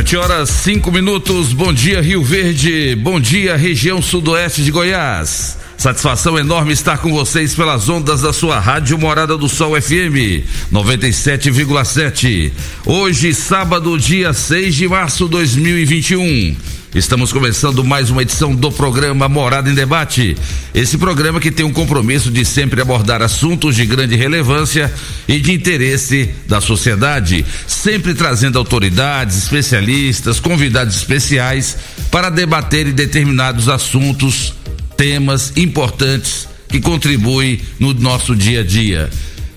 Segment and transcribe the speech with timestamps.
[0.00, 1.52] Sete horas cinco minutos.
[1.52, 2.96] Bom dia Rio Verde.
[2.96, 5.58] Bom dia região sudoeste de Goiás.
[5.76, 10.42] Satisfação enorme estar com vocês pelas ondas da sua rádio Morada do Sol FM
[10.72, 12.50] 97,7.
[12.86, 16.56] Hoje, sábado, dia 6 de março de 2021.
[16.92, 20.36] Estamos começando mais uma edição do programa Morada em Debate.
[20.74, 24.92] Esse programa que tem um compromisso de sempre abordar assuntos de grande relevância
[25.28, 31.76] e de interesse da sociedade, sempre trazendo autoridades, especialistas, convidados especiais
[32.10, 34.52] para debater determinados assuntos
[34.96, 39.08] temas importantes que contribuem no nosso dia a dia.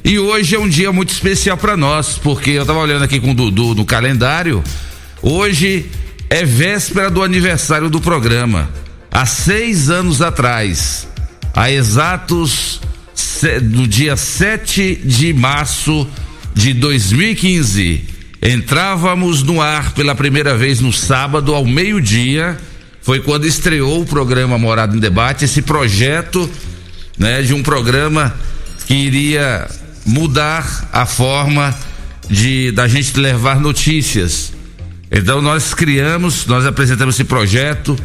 [0.05, 3.31] E hoje é um dia muito especial para nós, porque eu estava olhando aqui com
[3.31, 4.63] o Dudu no calendário.
[5.19, 5.89] Hoje
[6.33, 8.67] é véspera do aniversário do programa.
[9.11, 11.07] Há seis anos atrás,
[11.53, 12.81] há exatos
[13.61, 16.07] no dia 7 de março
[16.55, 18.03] de 2015,
[18.41, 22.57] entrávamos no ar pela primeira vez no sábado ao meio-dia
[23.03, 26.49] foi quando estreou o programa Morada em Debate, esse projeto,
[27.15, 28.33] né, de um programa
[28.87, 29.67] que iria
[30.03, 31.77] mudar a forma
[32.27, 34.52] de da gente levar notícias.
[35.13, 37.95] Então nós criamos, nós apresentamos esse projeto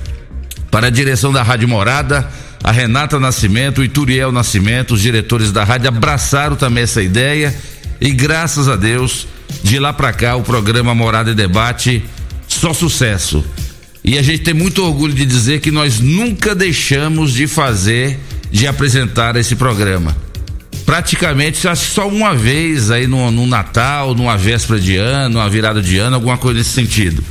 [0.71, 2.29] para a direção da Rádio Morada,
[2.63, 7.57] a Renata Nascimento, o Ituriel Nascimento, os diretores da rádio abraçaram também essa ideia
[7.99, 9.27] e graças a Deus,
[9.63, 12.05] de lá para cá o programa Morada em Debate
[12.47, 13.43] só sucesso.
[14.05, 18.19] E a gente tem muito orgulho de dizer que nós nunca deixamos de fazer,
[18.51, 20.28] de apresentar esse programa.
[20.89, 25.99] Praticamente, só uma vez aí no, no Natal, numa véspera de ano, numa virada de
[25.99, 27.23] ano, alguma coisa nesse sentido.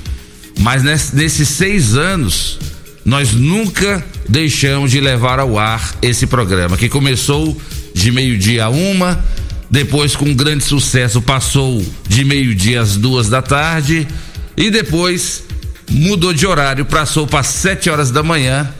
[0.59, 2.59] Mas nesse, nesses seis anos,
[3.03, 7.59] nós nunca deixamos de levar ao ar esse programa, que começou
[7.95, 9.25] de meio-dia a uma,
[9.71, 14.07] depois com grande sucesso passou de meio-dia às duas da tarde
[14.55, 15.43] e depois
[15.89, 18.71] mudou de horário, passou para sete horas da manhã,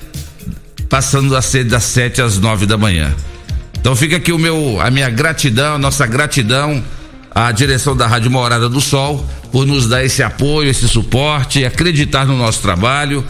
[0.88, 3.16] passando a ser das sete às nove da manhã.
[3.88, 6.84] Então fica aqui o meu, a minha gratidão, a nossa gratidão
[7.34, 12.26] à direção da Rádio Morada do Sol por nos dar esse apoio, esse suporte, acreditar
[12.26, 13.24] no nosso trabalho.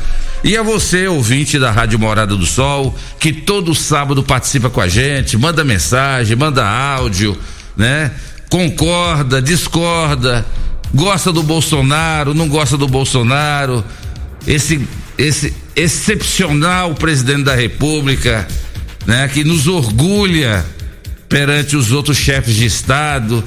[0.44, 4.88] E a você, ouvinte da Rádio Morada do Sol, que todo sábado participa com a
[4.88, 7.38] gente, manda mensagem, manda áudio,
[7.78, 8.10] né?
[8.50, 10.44] Concorda, discorda,
[10.92, 13.86] gosta do Bolsonaro, não gosta do Bolsonaro,
[14.48, 14.88] esse
[15.18, 18.48] esse excepcional presidente da República,
[19.08, 20.66] né, que nos orgulha
[21.30, 23.42] perante os outros chefes de estado,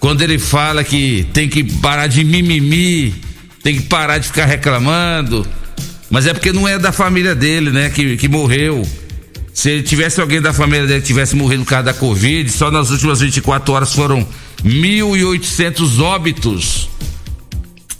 [0.00, 3.14] quando ele fala que tem que parar de mimimi,
[3.62, 5.46] tem que parar de ficar reclamando,
[6.10, 8.86] mas é porque não é da família dele, né, que, que morreu.
[9.54, 12.70] Se ele tivesse alguém da família dele que tivesse morrido por causa da Covid, só
[12.70, 14.26] nas últimas 24 horas foram
[14.64, 16.88] 1.800 óbitos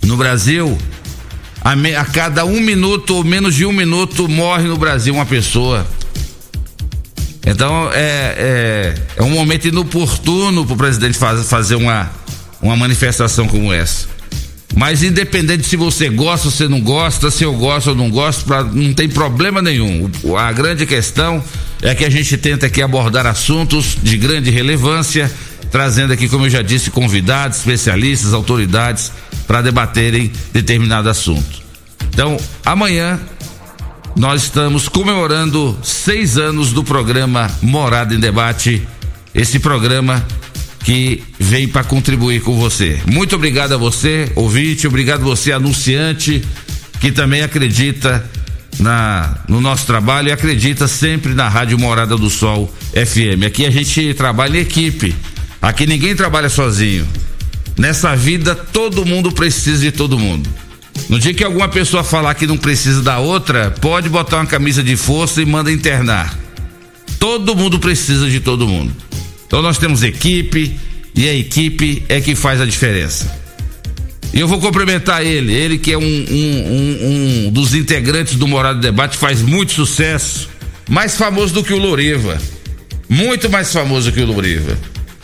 [0.03, 0.79] no Brasil.
[1.61, 5.27] A, me, a, cada um minuto ou menos de um minuto morre no Brasil uma
[5.27, 5.87] pessoa.
[7.45, 12.11] Então é, é, é um momento inoportuno para o presidente faz, fazer uma,
[12.61, 14.07] uma manifestação como essa.
[14.75, 18.45] Mas independente se você gosta ou você não gosta, se eu gosto ou não gosto,
[18.45, 20.11] pra, não tem problema nenhum.
[20.39, 21.45] A grande questão
[21.83, 25.31] é que a gente tenta aqui abordar assuntos de grande relevância
[25.71, 29.11] trazendo aqui, como eu já disse, convidados, especialistas, autoridades
[29.47, 31.63] para debaterem determinado assunto.
[32.11, 33.19] Então, amanhã
[34.15, 38.87] nós estamos comemorando seis anos do programa Morada em Debate.
[39.35, 40.25] Esse programa
[40.85, 43.01] que vem para contribuir com você.
[43.07, 46.43] Muito obrigado a você, ouvinte, obrigado você, anunciante,
[47.01, 48.29] que também acredita
[48.79, 53.47] na, no nosso trabalho e acredita sempre na Rádio Morada do Sol FM.
[53.47, 55.15] Aqui a gente trabalha em equipe.
[55.61, 57.07] Aqui ninguém trabalha sozinho.
[57.79, 60.51] Nessa vida todo mundo precisa de todo mundo.
[61.09, 64.83] No dia que alguma pessoa falar que não precisa da outra, pode botar uma camisa
[64.83, 66.39] de força e manda internar.
[67.19, 68.93] Todo mundo precisa de todo mundo.
[69.47, 70.75] Então nós temos equipe
[71.15, 73.43] e a equipe é que faz a diferença.
[74.33, 78.49] E eu vou cumprimentar ele, ele que é um, um, um, um dos integrantes do
[78.49, 80.49] Morado Debate, faz muito sucesso,
[80.89, 82.39] mais famoso do que o Loriva,
[83.09, 84.79] muito mais famoso que o Loriva.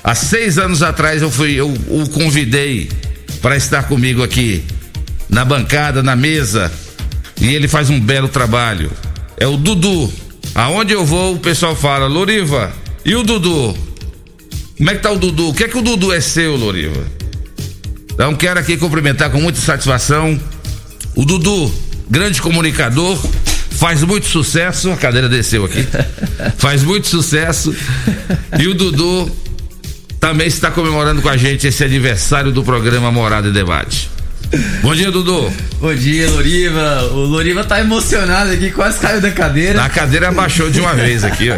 [0.04, 2.90] Há seis anos atrás eu fui, eu o convidei
[3.40, 4.62] para estar comigo aqui
[5.28, 6.70] na bancada, na mesa,
[7.40, 8.90] e ele faz um belo trabalho.
[9.36, 10.12] É o Dudu.
[10.54, 12.72] Aonde eu vou, o pessoal fala, Loriva,
[13.04, 13.76] e o Dudu?
[14.76, 15.48] Como é que tá o Dudu?
[15.48, 17.04] O que é que o Dudu é seu, Loriva?
[18.12, 20.38] Então quero aqui cumprimentar com muita satisfação
[21.18, 21.72] o Dudu,
[22.08, 23.18] grande comunicador,
[23.72, 25.84] faz muito sucesso, a cadeira desceu aqui.
[26.58, 27.74] faz muito sucesso.
[28.56, 29.28] E o Dudu
[30.20, 34.08] também está comemorando com a gente esse aniversário do programa Morada e Debate.
[34.80, 35.52] Bom dia, Dudu.
[35.78, 37.02] Bom dia, Loriva.
[37.12, 39.82] O Loriva tá emocionado aqui, quase caiu da cadeira.
[39.82, 41.56] A cadeira abaixou de uma vez aqui, ó.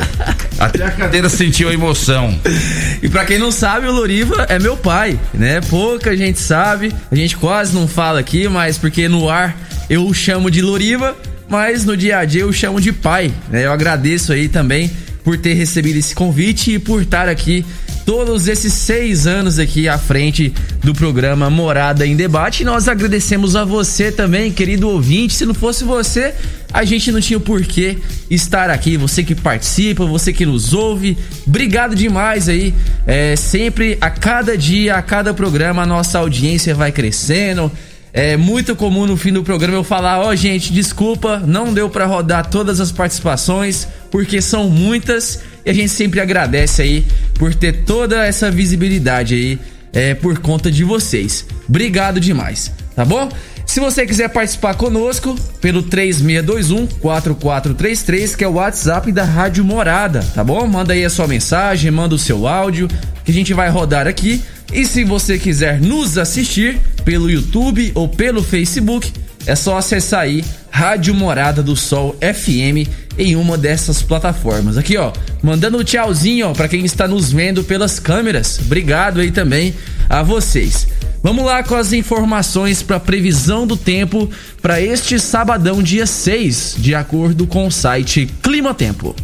[0.59, 2.37] Até a cadeira sentiu a emoção.
[3.01, 5.61] E para quem não sabe, o Loriva é meu pai, né?
[5.71, 9.57] Pouca gente sabe, a gente quase não fala aqui, mas porque no ar
[9.89, 11.17] eu o chamo de Loriva,
[11.49, 13.65] mas no dia a dia eu o chamo de pai, né?
[13.67, 14.91] Eu agradeço aí também
[15.23, 17.65] por ter recebido esse convite e por estar aqui
[18.05, 20.53] todos esses seis anos aqui à frente
[20.83, 22.63] do programa Morada em Debate.
[22.63, 25.35] E nós agradecemos a você também, querido ouvinte.
[25.35, 26.35] Se não fosse você,
[26.73, 27.99] a gente não tinha o porquê
[28.31, 28.97] estar aqui.
[28.97, 31.17] Você que participa, você que nos ouve,
[31.47, 32.75] obrigado demais aí.
[33.07, 37.71] É, sempre, a cada dia, a cada programa, a nossa audiência vai crescendo.
[38.13, 41.89] É muito comum no fim do programa eu falar, ó, oh, gente, desculpa, não deu
[41.89, 47.55] para rodar todas as participações, porque são muitas e a gente sempre agradece aí por
[47.55, 49.59] ter toda essa visibilidade aí
[49.93, 51.47] é, por conta de vocês.
[51.69, 53.29] Obrigado demais, tá bom?
[53.71, 60.25] Se você quiser participar conosco pelo 3621 4433, que é o WhatsApp da Rádio Morada,
[60.35, 60.67] tá bom?
[60.67, 62.89] Manda aí a sua mensagem, manda o seu áudio,
[63.25, 64.43] que a gente vai rodar aqui.
[64.73, 69.13] E se você quiser nos assistir pelo YouTube ou pelo Facebook,
[69.47, 72.89] é só acessar aí Rádio Morada do Sol FM
[73.19, 74.77] em uma dessas plataformas.
[74.77, 78.59] Aqui, ó, mandando um tchauzinho, para quem está nos vendo pelas câmeras.
[78.59, 79.75] Obrigado aí também
[80.09, 80.87] a vocês.
[81.23, 84.31] Vamos lá com as informações para previsão do tempo
[84.63, 89.15] para este sabadão, dia 6, de acordo com o site Clima Tempo.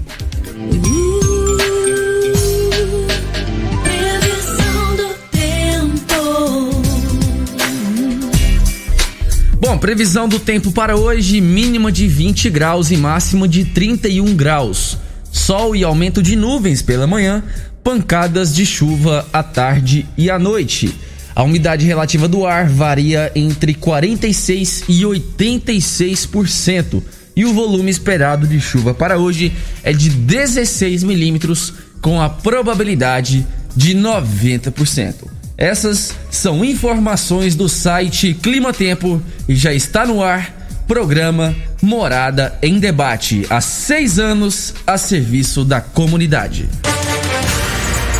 [9.66, 14.96] Bom, previsão do tempo para hoje: mínima de 20 graus e máxima de 31 graus.
[15.32, 17.42] Sol e aumento de nuvens pela manhã,
[17.82, 20.94] pancadas de chuva à tarde e à noite.
[21.34, 27.02] A umidade relativa do ar varia entre 46 e 86%.
[27.34, 33.44] E o volume esperado de chuva para hoje é de 16 milímetros, com a probabilidade
[33.74, 35.35] de 90%.
[35.56, 40.52] Essas são informações do site Clima Tempo e já está no ar
[40.86, 43.46] programa Morada em Debate.
[43.48, 46.68] Há seis anos a serviço da comunidade.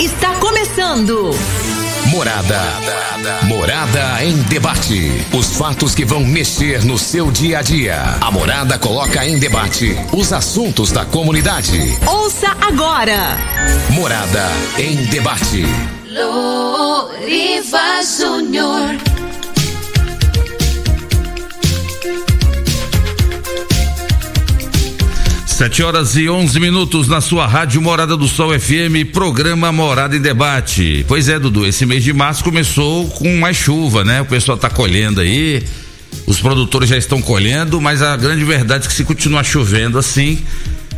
[0.01, 1.31] Está começando.
[2.07, 2.61] Morada.
[3.43, 5.11] Morada em debate.
[5.33, 8.01] Os fatos que vão mexer no seu dia a dia.
[8.21, 11.79] A Morada coloca em debate os assuntos da comunidade.
[12.07, 13.37] Ouça agora.
[13.91, 15.65] Morada em debate.
[16.17, 18.97] Loriva Júnior.
[25.47, 30.21] Sete horas e onze minutos na sua rádio Morada do Sol FM, programa Morada em
[30.21, 31.05] Debate.
[31.07, 34.23] Pois é, Dudu, esse mês de março começou com mais chuva, né?
[34.23, 35.63] O pessoal tá colhendo aí,
[36.27, 40.43] os produtores já estão colhendo, mas a grande verdade é que se continuar chovendo assim,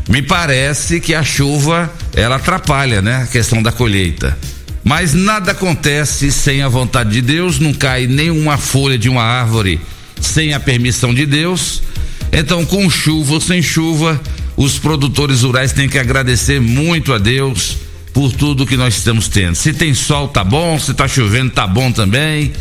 [0.08, 3.22] me parece que a chuva ela atrapalha, né?
[3.22, 4.38] A questão da colheita.
[4.88, 9.78] Mas nada acontece sem a vontade de Deus, não cai nenhuma folha de uma árvore
[10.18, 11.82] sem a permissão de Deus.
[12.32, 14.18] Então, com chuva ou sem chuva,
[14.56, 17.76] os produtores rurais têm que agradecer muito a Deus
[18.14, 19.56] por tudo que nós estamos tendo.
[19.56, 22.54] Se tem sol, tá bom, se tá chovendo, tá bom também.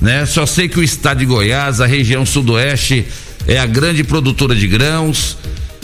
[0.00, 0.26] né?
[0.26, 3.06] Só sei que o estado de Goiás, a região sudoeste,
[3.46, 5.38] é a grande produtora de grãos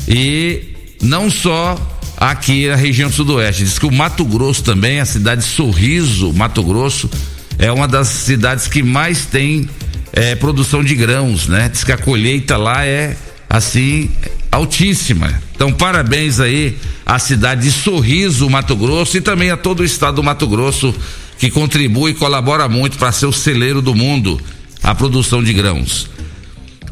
[0.08, 3.64] e não só aqui na região sudoeste.
[3.64, 7.10] Diz que o Mato Grosso também, a cidade de Sorriso, Mato Grosso,
[7.58, 9.68] é uma das cidades que mais tem
[10.12, 11.68] é, produção de grãos, né?
[11.68, 13.16] Diz que a colheita lá é
[13.48, 14.10] assim
[14.50, 15.42] altíssima.
[15.54, 20.16] Então, parabéns aí à cidade de Sorriso, Mato Grosso e também a todo o estado
[20.16, 20.94] do Mato Grosso
[21.38, 24.40] que contribui e colabora muito para ser o celeiro do mundo
[24.82, 26.08] a produção de grãos.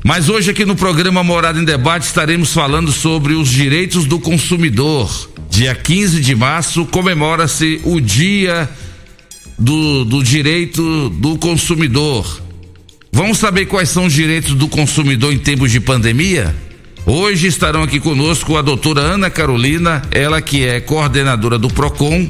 [0.04, 5.30] Mas hoje aqui no programa Morada em Debate estaremos falando sobre os direitos do consumidor.
[5.48, 8.68] Dia 15 de março comemora-se o Dia
[9.56, 12.42] do, do Direito do Consumidor.
[13.12, 16.52] Vamos saber quais são os direitos do consumidor em tempos de pandemia?
[17.06, 22.28] Hoje estarão aqui conosco a doutora Ana Carolina, ela que é coordenadora do PROCON,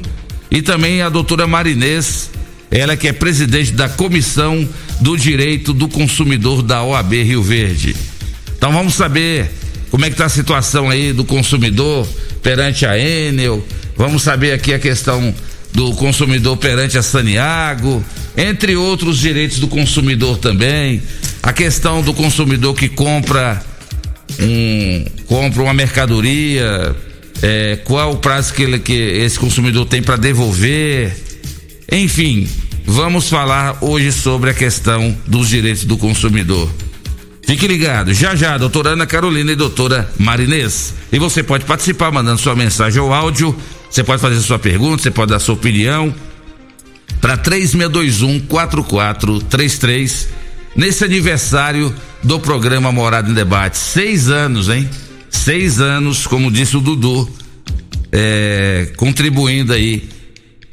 [0.51, 2.29] e também a doutora Marinês,
[2.73, 4.67] ela que é presidente da Comissão
[4.99, 7.95] do Direito do Consumidor da OAB Rio Verde.
[8.57, 9.51] Então vamos saber
[9.91, 12.07] como é que está a situação aí do consumidor
[12.41, 13.63] perante a Enel,
[13.95, 15.33] vamos saber aqui a questão
[15.71, 18.03] do consumidor perante a Saniago,
[18.35, 20.99] entre outros direitos do consumidor também,
[21.43, 23.63] a questão do consumidor que compra
[24.39, 26.95] um compra uma mercadoria,
[27.43, 31.15] é, qual o prazo que, ele, que esse consumidor tem para devolver,
[31.91, 32.47] enfim,
[32.85, 36.69] vamos falar hoje sobre a questão dos direitos do consumidor.
[37.45, 40.93] Fique ligado, já já, doutora Ana Carolina e doutora Marinês.
[41.11, 43.55] E você pode participar mandando sua mensagem ou áudio,
[43.89, 46.13] você pode fazer sua pergunta, você pode dar sua opinião
[47.19, 50.29] para 3621 4433
[50.75, 53.77] nesse aniversário do programa Morada em Debate.
[53.77, 54.89] Seis anos, hein?
[55.29, 57.29] Seis anos, como disse o Dudu,
[58.11, 60.07] é, contribuindo aí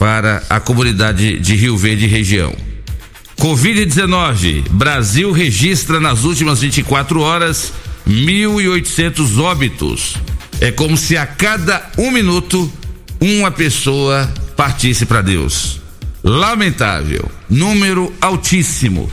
[0.00, 2.56] para a comunidade de Rio Verde e região.
[3.38, 7.70] Covid-19, Brasil registra nas últimas 24 horas
[8.08, 10.14] 1.800 óbitos.
[10.58, 12.72] É como se a cada um minuto
[13.20, 14.26] uma pessoa
[14.56, 15.82] partisse para Deus.
[16.24, 19.10] Lamentável, número altíssimo.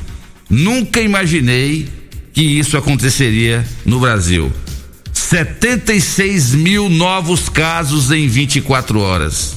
[0.49, 1.89] Nunca imaginei
[2.31, 4.49] que isso aconteceria no Brasil.
[5.11, 9.56] 76 mil novos casos em 24 horas.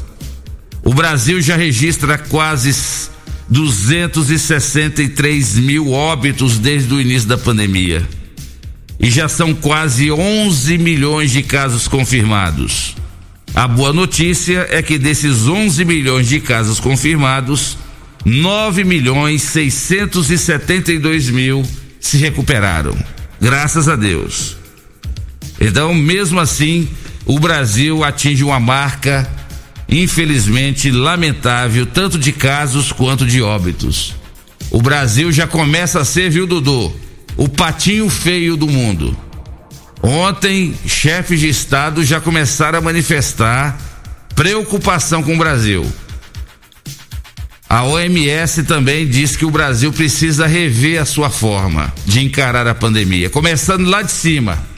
[0.83, 2.75] O Brasil já registra quase
[3.49, 8.09] 263 mil óbitos desde o início da pandemia.
[8.99, 12.97] E já são quase 11 milhões de casos confirmados.
[13.55, 17.77] A boa notícia é que desses 11 milhões de casos confirmados,
[18.25, 21.65] 9 milhões 672 mil
[21.99, 22.97] se recuperaram.
[23.41, 24.57] Graças a Deus.
[25.61, 26.89] Então, mesmo assim,
[27.27, 29.29] o Brasil atinge uma marca,
[29.91, 34.15] infelizmente, lamentável, tanto de casos quanto de óbitos.
[34.71, 36.95] O Brasil já começa a ser, viu, Dudu?
[37.37, 39.17] O patinho feio do mundo.
[40.03, 43.79] Ontem, chefes de Estado já começaram a manifestar
[44.35, 45.85] preocupação com o Brasil.
[47.69, 52.75] A OMS também diz que o Brasil precisa rever a sua forma de encarar a
[52.75, 54.70] pandemia, começando lá de cima.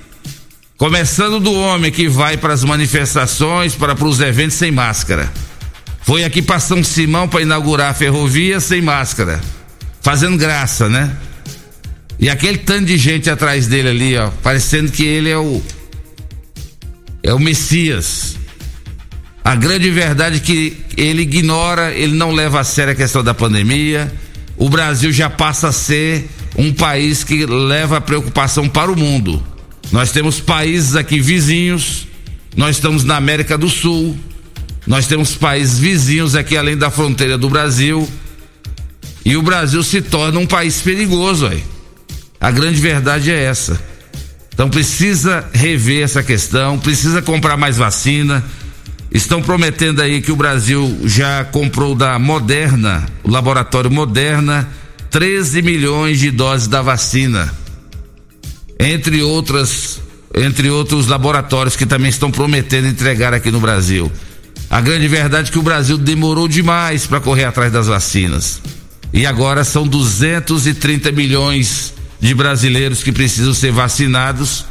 [0.83, 5.33] Começando do homem que vai para as manifestações, para, os eventos sem máscara.
[6.03, 9.41] Foi aqui para São Simão para inaugurar a ferrovia sem máscara.
[10.01, 11.17] Fazendo graça, né?
[12.19, 15.63] E aquele tanto de gente atrás dele ali, ó, parecendo que ele é o
[17.23, 18.37] é o Messias.
[19.45, 23.33] A grande verdade é que ele ignora, ele não leva a sério a questão da
[23.33, 24.13] pandemia.
[24.57, 29.52] O Brasil já passa a ser um país que leva preocupação para o mundo.
[29.93, 32.09] Nós temos países aqui vizinhos,
[32.57, 34.19] nós estamos na América do Sul,
[34.87, 38.09] nós temos países vizinhos aqui além da fronteira do Brasil.
[39.25, 41.63] E o Brasil se torna um país perigoso, aí.
[42.41, 43.81] A grande verdade é essa.
[44.53, 48.43] Então precisa rever essa questão, precisa comprar mais vacina,
[49.15, 54.67] Estão prometendo aí que o Brasil já comprou da Moderna, o laboratório Moderna,
[55.11, 57.53] 13 milhões de doses da vacina.
[58.83, 60.01] Entre outras,
[60.35, 64.11] entre outros laboratórios que também estão prometendo entregar aqui no Brasil.
[64.69, 68.61] A grande verdade é que o Brasil demorou demais para correr atrás das vacinas.
[69.13, 74.65] E agora são 230 milhões de brasileiros que precisam ser vacinados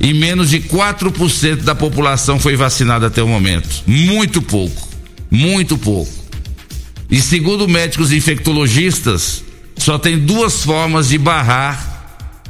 [0.00, 3.68] e menos de 4% da população foi vacinada até o momento.
[3.86, 4.88] Muito pouco.
[5.30, 6.10] Muito pouco.
[7.10, 9.44] E segundo médicos infectologistas,
[9.76, 11.89] só tem duas formas de barrar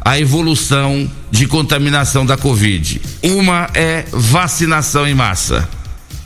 [0.01, 3.01] a evolução de contaminação da Covid.
[3.23, 5.69] Uma é vacinação em massa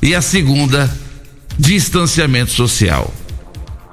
[0.03, 0.91] e a segunda,
[1.59, 3.13] distanciamento social.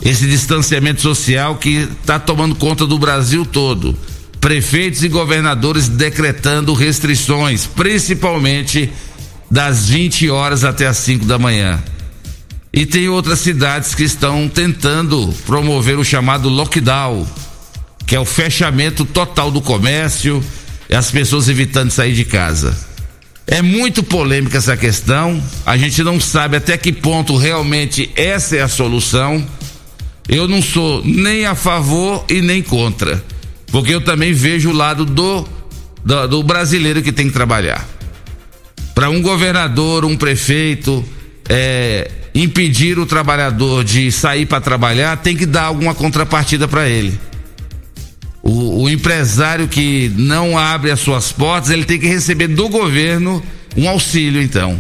[0.04, 3.96] esse distanciamento social que está tomando conta do Brasil todo.
[4.40, 8.92] Prefeitos e governadores decretando restrições, principalmente
[9.50, 11.80] das 20 horas até as 5 da manhã.
[12.74, 17.28] E tem outras cidades que estão tentando promover o chamado lockdown,
[18.12, 20.44] que é o fechamento total do comércio
[20.94, 22.78] as pessoas evitando sair de casa.
[23.48, 28.62] É muito polêmica essa questão, a gente não sabe até que ponto realmente essa é
[28.62, 29.42] a solução.
[30.28, 33.24] Eu não sou nem a favor e nem contra,
[33.68, 35.48] porque eu também vejo o lado do,
[36.04, 37.88] do, do brasileiro que tem que trabalhar.
[38.94, 41.02] Para um governador, um prefeito,
[41.48, 47.31] é, impedir o trabalhador de sair para trabalhar, tem que dar alguma contrapartida para ele.
[48.44, 53.42] O, o, empresário que não abre as suas portas, ele tem que receber do governo
[53.78, 54.80] um auxílio, então.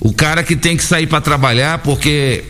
[0.00, 2.44] O cara que tem que sair para trabalhar, porque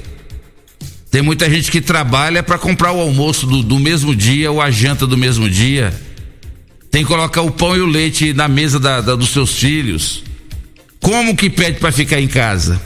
[1.12, 4.70] tem muita gente que trabalha para comprar o almoço do, do, mesmo dia ou a
[4.70, 5.92] janta do mesmo dia.
[6.90, 10.24] Tem que colocar o pão e o leite na mesa da, da, dos seus filhos.
[11.00, 12.80] Como que pede para ficar em casa?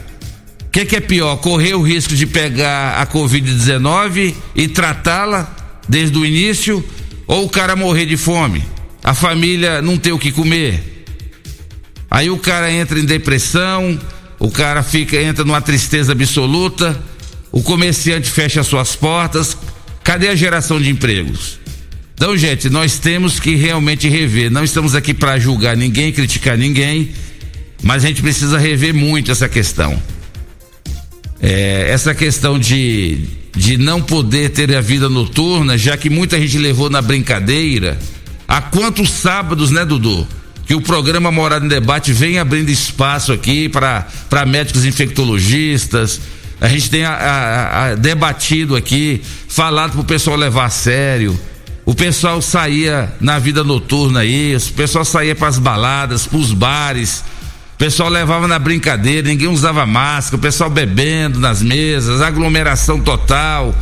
[0.65, 1.37] O que, que é pior?
[1.37, 5.55] Correr o risco de pegar a Covid-19 e tratá-la
[5.87, 6.83] desde o início
[7.27, 8.63] ou o cara morrer de fome,
[9.03, 11.05] a família não ter o que comer.
[12.09, 13.99] Aí o cara entra em depressão,
[14.39, 16.97] o cara fica entra numa tristeza absoluta,
[17.51, 19.57] o comerciante fecha suas portas.
[20.03, 21.59] Cadê a geração de empregos?
[22.13, 24.49] Então, gente, nós temos que realmente rever.
[24.49, 27.11] Não estamos aqui para julgar ninguém, criticar ninguém,
[27.83, 30.01] mas a gente precisa rever muito essa questão.
[31.39, 33.19] É, essa questão de,
[33.57, 37.97] de não poder ter a vida noturna, já que muita gente levou na brincadeira.
[38.47, 40.27] Há quantos sábados, né, Dudu?
[40.67, 46.21] Que o programa Morada em Debate vem abrindo espaço aqui para médicos infectologistas.
[46.61, 51.37] A gente tem a, a, a, debatido aqui, falado para o pessoal levar a sério.
[51.83, 56.53] O pessoal saía na vida noturna aí, o pessoal saía para as baladas, para os
[56.53, 57.23] bares
[57.77, 63.75] o pessoal levava na brincadeira, ninguém usava máscara, o pessoal bebendo nas mesas, aglomeração total.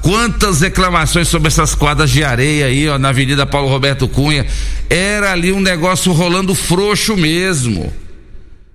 [0.00, 4.46] Quantas reclamações sobre essas quadras de areia aí, ó, na Avenida Paulo Roberto Cunha.
[4.88, 7.92] Era ali um negócio rolando frouxo mesmo.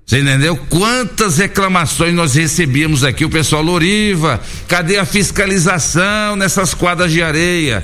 [0.06, 0.56] Você entendeu?
[0.70, 7.84] Quantas reclamações nós recebíamos aqui, o pessoal Loriva, cadê a fiscalização nessas quadras de areia?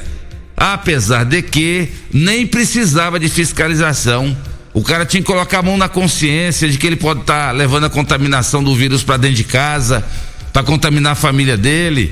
[0.55, 4.37] Apesar de que nem precisava de fiscalização
[4.73, 7.51] o cara tinha que colocar a mão na consciência de que ele pode estar tá
[7.51, 10.03] levando a contaminação do vírus para dentro de casa,
[10.51, 12.11] para contaminar a família dele.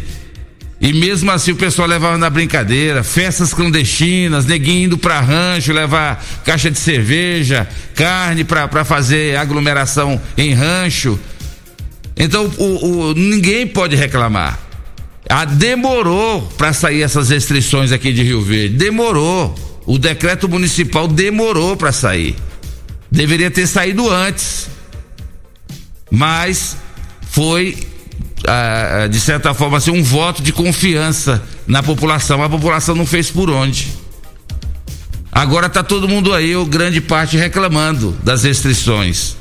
[0.80, 6.24] E mesmo assim o pessoal levava na brincadeira, festas clandestinas, neguinho indo para rancho, levar
[6.44, 11.20] caixa de cerveja, carne para fazer aglomeração em rancho.
[12.18, 14.60] Então o, o, ninguém pode reclamar.
[15.30, 19.56] Ah, demorou para sair essas restrições aqui de Rio Verde, demorou.
[19.86, 22.36] O decreto municipal demorou para sair.
[23.12, 24.70] Deveria ter saído antes.
[26.10, 26.78] Mas
[27.30, 27.78] foi,
[28.48, 32.42] ah, de certa forma, assim, um voto de confiança na população.
[32.42, 33.92] A população não fez por onde.
[35.32, 39.36] Agora está todo mundo aí, ou grande parte, reclamando das restrições.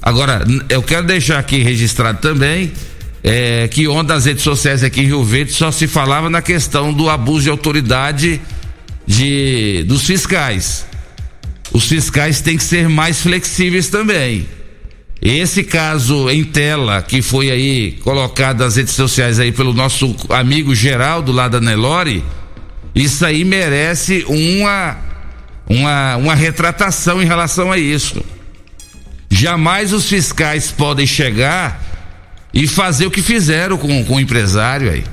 [0.00, 2.72] Agora, eu quero deixar aqui registrado também
[3.22, 6.92] é, que ontem nas redes sociais aqui em Rio Verde só se falava na questão
[6.92, 8.40] do abuso de autoridade
[9.06, 10.86] de dos fiscais
[11.72, 14.46] os fiscais têm que ser mais flexíveis também.
[15.20, 20.74] Esse caso em tela que foi aí colocado nas redes sociais aí pelo nosso amigo
[20.74, 22.24] Geraldo lá da Nelore,
[22.94, 24.96] isso aí merece uma
[25.68, 28.22] uma uma retratação em relação a isso.
[29.30, 31.80] Jamais os fiscais podem chegar
[32.52, 35.04] e fazer o que fizeram com, com o empresário aí.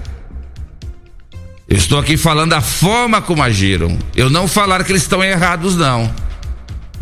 [1.69, 3.97] Eu estou aqui falando da forma como agiram.
[4.15, 6.11] Eu não falar que eles estão errados, não.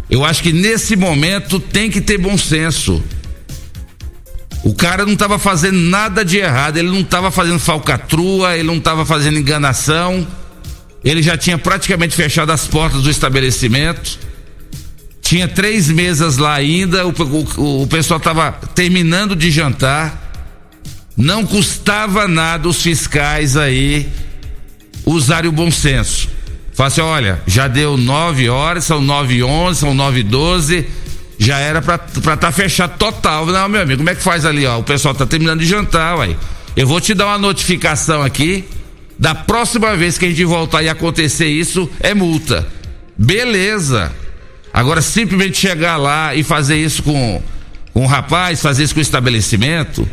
[0.09, 3.03] Eu acho que nesse momento tem que ter bom senso.
[4.63, 8.77] O cara não estava fazendo nada de errado, ele não estava fazendo falcatrua, ele não
[8.77, 10.25] estava fazendo enganação.
[11.03, 14.19] Ele já tinha praticamente fechado as portas do estabelecimento.
[15.21, 17.13] Tinha três mesas lá ainda, o,
[17.57, 20.23] o, o pessoal estava terminando de jantar.
[21.15, 24.07] Não custava nada os fiscais aí
[25.05, 26.29] usarem o bom senso.
[26.77, 30.85] Fala assim, olha, já deu nove horas, são nove e onze, são nove e doze,
[31.39, 33.47] já era pra estar tá fechado total.
[33.47, 34.77] Não, meu amigo, como é que faz ali, ó?
[34.77, 36.37] O pessoal tá terminando de jantar, uai.
[36.75, 38.63] Eu vou te dar uma notificação aqui,
[39.17, 42.67] da próxima vez que a gente voltar e acontecer isso, é multa.
[43.17, 44.11] Beleza.
[44.71, 47.41] Agora, simplesmente chegar lá e fazer isso com,
[47.91, 50.07] com o rapaz, fazer isso com o estabelecimento,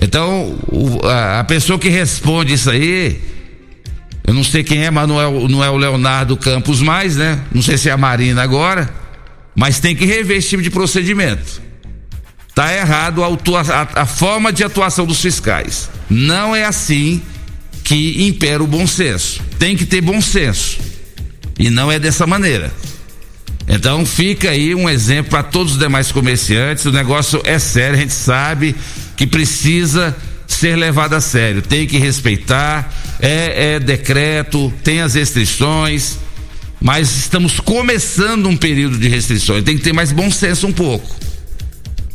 [0.00, 3.20] Então, o, a, a, pessoa que responde isso aí,
[4.26, 7.40] eu não sei quem é, mas não é, não é o Leonardo Campos mais, né?
[7.52, 8.92] Não sei se é a Marina agora,
[9.54, 11.62] mas tem que rever esse tipo de procedimento.
[12.52, 15.88] Tá errado a, a, a forma de atuação dos fiscais.
[16.10, 17.22] Não é assim
[17.84, 19.40] que impera o bom senso.
[19.58, 20.78] Tem que ter bom senso.
[21.58, 22.72] E não é dessa maneira.
[23.68, 26.84] Então fica aí um exemplo para todos os demais comerciantes.
[26.84, 28.74] O negócio é sério, a gente sabe
[29.16, 31.62] que precisa ser levado a sério.
[31.62, 36.18] Tem que respeitar, é, é decreto, tem as restrições,
[36.80, 39.64] mas estamos começando um período de restrições.
[39.64, 41.16] Tem que ter mais bom senso um pouco.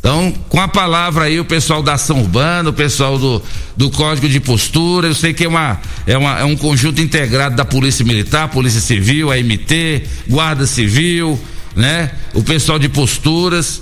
[0.02, 3.40] Então, com a palavra aí, o pessoal da ação urbana, o pessoal do,
[3.76, 7.54] do Código de Postura, eu sei que é, uma, é, uma, é um conjunto integrado
[7.54, 11.38] da Polícia Militar, Polícia Civil, a MT, Guarda Civil,
[11.76, 12.10] né?
[12.34, 13.80] O pessoal de posturas.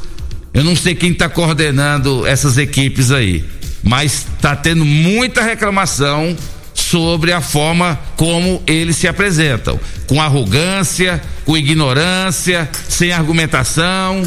[0.52, 3.42] Eu não sei quem está coordenando essas equipes aí,
[3.82, 6.36] mas está tendo muita reclamação
[6.74, 14.24] sobre a forma como eles se apresentam, com arrogância, com ignorância, sem argumentação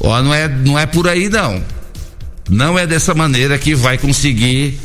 [0.00, 1.62] Ó, não é, não é por aí não.
[2.48, 4.78] Não é dessa maneira que vai conseguir,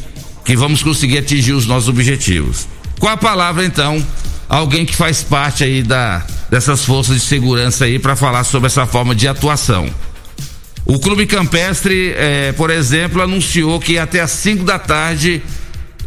[0.45, 2.67] que vamos conseguir atingir os nossos objetivos.
[2.99, 4.03] Com a palavra então,
[4.47, 8.85] alguém que faz parte aí da dessas forças de segurança aí para falar sobre essa
[8.87, 9.87] forma de atuação.
[10.89, 15.39] O Clube Campestre, eh, por exemplo, anunciou que até às 5 da tarde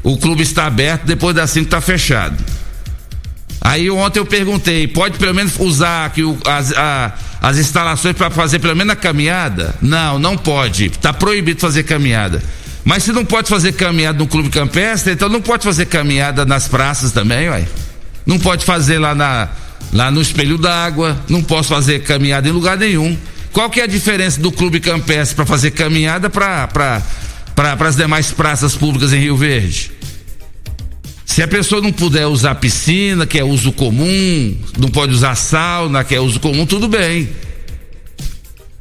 [0.03, 2.37] o clube está aberto, depois das 5 está fechado.
[3.61, 8.29] Aí ontem eu perguntei, pode pelo menos usar aqui o, as, a, as instalações para
[8.29, 9.73] fazer pelo menos a caminhada?
[9.81, 10.87] Não, não pode.
[10.87, 12.42] Está proibido fazer caminhada.
[12.85, 16.66] Mas se não pode fazer caminhada no clube campestre, então não pode fazer caminhada nas
[16.66, 17.68] praças também, uai.
[18.27, 19.49] Não pode fazer lá na
[19.92, 23.16] lá no espelho d'água, não posso fazer caminhada em lugar nenhum.
[23.52, 26.66] Qual que é a diferença do clube campestre para fazer caminhada para
[27.54, 29.92] para as demais praças públicas em Rio Verde?
[31.26, 36.02] Se a pessoa não puder usar piscina, que é uso comum, não pode usar sauna,
[36.02, 37.28] que é uso comum, tudo bem.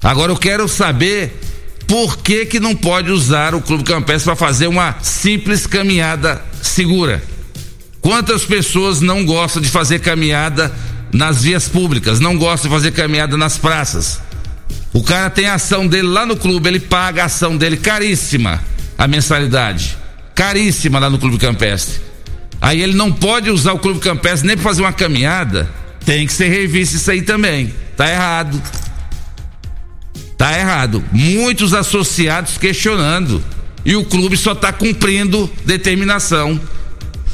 [0.01, 1.39] Agora eu quero saber
[1.87, 7.21] por que que não pode usar o Clube Campestre para fazer uma simples caminhada segura.
[8.01, 10.73] Quantas pessoas não gostam de fazer caminhada
[11.11, 14.19] nas vias públicas, não gostam de fazer caminhada nas praças?
[14.93, 18.61] O cara tem a ação dele lá no clube, ele paga a ação dele caríssima,
[18.97, 19.97] a mensalidade.
[20.35, 22.11] Caríssima lá no Clube Campestre.
[22.61, 25.67] Aí ele não pode usar o clube campestre nem para fazer uma caminhada.
[26.05, 27.73] Tem que ser revisto isso aí também.
[27.97, 28.61] Tá errado.
[30.37, 31.03] Tá errado.
[31.11, 33.43] Muitos associados questionando.
[33.83, 36.59] E o clube só está cumprindo determinação.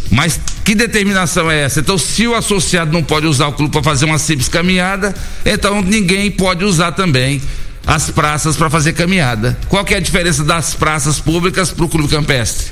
[0.10, 1.80] Mas que determinação é essa?
[1.80, 5.13] Então, se o associado não pode usar o clube para fazer uma simples caminhada,
[5.46, 7.41] então ninguém pode usar também
[7.86, 9.58] as praças para fazer caminhada.
[9.70, 12.72] Qual que é a diferença das praças públicas para o clube campestre?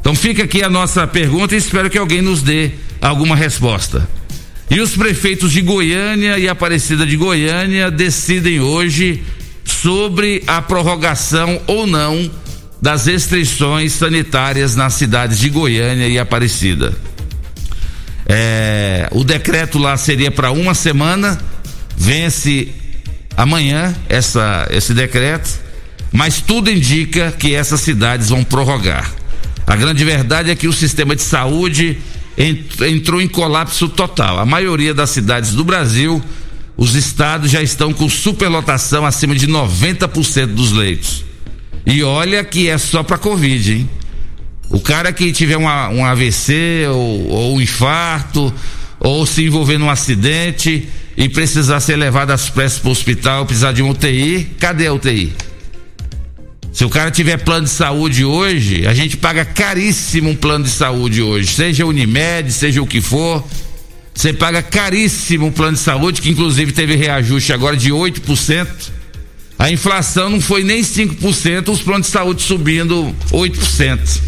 [0.00, 4.08] Então fica aqui a nossa pergunta e espero que alguém nos dê alguma resposta.
[4.70, 9.22] E os prefeitos de Goiânia e Aparecida de Goiânia decidem hoje
[9.64, 12.30] sobre a prorrogação ou não
[12.82, 16.92] das restrições sanitárias nas cidades de Goiânia e Aparecida.
[18.26, 21.40] É, o decreto lá seria para uma semana,
[21.96, 22.72] vence
[23.36, 25.60] amanhã essa, esse decreto,
[26.10, 29.12] mas tudo indica que essas cidades vão prorrogar.
[29.64, 31.98] A grande verdade é que o sistema de saúde
[32.36, 34.40] entrou em colapso total.
[34.40, 36.20] A maioria das cidades do Brasil,
[36.76, 41.31] os estados já estão com superlotação acima de 90% dos leitos.
[41.84, 43.90] E olha que é só para Covid, hein?
[44.70, 48.52] O cara que tiver uma, um AVC ou, ou um infarto,
[48.98, 53.72] ou se envolver num acidente e precisar ser levado às pressas para o hospital, precisar
[53.72, 55.32] de um UTI, cadê a UTI?
[56.72, 60.70] Se o cara tiver plano de saúde hoje, a gente paga caríssimo um plano de
[60.70, 63.44] saúde hoje, seja Unimed, seja o que for.
[64.14, 68.66] Você paga caríssimo um plano de saúde, que inclusive teve reajuste agora de 8%.
[69.62, 74.20] A inflação não foi nem 5%, os planos de saúde subindo 8%.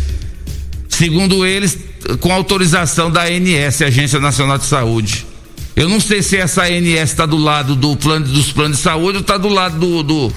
[0.88, 1.76] Segundo eles,
[2.20, 5.26] com autorização da ANS, Agência Nacional de Saúde.
[5.74, 9.16] Eu não sei se essa ANS está do lado do plano dos planos de saúde
[9.16, 10.32] ou está do lado do, do,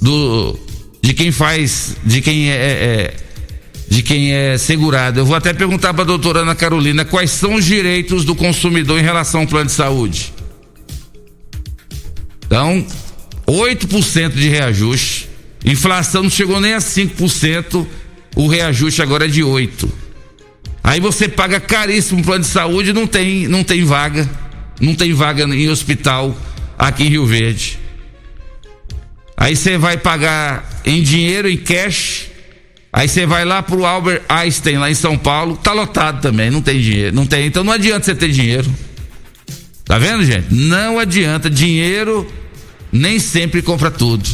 [0.00, 0.58] do
[1.02, 3.16] de quem faz, de quem é, é
[3.86, 5.20] de quem é segurado.
[5.20, 8.98] Eu vou até perguntar para a doutora Ana Carolina quais são os direitos do consumidor
[8.98, 10.32] em relação ao plano de saúde.
[12.46, 12.82] Então,
[13.46, 15.28] 8% de reajuste.
[15.64, 17.86] Inflação não chegou nem a 5%,
[18.34, 19.88] o reajuste agora é de 8%.
[20.84, 24.28] Aí você paga caríssimo o plano de saúde não tem, não tem vaga.
[24.80, 26.36] Não tem vaga em hospital
[26.76, 27.78] aqui em Rio Verde.
[29.36, 32.26] Aí você vai pagar em dinheiro, em cash.
[32.92, 36.60] Aí você vai lá pro Albert Einstein, lá em São Paulo, tá lotado também, não
[36.60, 37.14] tem dinheiro.
[37.14, 38.70] Não tem, então não adianta você ter dinheiro.
[39.84, 40.52] Tá vendo, gente?
[40.52, 41.48] Não adianta.
[41.48, 42.26] Dinheiro
[42.92, 44.28] nem sempre compra tudo.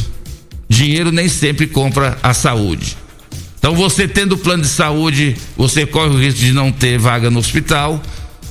[0.67, 2.97] Dinheiro nem sempre compra a saúde.
[3.57, 7.39] Então você tendo plano de saúde, você corre o risco de não ter vaga no
[7.39, 8.01] hospital.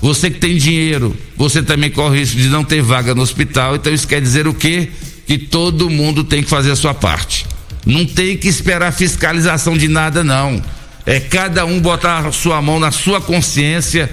[0.00, 3.76] Você que tem dinheiro, você também corre o risco de não ter vaga no hospital.
[3.76, 4.88] Então isso quer dizer o quê?
[5.26, 7.46] Que todo mundo tem que fazer a sua parte.
[7.84, 10.62] Não tem que esperar fiscalização de nada, não.
[11.06, 14.12] É cada um botar a sua mão na sua consciência,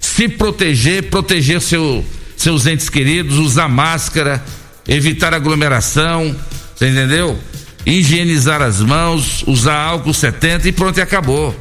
[0.00, 2.04] se proteger, proteger seu,
[2.36, 4.42] seus entes queridos, usar máscara,
[4.88, 6.34] evitar aglomeração,
[6.74, 7.38] você entendeu?
[7.86, 11.54] Higienizar as mãos, usar álcool 70 e pronto, e acabou.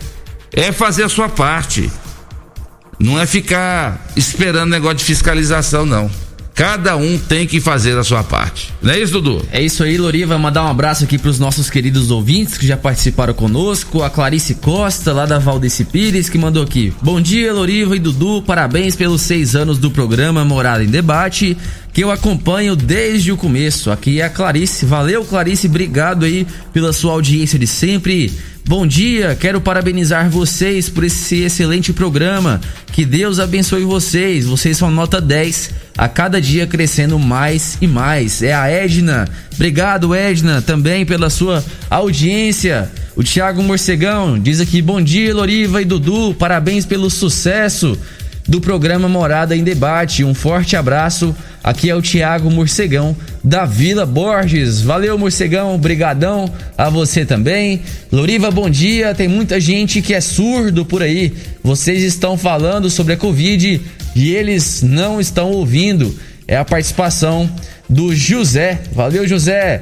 [0.51, 1.91] É fazer a sua parte.
[2.99, 6.09] Não é ficar esperando negócio de fiscalização, não.
[6.55, 8.71] Cada um tem que fazer a sua parte.
[8.79, 9.43] Não é isso, Dudu?
[9.51, 10.37] É isso aí, Loriva.
[10.37, 14.03] Mandar um abraço aqui para os nossos queridos ouvintes que já participaram conosco.
[14.03, 16.93] A Clarice Costa, lá da Valdeci Pires, que mandou aqui.
[17.01, 18.43] Bom dia, Loriva e Dudu.
[18.43, 21.57] Parabéns pelos seis anos do programa Morada em Debate,
[21.93, 23.91] que eu acompanho desde o começo.
[23.91, 24.83] Aqui é a Clarice.
[24.83, 25.67] Valeu, Clarice.
[25.67, 28.33] Obrigado aí pela sua audiência de sempre.
[28.65, 32.59] Bom dia, quero parabenizar vocês por esse excelente programa.
[32.93, 34.45] Que Deus abençoe vocês.
[34.45, 38.41] Vocês são nota 10, a cada dia crescendo mais e mais.
[38.41, 39.27] É a Edna.
[39.53, 42.89] Obrigado, Edna, também pela sua audiência.
[43.15, 46.33] O Thiago Morcegão diz aqui: Bom dia, Loriva e Dudu.
[46.33, 47.99] Parabéns pelo sucesso
[48.47, 50.23] do programa Morada em Debate.
[50.23, 51.35] Um forte abraço.
[51.63, 54.81] Aqui é o Tiago Morcegão da Vila Borges.
[54.81, 55.77] Valeu, Morcegão.
[55.77, 57.81] Brigadão a você também.
[58.11, 59.15] Loriva, bom dia.
[59.15, 61.33] Tem muita gente que é surdo por aí.
[61.63, 63.81] Vocês estão falando sobre a Covid
[64.15, 66.13] e eles não estão ouvindo.
[66.47, 67.49] É a participação
[67.89, 68.81] do José.
[68.93, 69.81] Valeu, José.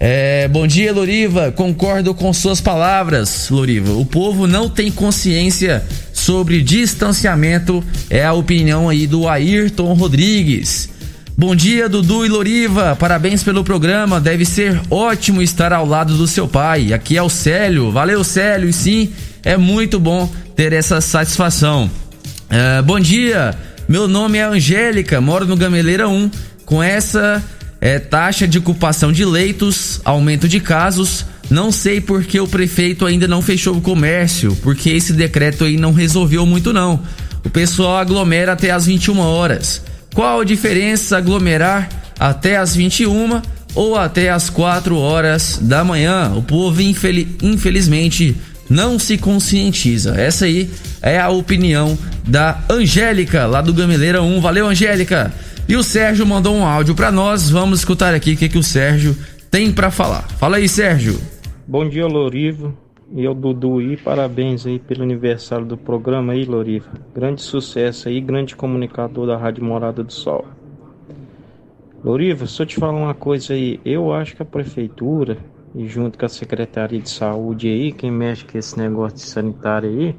[0.00, 1.50] É, bom dia, Loriva.
[1.50, 3.92] Concordo com suas palavras, Loriva.
[3.94, 5.82] O povo não tem consciência
[6.28, 7.82] sobre distanciamento.
[8.10, 10.90] É a opinião aí do Ayrton Rodrigues.
[11.34, 12.94] Bom dia, Dudu e Loriva.
[12.94, 14.20] Parabéns pelo programa.
[14.20, 16.92] Deve ser ótimo estar ao lado do seu pai.
[16.92, 17.90] Aqui é o Célio.
[17.90, 18.68] Valeu, Célio.
[18.68, 19.10] E sim,
[19.42, 21.90] é muito bom ter essa satisfação.
[22.50, 23.56] É, bom dia.
[23.88, 25.22] Meu nome é Angélica.
[25.22, 26.30] Moro no Gameleira 1.
[26.66, 27.42] Com essa
[27.80, 31.24] é, taxa de ocupação de leitos, aumento de casos.
[31.50, 35.92] Não sei porque o prefeito ainda não fechou o comércio, porque esse decreto aí não
[35.92, 37.00] resolveu muito não.
[37.44, 39.82] O pessoal aglomera até as 21 horas.
[40.14, 43.40] Qual a diferença aglomerar até as 21
[43.74, 46.32] ou até as 4 horas da manhã?
[46.36, 48.36] O povo infelizmente
[48.68, 50.14] não se conscientiza.
[50.20, 54.40] Essa aí é a opinião da Angélica, lá do Gameleira 1.
[54.40, 55.32] Valeu, Angélica!
[55.66, 57.48] E o Sérgio mandou um áudio para nós.
[57.48, 59.16] Vamos escutar aqui o que, que o Sérgio
[59.50, 60.26] tem para falar.
[60.38, 61.18] Fala aí, Sérgio.
[61.70, 62.74] Bom dia, Lorivo.
[63.12, 66.90] E ao Dudu e parabéns aí pelo aniversário do programa aí, Loriva.
[67.14, 70.46] Grande sucesso aí, grande comunicador da Rádio Morada do Sol.
[72.02, 75.36] Loriva, só te falar uma coisa aí, eu acho que a prefeitura
[75.74, 79.90] e junto com a Secretaria de Saúde aí, quem mexe com esse negócio de sanitário
[79.90, 80.16] aí,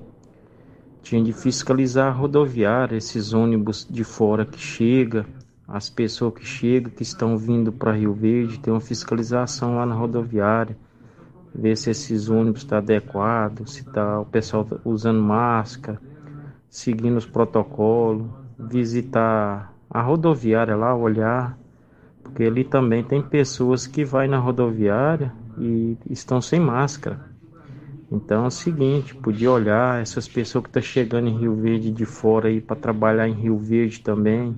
[1.02, 5.26] tinha de fiscalizar a rodoviária, esses ônibus de fora que chega,
[5.68, 9.96] as pessoas que chegam, que estão vindo para Rio Verde, tem uma fiscalização lá na
[9.96, 10.78] rodoviária,
[11.54, 16.00] ver se esses ônibus estão tá adequados, se tá o pessoal tá usando máscara,
[16.70, 21.58] seguindo os protocolos, visitar a rodoviária lá, olhar,
[22.24, 27.20] porque ali também tem pessoas que vai na rodoviária e estão sem máscara.
[28.12, 31.92] Então é o seguinte, podia olhar essas pessoas que estão tá chegando em Rio Verde
[31.92, 34.56] de fora aí para trabalhar em Rio Verde também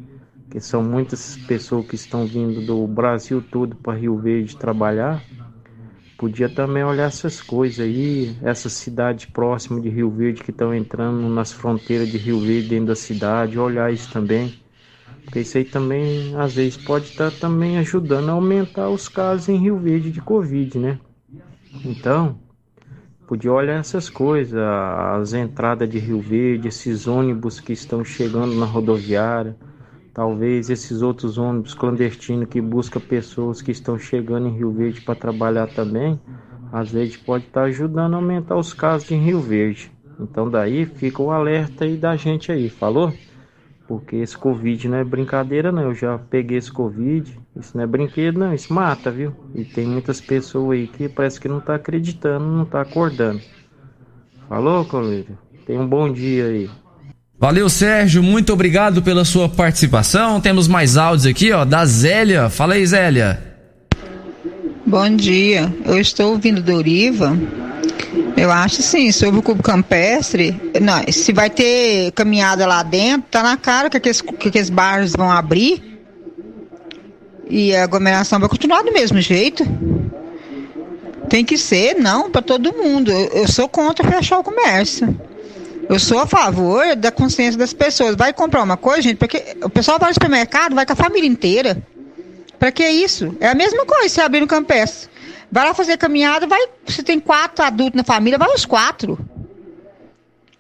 [0.52, 5.24] que são muitas pessoas que estão vindo do Brasil todo para Rio Verde trabalhar,
[6.22, 11.28] podia também olhar essas coisas aí, essas cidades próximas de Rio Verde que estão entrando
[11.28, 14.54] nas fronteiras de Rio Verde dentro da cidade, olhar isso também,
[15.26, 19.50] porque isso aí também às vezes pode estar tá também ajudando a aumentar os casos
[19.50, 21.00] em Rio Verde de Covid, né?
[21.84, 22.38] Então,
[23.26, 28.68] podia olhar essas coisas, as entradas de Rio Verde, esses ônibus que estão chegando na
[28.68, 29.58] rodoviária,
[30.14, 35.16] Talvez esses outros ônibus clandestinos que buscam pessoas que estão chegando em Rio Verde para
[35.16, 36.20] trabalhar também,
[36.72, 39.92] às vezes pode estar tá ajudando a aumentar os casos em Rio Verde.
[40.20, 43.14] Então daí fica o alerta aí da gente aí, falou?
[43.88, 47.88] Porque esse Covid não é brincadeira não, eu já peguei esse Covid, isso não é
[47.88, 49.34] brinquedo não, isso mata, viu?
[49.56, 53.42] E tem muitas pessoas aí que parece que não tá acreditando, não tá acordando.
[54.48, 55.38] Falou, colega?
[55.66, 56.70] Tenha um bom dia aí.
[57.42, 58.22] Valeu, Sérgio.
[58.22, 60.40] Muito obrigado pela sua participação.
[60.40, 62.52] Temos mais áudios aqui, ó, da Zélia.
[62.52, 63.42] Fala aí, Zélia.
[64.86, 65.74] Bom dia.
[65.84, 67.36] Eu estou ouvindo Doriva.
[68.38, 73.42] Eu acho sim, sobre o cubo campestre, não, se vai ter caminhada lá dentro, tá
[73.42, 76.00] na cara que aqueles, que aqueles bares vão abrir
[77.50, 79.66] e a aglomeração vai continuar do mesmo jeito.
[81.28, 83.12] Tem que ser, não, para todo mundo.
[83.12, 85.20] Eu, eu sou contra fechar o comércio.
[85.92, 88.16] Eu sou a favor da consciência das pessoas.
[88.16, 91.28] Vai comprar uma coisa, gente, porque o pessoal vai no supermercado, vai com a família
[91.28, 91.86] inteira.
[92.58, 93.36] Para que isso?
[93.42, 95.10] É a mesma coisa se abrir no campestre.
[95.52, 96.66] Vai lá fazer caminhada, vai.
[96.88, 99.20] Se tem quatro adultos na família, vai os quatro.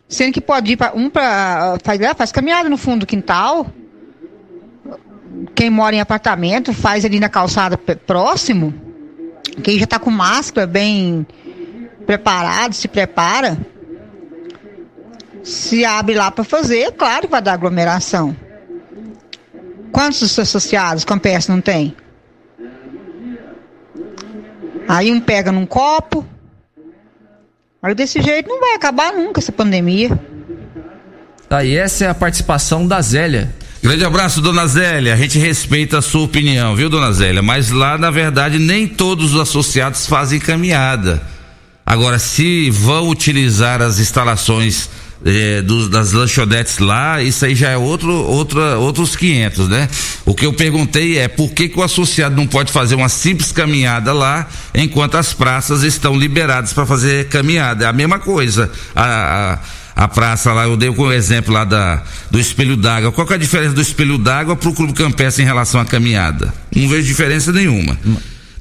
[0.10, 3.67] Sendo que pode ir um para faz, faz caminhada no fundo do quintal.
[5.56, 8.74] Quem mora em apartamento faz ali na calçada próximo.
[9.63, 11.26] Quem já está com máscara bem
[12.06, 13.58] preparado, se prepara.
[15.43, 18.36] Se abre lá para fazer, claro que vai dar aglomeração.
[19.91, 21.95] Quantos associados campestres não tem?
[24.88, 26.25] Aí um pega num copo.
[27.82, 30.19] Aí desse jeito não vai acabar nunca essa pandemia.
[31.49, 33.54] Tá, e essa é a participação da Zélia.
[33.82, 35.13] Grande abraço, dona Zélia.
[35.13, 37.41] A gente respeita a sua opinião, viu, dona Zélia?
[37.41, 41.21] Mas lá, na verdade, nem todos os associados fazem caminhada.
[41.86, 44.89] Agora, se vão utilizar as instalações
[45.26, 49.90] é, das lanchonetes lá, isso aí já é outro, outra, outros 500, né?
[50.26, 53.52] O que eu perguntei é por que, que o associado não pode fazer uma simples
[53.52, 57.86] caminhada lá, enquanto as praças estão liberadas para fazer caminhada.
[57.86, 58.72] É a mesma coisa.
[58.96, 59.60] A,
[59.96, 63.12] a, a praça lá, eu dei o exemplo lá da, do espelho d'água.
[63.12, 66.54] Qual é a diferença do espelho d'água para o clube campestre em relação à caminhada?
[66.76, 67.98] Não vejo diferença nenhuma.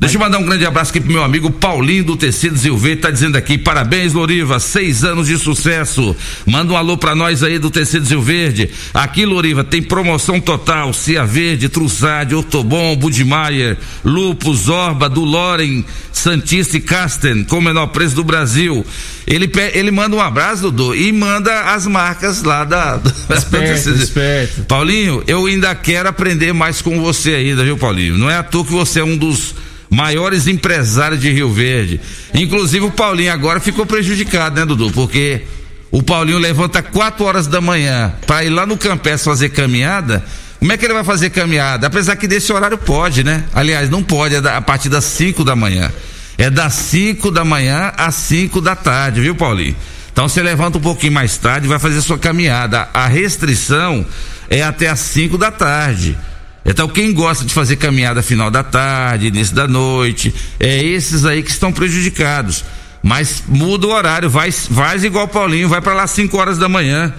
[0.01, 3.03] Deixa eu mandar um grande abraço aqui pro meu amigo Paulinho do Tecidos Rio Verde,
[3.03, 6.17] tá dizendo aqui, parabéns Loriva, seis anos de sucesso.
[6.47, 8.71] Manda um alô pra nós aí do Tecidos Rio Verde.
[8.95, 16.79] Aqui, Loriva, tem promoção total, Cia Verde, Trussade, Ortobon, Budmeier, Lupus, Zorba, do Loren, Santista
[16.79, 18.87] e Casten, com o menor preço do Brasil.
[19.27, 22.99] Ele, ele manda um abraço, Dudu, e manda as marcas lá da.
[23.37, 24.63] Esperto, esperto.
[24.63, 28.17] Paulinho, eu ainda quero aprender mais com você ainda, viu, Paulinho?
[28.17, 29.55] Não é à toa que você é um dos
[29.91, 32.01] maiores empresários de Rio Verde.
[32.33, 34.93] Inclusive o Paulinho agora ficou prejudicado, né, Dudu?
[34.93, 35.43] Porque
[35.91, 40.25] o Paulinho levanta 4 horas da manhã para ir lá no Campestre fazer caminhada.
[40.61, 41.89] Como é que ele vai fazer caminhada?
[41.89, 43.45] Apesar que desse horário pode, né?
[43.53, 45.91] Aliás, não pode, é a partir das 5 da manhã.
[46.39, 49.75] É das 5 da manhã às 5 da tarde, viu, Paulinho?
[50.13, 52.89] Então você levanta um pouquinho mais tarde e vai fazer sua caminhada.
[52.95, 54.07] A restrição
[54.49, 56.17] é até às 5 da tarde.
[56.65, 61.43] Então, quem gosta de fazer caminhada final da tarde, início da noite, é esses aí
[61.43, 62.65] que estão prejudicados.
[63.03, 66.69] Mas muda o horário, vai, vai igual o Paulinho, vai para lá 5 horas da
[66.69, 67.15] manhã.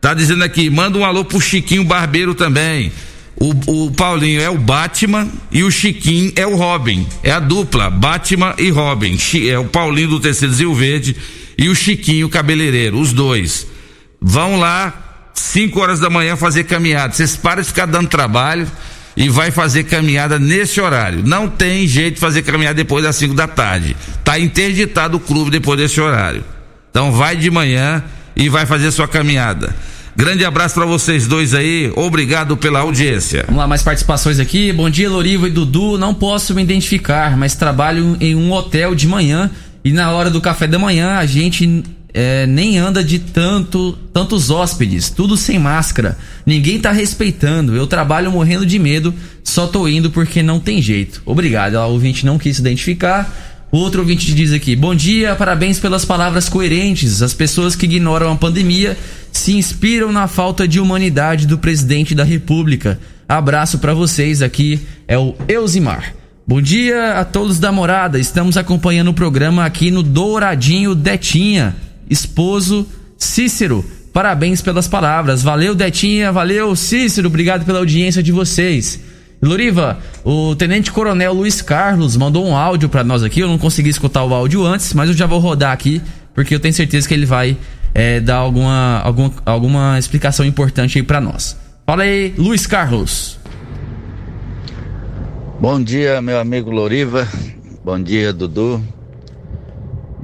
[0.00, 2.92] Tá dizendo aqui, manda um alô pro Chiquinho Barbeiro também.
[3.38, 7.06] O, o Paulinho é o Batman e o Chiquinho é o Robin.
[7.22, 9.18] É a dupla, Batman e Robin.
[9.48, 11.16] É o Paulinho do Tecido Zil Verde
[11.58, 13.66] e o Chiquinho Cabeleireiro, os dois.
[14.20, 15.05] Vão lá,
[15.36, 17.12] 5 horas da manhã fazer caminhada.
[17.12, 18.66] Vocês param de ficar dando trabalho
[19.16, 21.22] e vai fazer caminhada nesse horário.
[21.24, 23.96] Não tem jeito de fazer caminhada depois das 5 da tarde.
[24.24, 26.44] Tá interditado o clube depois desse horário.
[26.90, 28.02] Então vai de manhã
[28.34, 29.74] e vai fazer sua caminhada.
[30.16, 31.92] Grande abraço para vocês dois aí.
[31.94, 33.44] Obrigado pela audiência.
[33.46, 34.72] Vamos lá, mais participações aqui.
[34.72, 35.98] Bom dia, Loriva e Dudu.
[35.98, 39.50] Não posso me identificar, mas trabalho em um hotel de manhã
[39.84, 41.84] e na hora do café da manhã a gente
[42.16, 46.16] é, nem anda de tanto tantos hóspedes, tudo sem máscara.
[46.46, 47.76] Ninguém tá respeitando.
[47.76, 49.12] Eu trabalho morrendo de medo,
[49.44, 51.20] só tô indo porque não tem jeito.
[51.26, 51.74] Obrigado.
[51.74, 53.68] O ouvinte não quis se identificar.
[53.70, 57.20] Outro ouvinte diz aqui: Bom dia, parabéns pelas palavras coerentes.
[57.20, 58.96] As pessoas que ignoram a pandemia
[59.30, 62.98] se inspiram na falta de humanidade do presidente da República.
[63.28, 66.14] Abraço para vocês aqui, é o Eusimar.
[66.46, 68.18] Bom dia a todos da morada.
[68.18, 71.76] Estamos acompanhando o programa aqui no Douradinho Detinha
[72.08, 72.86] esposo
[73.18, 73.84] Cícero.
[74.12, 75.42] Parabéns pelas palavras.
[75.42, 76.32] Valeu, Detinha.
[76.32, 77.28] Valeu, Cícero.
[77.28, 79.00] Obrigado pela audiência de vocês.
[79.42, 83.40] Loriva, o Tenente Coronel Luiz Carlos mandou um áudio para nós aqui.
[83.40, 86.00] Eu não consegui escutar o áudio antes, mas eu já vou rodar aqui,
[86.34, 87.56] porque eu tenho certeza que ele vai
[87.94, 91.56] é, dar alguma, alguma, alguma explicação importante aí para nós.
[91.86, 93.38] Fala aí, Luiz Carlos.
[95.60, 97.28] Bom dia, meu amigo Loriva.
[97.84, 98.82] Bom dia, Dudu.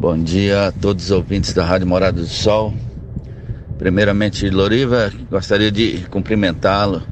[0.03, 2.75] Bom dia a todos os ouvintes da Rádio Morada do Sol.
[3.79, 7.05] Primeiramente, Loriva, gostaria de cumprimentá-lo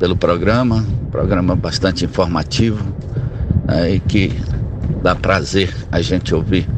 [0.00, 2.84] pelo programa, programa bastante informativo
[3.64, 4.32] né, e que
[5.00, 6.68] dá prazer a gente ouvir.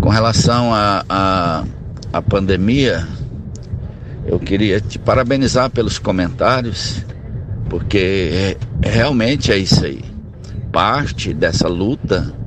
[0.00, 1.64] Com relação à a, a,
[2.14, 3.06] a, pandemia,
[4.24, 7.04] eu queria te parabenizar pelos comentários,
[7.68, 10.02] porque é, realmente é isso aí.
[10.72, 12.39] parte dessa luta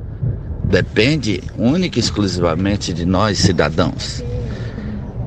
[0.74, 4.24] depende única e exclusivamente de nós cidadãos.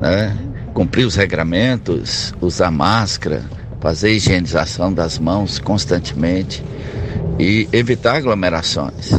[0.01, 0.37] Né?
[0.73, 3.45] Cumprir os regramentos, usar máscara,
[3.79, 6.61] fazer higienização das mãos constantemente
[7.39, 9.11] e evitar aglomerações.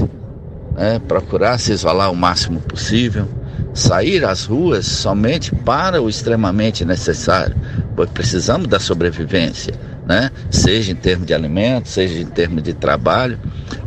[0.76, 1.00] Né?
[1.08, 3.26] Procurar se isolar o máximo possível,
[3.72, 7.56] sair às ruas somente para o extremamente necessário,
[7.96, 9.72] pois precisamos da sobrevivência,
[10.06, 10.30] né?
[10.50, 13.38] seja em termos de alimento, seja em termos de trabalho,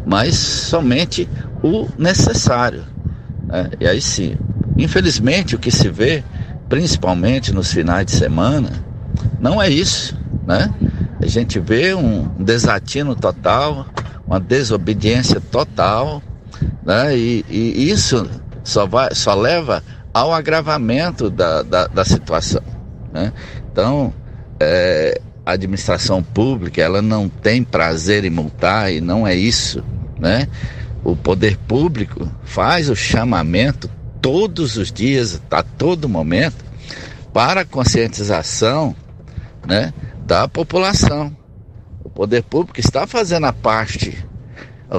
[0.07, 1.29] mas somente
[1.64, 2.84] o necessário.
[3.43, 3.70] Né?
[3.80, 4.38] E aí sim,
[4.78, 6.24] infelizmente o que se vê,
[6.70, 8.72] principalmente nos finais de semana,
[9.39, 10.18] não é isso.
[10.45, 10.74] Né?
[11.22, 13.86] A gente vê um desatino total,
[14.26, 16.22] uma desobediência total,
[16.84, 17.16] né?
[17.18, 18.30] e, e isso
[18.64, 19.84] só, vai, só leva
[20.14, 22.64] ao agravamento da, da, da situação.
[23.14, 23.32] Né?
[23.72, 24.14] Então,
[24.59, 29.84] é, a administração pública ela não tem prazer em multar e não é isso,
[30.20, 30.47] né?
[31.03, 33.89] O poder público faz o chamamento
[34.21, 36.63] todos os dias, a todo momento,
[37.33, 38.95] para a conscientização,
[39.65, 39.93] né,
[40.25, 41.35] da população.
[42.03, 44.25] O poder público está fazendo a parte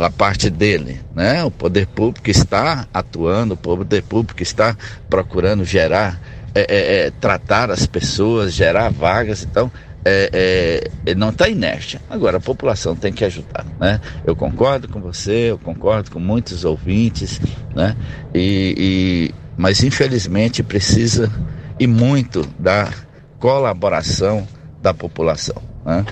[0.00, 1.44] a parte dele, né?
[1.44, 4.74] O poder público está atuando, o poder público está
[5.11, 6.18] procurando gerar,
[6.55, 9.44] é, é, é, tratar as pessoas, gerar vagas.
[9.44, 9.70] Então,
[10.05, 12.00] é, é, não está inércia.
[12.11, 14.00] Agora, a população tem que ajudar, né?
[14.24, 17.40] Eu concordo com você, eu concordo com muitos ouvintes,
[17.74, 17.96] né?
[18.34, 21.30] E, e, mas, infelizmente, precisa
[21.78, 22.92] e muito da
[23.38, 24.46] colaboração
[24.80, 26.05] da população, né?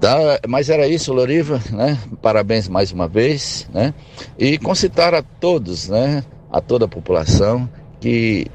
[0.00, 1.98] Tá, mas era isso, Loriva, né?
[2.22, 3.92] Parabéns mais uma vez, né?
[4.38, 6.24] E concitar a todos, né?
[6.50, 7.68] A toda a população
[8.00, 8.46] que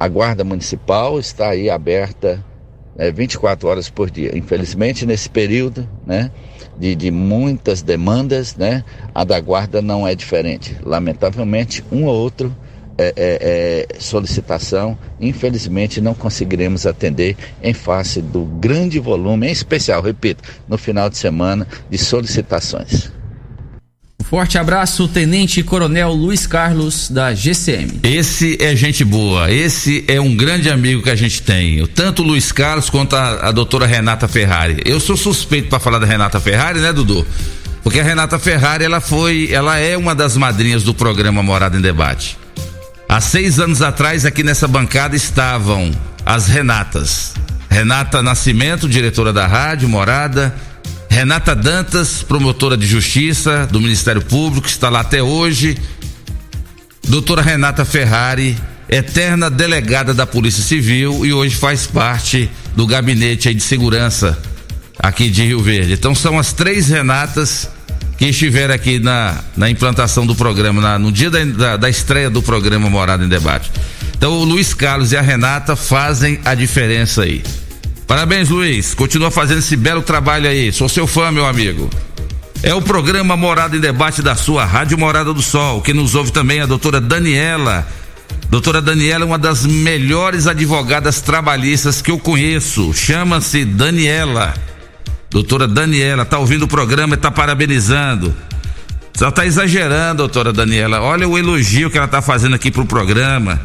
[0.00, 2.42] a Guarda Municipal está aí aberta
[2.96, 4.36] é, 24 horas por dia.
[4.36, 6.30] Infelizmente, nesse período né,
[6.78, 8.84] de, de muitas demandas, né,
[9.14, 10.76] a da guarda não é diferente.
[10.84, 12.54] Lamentavelmente, um ou outro
[12.96, 20.00] é, é, é, solicitação, infelizmente não conseguiremos atender em face do grande volume, em especial,
[20.00, 23.10] repito, no final de semana, de solicitações.
[24.28, 28.00] Forte abraço, Tenente Coronel Luiz Carlos, da GCM.
[28.02, 31.86] Esse é gente boa, esse é um grande amigo que a gente tem.
[31.88, 34.80] Tanto o Luiz Carlos quanto a, a doutora Renata Ferrari.
[34.84, 37.24] Eu sou suspeito para falar da Renata Ferrari, né, Dudu?
[37.82, 41.82] Porque a Renata Ferrari, ela foi, ela é uma das madrinhas do programa Morada em
[41.82, 42.38] Debate.
[43.06, 45.92] Há seis anos atrás, aqui nessa bancada estavam
[46.24, 47.34] as Renatas.
[47.68, 50.54] Renata Nascimento, diretora da rádio Morada,
[51.14, 55.78] Renata Dantas, promotora de justiça do Ministério Público, está lá até hoje.
[57.06, 58.56] Doutora Renata Ferrari,
[58.88, 64.36] eterna delegada da Polícia Civil e hoje faz parte do gabinete de segurança
[64.98, 65.92] aqui de Rio Verde.
[65.92, 67.70] Então são as três Renatas
[68.18, 72.28] que estiveram aqui na, na implantação do programa, na, no dia da, da, da estreia
[72.28, 73.70] do programa Morada em Debate.
[74.16, 77.40] Então o Luiz Carlos e a Renata fazem a diferença aí.
[78.06, 78.94] Parabéns, Luiz.
[78.94, 80.72] Continua fazendo esse belo trabalho aí.
[80.72, 81.88] Sou seu fã, meu amigo.
[82.62, 85.82] É o programa Morada em Debate da sua Rádio Morada do Sol.
[85.82, 87.86] Quem nos ouve também é a doutora Daniela.
[88.48, 92.92] Doutora Daniela é uma das melhores advogadas trabalhistas que eu conheço.
[92.94, 94.54] Chama-se Daniela.
[95.30, 98.34] Doutora Daniela, tá ouvindo o programa e tá parabenizando.
[99.14, 101.00] Só tá exagerando, doutora Daniela.
[101.00, 103.60] Olha o elogio que ela tá fazendo aqui pro programa.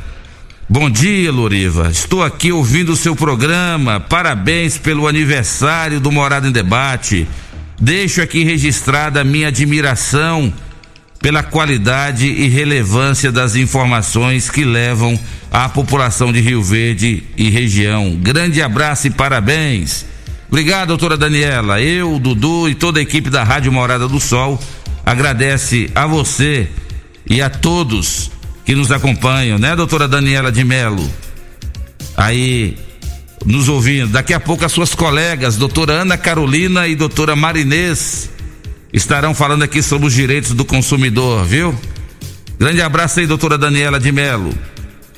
[0.72, 1.90] Bom dia, Loriva.
[1.90, 4.00] Estou aqui ouvindo o seu programa.
[4.00, 7.28] Parabéns pelo aniversário do Morada em Debate.
[7.82, 10.54] Deixo aqui registrada a minha admiração
[11.20, 15.20] pela qualidade e relevância das informações que levam
[15.52, 18.16] à população de Rio Verde e região.
[18.22, 20.06] Grande abraço e parabéns.
[20.48, 21.82] Obrigado, doutora Daniela.
[21.82, 24.62] Eu, Dudu e toda a equipe da Rádio Morada do Sol
[25.04, 26.70] agradece a você
[27.28, 28.30] e a todos
[28.70, 31.12] que nos acompanham, né, doutora Daniela de Melo?
[32.16, 32.78] Aí,
[33.44, 34.10] nos ouvindo.
[34.10, 38.30] Daqui a pouco as suas colegas, doutora Ana Carolina e doutora Marinês,
[38.94, 41.76] estarão falando aqui sobre os direitos do consumidor, viu?
[42.60, 44.54] Grande abraço aí, doutora Daniela de Melo.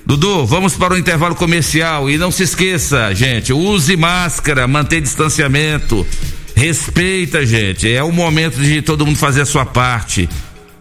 [0.05, 6.07] Dudu, vamos para o intervalo comercial e não se esqueça, gente, use máscara, mantenha distanciamento,
[6.55, 7.91] respeita, gente.
[7.91, 10.29] É o momento de todo mundo fazer a sua parte.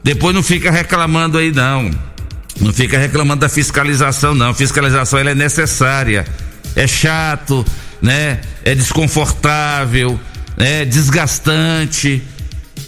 [0.05, 1.91] Depois não fica reclamando aí, não.
[2.61, 4.50] Não fica reclamando da fiscalização, não.
[4.50, 6.26] A fiscalização ela é necessária.
[6.76, 7.64] É chato,
[8.02, 8.40] né?
[8.64, 10.20] É desconfortável,
[10.56, 12.22] é desgastante.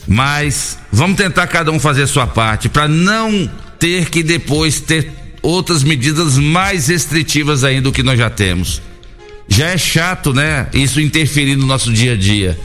[0.07, 5.11] Mas vamos tentar cada um fazer sua parte para não ter que depois ter
[5.41, 8.83] outras medidas mais restritivas ainda do que nós já temos.
[9.49, 10.69] Já é chato, né?
[10.73, 12.59] Isso interferir no nosso dia a dia.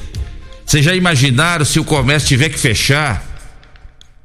[0.65, 3.26] Vocês já imaginaram se o comércio tiver que fechar?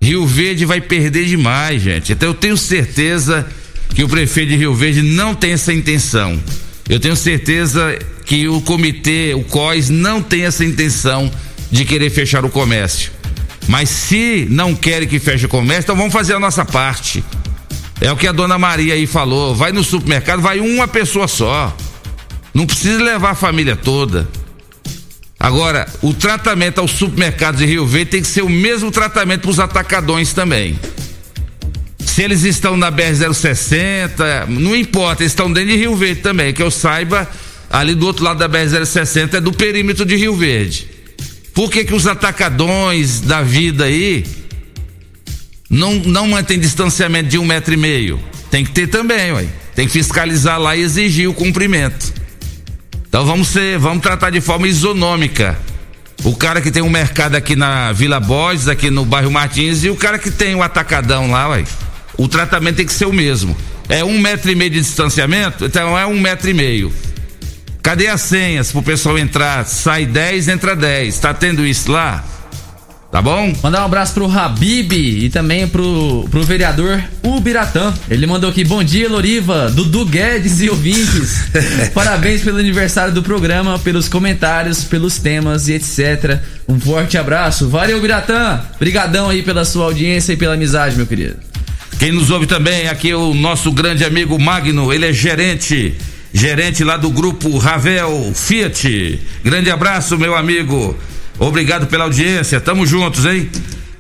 [0.03, 2.13] Rio Verde vai perder demais, gente.
[2.13, 3.47] Então eu tenho certeza
[3.95, 6.43] que o prefeito de Rio Verde não tem essa intenção.
[6.89, 7.97] Eu tenho certeza
[8.27, 11.31] que o comitê, o COIS, não tem essa intenção
[11.71, 13.13] de querer fechar o comércio.
[13.69, 17.23] Mas se não querem que feche o comércio, então vamos fazer a nossa parte.
[18.01, 19.55] É o que a dona Maria aí falou.
[19.55, 21.75] Vai no supermercado, vai uma pessoa só.
[22.53, 24.29] Não precisa levar a família toda.
[25.43, 29.51] Agora, o tratamento aos supermercados de Rio Verde tem que ser o mesmo tratamento para
[29.51, 30.79] os atacadões também.
[31.99, 36.55] Se eles estão na BR-060, não importa, eles estão dentro de Rio Verde também.
[36.55, 37.29] Que eu saiba,
[37.69, 40.87] ali do outro lado da BR-060 é do perímetro de Rio Verde.
[41.53, 44.25] Por que, que os atacadões da vida aí
[45.69, 48.21] não, não mantém distanciamento de um metro e meio?
[48.49, 49.49] Tem que ter também, ué.
[49.75, 52.22] Tem que fiscalizar lá e exigir o cumprimento.
[53.13, 55.59] Então vamos ser, vamos tratar de forma isonômica.
[56.25, 59.91] O cara que tem um mercado aqui na Vila Borges, aqui no bairro Martins, e
[59.91, 61.63] o cara que tem o um atacadão lá, ué.
[62.17, 63.55] O tratamento tem que ser o mesmo.
[63.87, 66.91] É um metro e meio de distanciamento, então é um metro e meio.
[67.83, 69.67] Cadê as senhas pro pessoal entrar?
[69.67, 71.19] Sai 10, entra 10.
[71.19, 72.25] Tá tendo isso lá?
[73.13, 73.53] Tá bom?
[73.63, 77.93] Mandar um abraço pro Habib e também pro, pro vereador Ubiratã.
[78.09, 81.45] Ele mandou aqui, bom dia, Loriva, Dudu Guedes e ouvintes.
[81.93, 86.41] Parabéns pelo aniversário do programa, pelos comentários, pelos temas e etc.
[86.67, 87.69] Um forte abraço.
[87.69, 88.63] Valeu, Ubiratã.
[88.81, 91.37] Brigadão aí pela sua audiência e pela amizade, meu querido.
[91.99, 95.95] Quem nos ouve também aqui é o nosso grande amigo Magno, ele é gerente
[96.33, 99.21] gerente lá do grupo Ravel Fiat.
[99.45, 100.97] Grande abraço, meu amigo.
[101.39, 102.61] Obrigado pela audiência.
[102.61, 103.51] Tamo juntos, hein?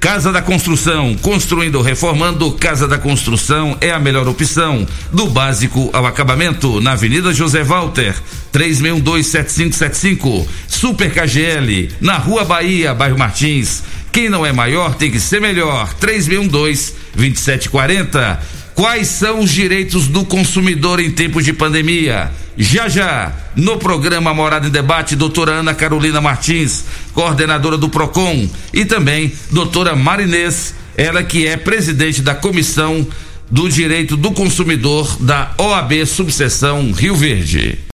[0.03, 6.05] Casa da Construção, construindo, reformando, Casa da Construção é a melhor opção, do básico ao
[6.05, 8.13] acabamento, na Avenida José Walter,
[8.53, 13.85] 36127575, Super KGL, na Rua Bahia, bairro Martins.
[14.11, 18.62] Quem não é maior tem que ser melhor, 3612 2740.
[18.83, 22.33] Quais são os direitos do consumidor em tempos de pandemia?
[22.57, 28.85] Já já, no programa Morada em Debate, doutora Ana Carolina Martins, coordenadora do PROCON, e
[28.85, 33.07] também doutora Marinês, ela que é presidente da Comissão
[33.49, 37.92] do Direito do Consumidor da OAB Subseção Rio Verde.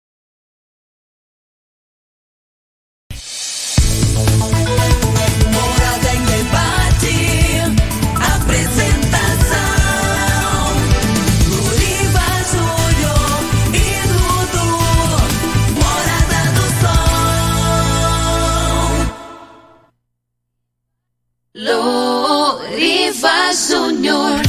[23.54, 24.40] Júnior.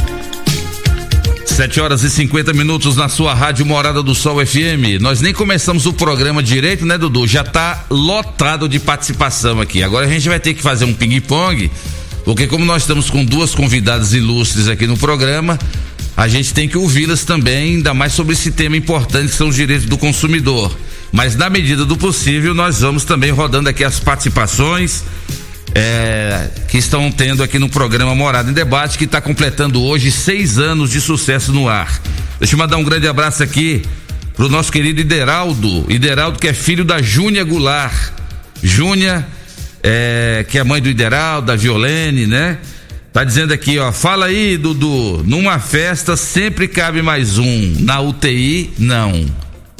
[1.46, 5.00] 7 horas e 50 minutos na sua rádio Morada do Sol FM.
[5.00, 7.24] Nós nem começamos o programa direito, né, Dudu?
[7.26, 9.80] Já tá lotado de participação aqui.
[9.82, 11.70] Agora a gente vai ter que fazer um ping-pong,
[12.24, 15.56] porque como nós estamos com duas convidadas ilustres aqui no programa,
[16.16, 19.54] a gente tem que ouvi-las também, ainda mais sobre esse tema importante que são os
[19.54, 20.76] direitos do consumidor.
[21.12, 25.04] Mas na medida do possível, nós vamos também rodando aqui as participações
[25.78, 30.58] é, que estão tendo aqui no programa Morada em Debate, que está completando hoje seis
[30.58, 32.00] anos de sucesso no ar.
[32.38, 33.82] Deixa eu mandar um grande abraço aqui
[34.34, 35.84] pro nosso querido Ideraldo.
[35.86, 38.10] Ideraldo, que é filho da Júnia Goulart.
[38.62, 39.26] Júnia,
[39.82, 42.56] é, que é mãe do Ideraldo, da Violene, né?
[43.12, 48.72] Tá dizendo aqui, ó, fala aí, Dudu, numa festa sempre cabe mais um, na UTI,
[48.78, 49.26] não.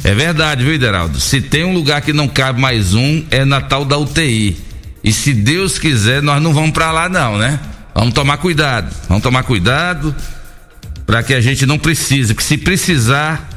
[0.05, 1.18] É verdade, viu, Ideraldo?
[1.18, 4.66] Se tem um lugar que não cabe mais um, é Natal da UTI.
[5.07, 7.61] E se Deus quiser, nós não vamos para lá não, né?
[7.94, 8.92] Vamos tomar cuidado.
[9.09, 10.12] Vamos tomar cuidado
[11.07, 13.48] para que a gente não precise, porque se precisar,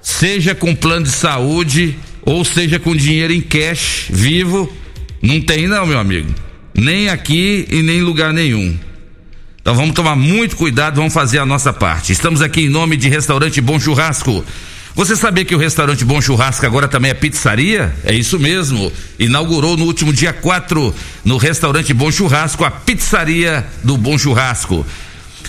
[0.00, 4.72] seja com plano de saúde ou seja com dinheiro em cash vivo,
[5.20, 6.32] não tem não, meu amigo.
[6.72, 8.78] Nem aqui e nem em lugar nenhum.
[9.60, 12.12] Então vamos tomar muito cuidado, vamos fazer a nossa parte.
[12.12, 14.44] Estamos aqui em nome de Restaurante Bom Churrasco.
[14.94, 17.94] Você sabia que o restaurante Bom Churrasco agora também é pizzaria?
[18.04, 18.92] É isso mesmo.
[19.18, 24.84] Inaugurou no último dia 4 no restaurante Bom Churrasco, a pizzaria do Bom Churrasco.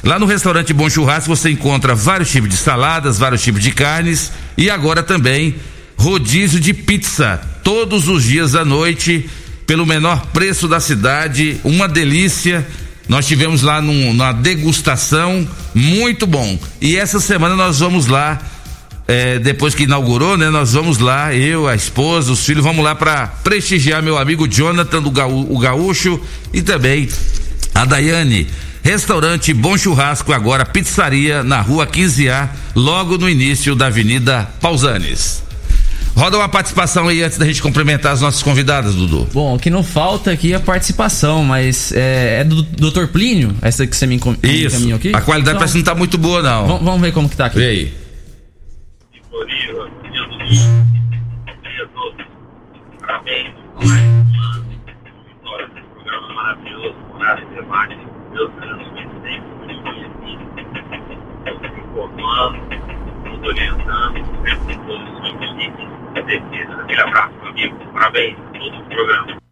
[0.01, 4.31] Lá no restaurante Bom Churrasco você encontra vários tipos de saladas, vários tipos de carnes
[4.57, 5.55] e agora também
[5.97, 9.29] rodízio de pizza todos os dias à noite
[9.67, 12.65] pelo menor preço da cidade, uma delícia.
[13.09, 16.57] Nós tivemos lá num, numa degustação muito bom.
[16.79, 18.39] E essa semana nós vamos lá
[19.07, 20.49] é, depois que inaugurou, né?
[20.49, 25.01] Nós vamos lá, eu, a esposa, os filhos, vamos lá para prestigiar meu amigo Jonathan
[25.01, 26.19] do Gaú, o Gaúcho
[26.53, 27.09] e também
[27.73, 28.47] a Daiane.
[28.83, 35.41] Restaurante Bom Churrasco, agora pizzaria na rua 15A, logo no início da Avenida Pausanes.
[36.15, 39.27] Roda uma participação aí antes da gente cumprimentar as nossas convidadas, Dudu.
[39.33, 43.07] Bom, o que não falta aqui é a participação, mas é, é do Dr.
[43.07, 44.75] Plínio, essa que você me Isso.
[44.75, 45.11] encaminhou aqui?
[45.13, 46.77] A qualidade Então, parece que não tá muito boa, não.
[46.77, 47.57] vamos, ver como que tá aqui.
[47.57, 48.02] Vê aí.
[49.43, 50.85] Floriva, Rio do Sul,
[51.63, 52.25] dia todos.
[53.01, 53.53] Parabéns,
[55.27, 56.95] vitória desse programa maravilhoso,
[57.39, 57.97] de debate.
[58.31, 58.51] Deus
[61.77, 62.57] informando,
[63.25, 66.81] nos orientando, sempre com os seus limites, certeza.
[66.81, 67.77] Aquele abraço, amigo.
[67.91, 69.42] Parabéns por todo o programa.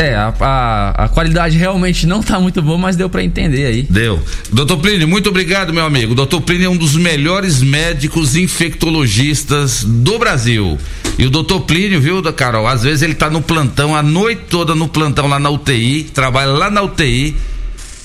[0.00, 3.82] É, a, a, a qualidade realmente não tá muito boa, mas deu pra entender aí.
[3.82, 4.22] Deu.
[4.52, 6.14] Doutor Plínio, muito obrigado, meu amigo.
[6.14, 10.78] Doutor Plínio é um dos melhores médicos infectologistas do Brasil.
[11.18, 12.68] E o doutor Plínio, viu, Carol?
[12.68, 16.52] Às vezes ele tá no plantão, a noite toda no plantão lá na UTI, trabalha
[16.52, 17.34] lá na UTI.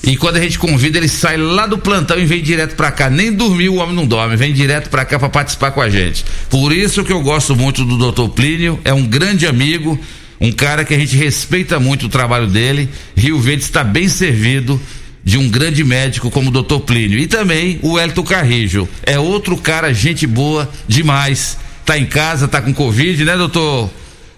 [0.02, 3.08] E quando a gente convida, ele sai lá do plantão e vem direto pra cá.
[3.08, 6.24] Nem dormiu, o homem não dorme, vem direto pra cá pra participar com a gente.
[6.50, 9.96] Por isso que eu gosto muito do doutor Plínio, é um grande amigo,
[10.40, 12.88] um cara que a gente respeita muito o trabalho dele.
[13.16, 14.80] Rio Verde está bem servido
[15.22, 17.18] de um grande médico como o doutor Plínio.
[17.18, 18.88] E também o Elton Carrijo.
[19.04, 21.56] É outro cara, gente boa demais.
[21.86, 23.90] Tá em casa, tá com Covid, né, doutor?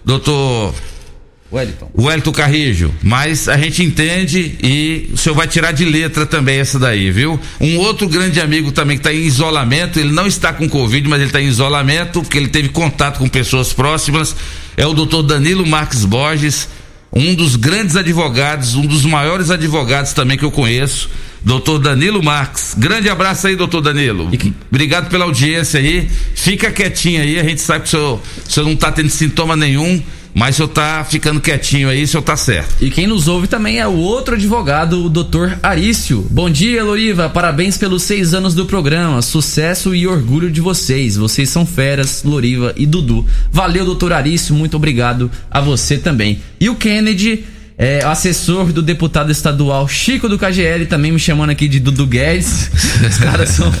[0.03, 0.73] Doutor
[1.51, 1.89] Wellington.
[1.93, 6.59] o Elton Carrijo, mas a gente entende e o senhor vai tirar de letra também
[6.59, 7.39] essa daí, viu?
[7.59, 11.19] Um outro grande amigo também que está em isolamento, ele não está com Covid, mas
[11.19, 14.35] ele está em isolamento, porque ele teve contato com pessoas próximas,
[14.77, 16.69] é o doutor Danilo Marques Borges,
[17.11, 21.09] um dos grandes advogados, um dos maiores advogados também que eu conheço,
[21.43, 22.75] doutor Danilo Marques.
[22.77, 24.29] Grande abraço aí, doutor Danilo.
[24.29, 26.07] Que- Obrigado pela audiência aí.
[26.35, 29.55] Fica quietinho aí, a gente sabe que o senhor, o senhor não está tendo sintoma
[29.55, 30.01] nenhum,
[30.37, 32.75] mas o senhor tá ficando quietinho aí, o senhor tá certo.
[32.79, 35.57] E quem nos ouve também é o outro advogado, o Dr.
[35.63, 36.27] Arício.
[36.29, 37.27] Bom dia, Loriva.
[37.27, 39.19] Parabéns pelos seis anos do programa.
[39.23, 41.17] Sucesso e orgulho de vocês.
[41.17, 43.25] Vocês são feras, Loriva e Dudu.
[43.51, 44.53] Valeu, doutor Arício.
[44.53, 46.39] Muito obrigado a você também.
[46.59, 47.43] E o Kennedy.
[47.79, 52.71] É, assessor do deputado estadual Chico do KGL, também me chamando aqui de Dudu Guedes.
[53.07, 53.71] Os caras são.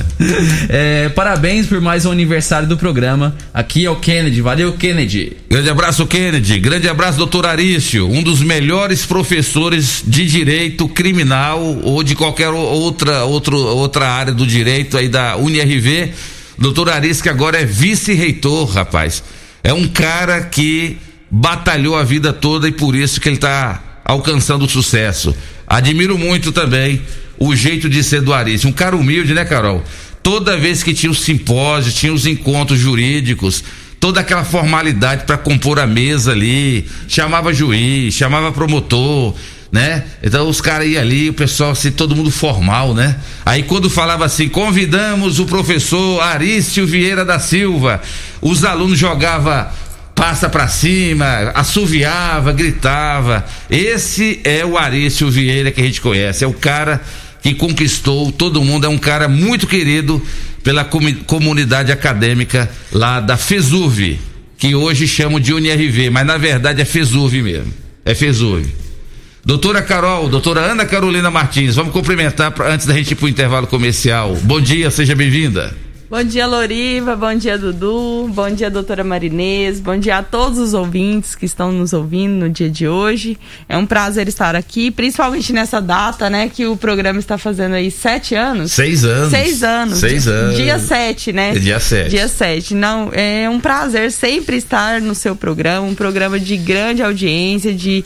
[0.69, 3.35] É, parabéns por mais um aniversário do programa.
[3.51, 4.39] Aqui é o Kennedy.
[4.39, 5.37] Valeu, Kennedy.
[5.49, 6.59] Grande abraço, Kennedy.
[6.59, 13.23] Grande abraço, doutor Arício, um dos melhores professores de direito criminal ou de qualquer outra,
[13.23, 16.11] outro, outra área do direito aí da UniRV.
[16.55, 19.23] Doutor Arício, que agora é vice-reitor, rapaz.
[19.63, 20.99] É um cara que
[21.31, 25.35] batalhou a vida toda e por isso que ele está alcançando sucesso.
[25.67, 27.01] Admiro muito também
[27.37, 28.69] o jeito de ser do Arício.
[28.69, 29.83] Um cara humilde, né, Carol?
[30.23, 33.63] Toda vez que tinha os simpósios, tinha os encontros jurídicos,
[33.99, 39.35] toda aquela formalidade para compor a mesa ali, chamava juiz, chamava promotor,
[39.71, 40.05] né?
[40.23, 43.17] Então os caras iam ali, o pessoal assim, todo mundo formal, né?
[43.45, 48.01] Aí quando falava assim, convidamos o professor Arício Vieira da Silva,
[48.41, 49.67] os alunos jogavam
[50.17, 53.45] passa pra cima, assoviava, gritava.
[53.69, 56.99] Esse é o Arício Vieira que a gente conhece, é o cara
[57.41, 60.19] que conquistou todo mundo, é um cara muito querido
[60.63, 64.19] pela comunidade acadêmica lá da FESUV,
[64.57, 67.71] que hoje chamam de UniRV, mas na verdade é FESUV mesmo.
[68.03, 68.65] É FESUV.
[69.45, 73.67] Doutora Carol, doutora Ana Carolina Martins, vamos cumprimentar pra, antes da gente ir pro intervalo
[73.67, 74.35] comercial.
[74.43, 75.86] Bom dia, seja bem-vinda.
[76.09, 77.17] Bom dia, Loriva.
[77.17, 78.29] Bom dia, Dudu.
[78.33, 79.81] Bom dia, doutora Marinês.
[79.81, 83.37] Bom dia a todos os ouvintes que estão nos ouvindo no dia de hoje.
[83.67, 86.47] É um prazer estar aqui, principalmente nessa data, né?
[86.47, 88.71] Que o programa está fazendo aí sete anos.
[88.71, 89.31] Seis anos.
[89.31, 89.97] Seis anos.
[89.97, 90.55] Seis Dia- anos.
[90.55, 91.49] Dia sete, né?
[91.49, 92.09] É dia sete.
[92.09, 92.73] Dia sete.
[92.73, 98.05] Não, é um prazer sempre estar no seu programa, um programa de grande audiência, de,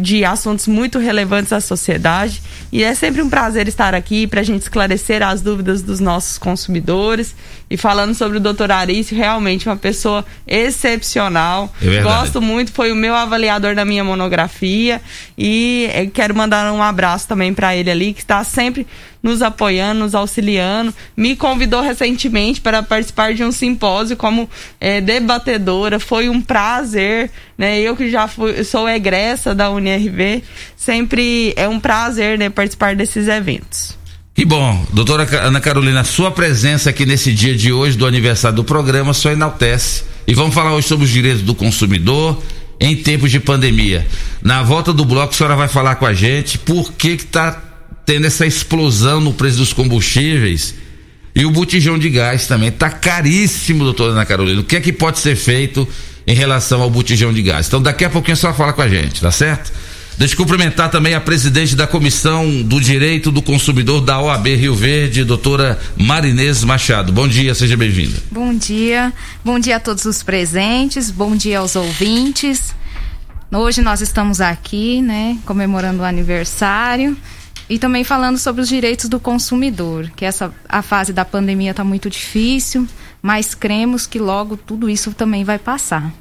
[0.00, 2.40] de assuntos muito relevantes à sociedade.
[2.70, 6.38] E é sempre um prazer estar aqui para a gente esclarecer as dúvidas dos nossos
[6.38, 7.31] consumidores.
[7.72, 11.72] E falando sobre o doutor Arício, realmente uma pessoa excepcional.
[11.82, 12.02] É.
[12.02, 15.00] Gosto muito, foi o meu avaliador da minha monografia.
[15.38, 18.86] E quero mandar um abraço também para ele ali, que está sempre
[19.22, 20.92] nos apoiando, nos auxiliando.
[21.16, 25.98] Me convidou recentemente para participar de um simpósio como eh, debatedora.
[25.98, 27.80] Foi um prazer, né?
[27.80, 30.42] Eu que já fui, sou egressa da UniRV,
[30.76, 34.01] sempre é um prazer, né, participar desses eventos.
[34.34, 38.64] Que bom, doutora Ana Carolina, sua presença aqui nesse dia de hoje do aniversário do
[38.64, 40.04] programa só enaltece.
[40.26, 42.42] E vamos falar hoje sobre os direitos do consumidor
[42.80, 44.06] em tempos de pandemia.
[44.42, 47.62] Na volta do bloco, a senhora vai falar com a gente por que que tá
[48.06, 50.74] tendo essa explosão no preço dos combustíveis
[51.34, 54.62] e o botijão de gás também tá caríssimo, doutora Ana Carolina.
[54.62, 55.86] O que é que pode ser feito
[56.26, 57.66] em relação ao botijão de gás?
[57.66, 59.70] Então daqui a pouquinho a senhora fala com a gente, tá certo?
[60.18, 64.74] Deixa eu cumprimentar também a presidente da Comissão do Direito do Consumidor da OAB Rio
[64.74, 67.12] Verde, doutora Marinês Machado.
[67.12, 68.18] Bom dia, seja bem-vinda.
[68.30, 69.12] Bom dia,
[69.44, 72.74] bom dia a todos os presentes, bom dia aos ouvintes.
[73.50, 77.16] Hoje nós estamos aqui, né, comemorando o aniversário
[77.68, 81.82] e também falando sobre os direitos do consumidor, que essa a fase da pandemia está
[81.82, 82.86] muito difícil,
[83.20, 86.12] mas cremos que logo tudo isso também vai passar.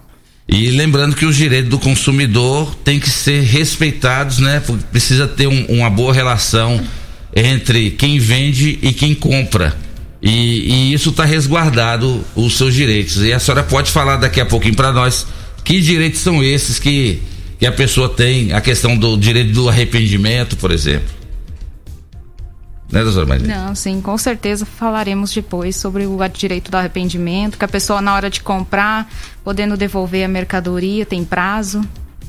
[0.52, 4.62] E lembrando que os direitos do consumidor têm que ser respeitados, né?
[4.92, 6.86] Precisa ter um, uma boa relação
[7.34, 9.74] entre quem vende e quem compra.
[10.22, 13.24] E, e isso está resguardado os seus direitos.
[13.24, 15.26] E a senhora pode falar daqui a pouquinho para nós
[15.64, 17.22] que direitos são esses que,
[17.58, 21.21] que a pessoa tem, a questão do direito do arrependimento, por exemplo.
[22.92, 23.48] Né, doutora Maria?
[23.48, 28.14] Não, sim, com certeza falaremos depois sobre o direito do arrependimento, que a pessoa na
[28.14, 29.10] hora de comprar,
[29.44, 31.82] podendo devolver a mercadoria, tem prazo.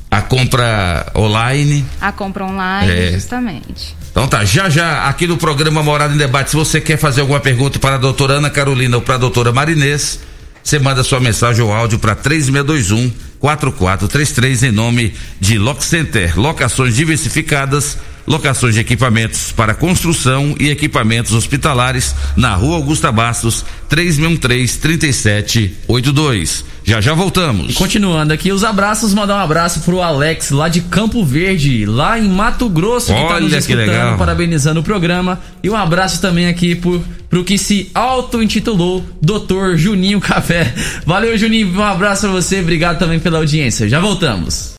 [0.09, 1.83] A compra online.
[1.99, 3.11] A compra online, é.
[3.11, 3.95] justamente.
[4.11, 7.39] Então tá, já já aqui no programa Morada em Debate, se você quer fazer alguma
[7.39, 10.19] pergunta para a doutora Ana Carolina ou para a doutora Marinês,
[10.63, 16.95] você manda sua mensagem ou áudio para 3621 4433 em nome de Lock Center, locações
[16.95, 26.65] diversificadas locações de equipamentos para construção e equipamentos hospitalares na Rua Augusta Bastos, 363 3782.
[26.85, 27.71] Já já voltamos.
[27.71, 32.19] E continuando aqui os abraços, mandar um abraço pro Alex lá de Campo Verde, lá
[32.19, 34.17] em Mato Grosso, que Olha tá nos escutando, legal.
[34.17, 35.39] parabenizando o programa.
[35.63, 40.73] E um abraço também aqui pro, pro que se auto-intitulou Doutor Juninho Café.
[41.05, 43.87] Valeu, Juninho, um abraço pra você, obrigado também pela audiência.
[43.87, 44.72] Já voltamos.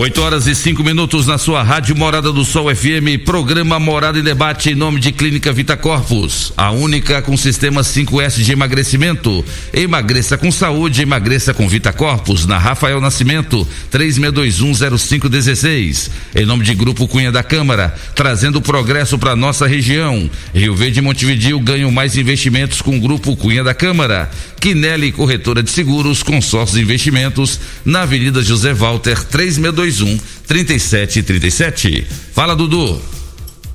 [0.00, 4.22] 8 horas e 5 minutos na sua Rádio Morada do Sol FM, programa Morada em
[4.22, 9.44] Debate em nome de Clínica Vita Corpus, a única com sistema 5S de emagrecimento.
[9.74, 16.10] Emagreça com saúde, emagreça com Vita Corpus, na Rafael Nascimento, 36210516.
[16.34, 20.30] Em nome de Grupo Cunha da Câmara, trazendo progresso para nossa região.
[20.54, 24.30] Rio Verde e Montevidil ganham mais investimentos com o Grupo Cunha da Câmara.
[24.58, 32.06] Quinelli Corretora de Seguros, consórcios investimentos, na Avenida José Walter, 3621 3221 3737.
[32.32, 33.00] Fala, Dudu.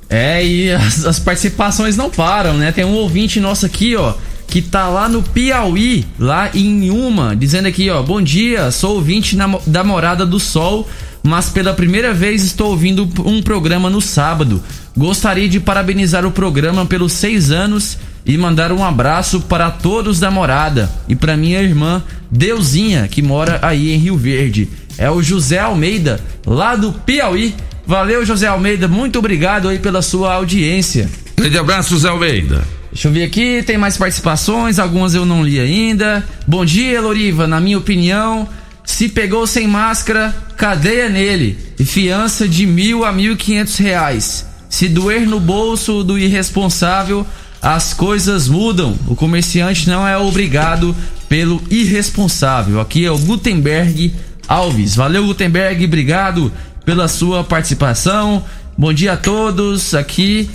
[0.08, 2.70] É, e as, as, participações não param, né?
[2.72, 4.14] Tem um ouvinte nosso aqui, ó,
[4.46, 9.36] que tá lá no Piauí, lá em Uma, dizendo aqui, ó, bom dia, sou ouvinte
[9.36, 10.88] na, da Morada do Sol,
[11.24, 14.62] mas pela primeira vez estou ouvindo um programa no sábado.
[14.96, 20.30] Gostaria de parabenizar o programa pelos seis anos e mandar um abraço para todos da
[20.30, 24.68] morada e para minha irmã Deusinha, que mora aí em Rio Verde
[24.98, 27.54] é o José Almeida, lá do Piauí.
[27.86, 31.08] Valeu, José Almeida, muito obrigado aí pela sua audiência.
[31.36, 32.64] Grande abraço, José Almeida.
[32.92, 36.24] Deixa eu ver aqui, tem mais participações, algumas eu não li ainda.
[36.46, 37.46] Bom dia, Loriva.
[37.46, 38.48] Na minha opinião,
[38.82, 44.46] se pegou sem máscara, cadeia nele e fiança de mil a mil e quinhentos reais.
[44.70, 47.26] Se doer no bolso do irresponsável,
[47.60, 48.96] as coisas mudam.
[49.06, 50.96] O comerciante não é obrigado
[51.28, 52.80] pelo irresponsável.
[52.80, 54.12] Aqui é o Gutenberg
[54.48, 54.94] Alves.
[54.94, 56.52] Valeu, Gutenberg, obrigado
[56.84, 58.44] pela sua participação.
[58.78, 59.94] Bom dia a todos.
[59.94, 60.48] Aqui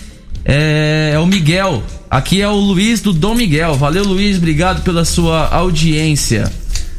[0.46, 1.84] é, é, o Miguel.
[2.10, 3.76] Aqui é o Luiz do Dom Miguel.
[3.76, 6.52] Valeu, Luiz, obrigado pela sua audiência.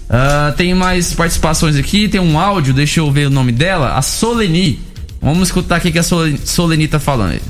[0.08, 2.08] Uh, tem mais participações aqui.
[2.08, 3.96] Tem um áudio, deixa eu ver o nome dela.
[3.96, 4.78] A Soleni.
[5.20, 7.40] Vamos escutar aqui que a Soleni tá falando.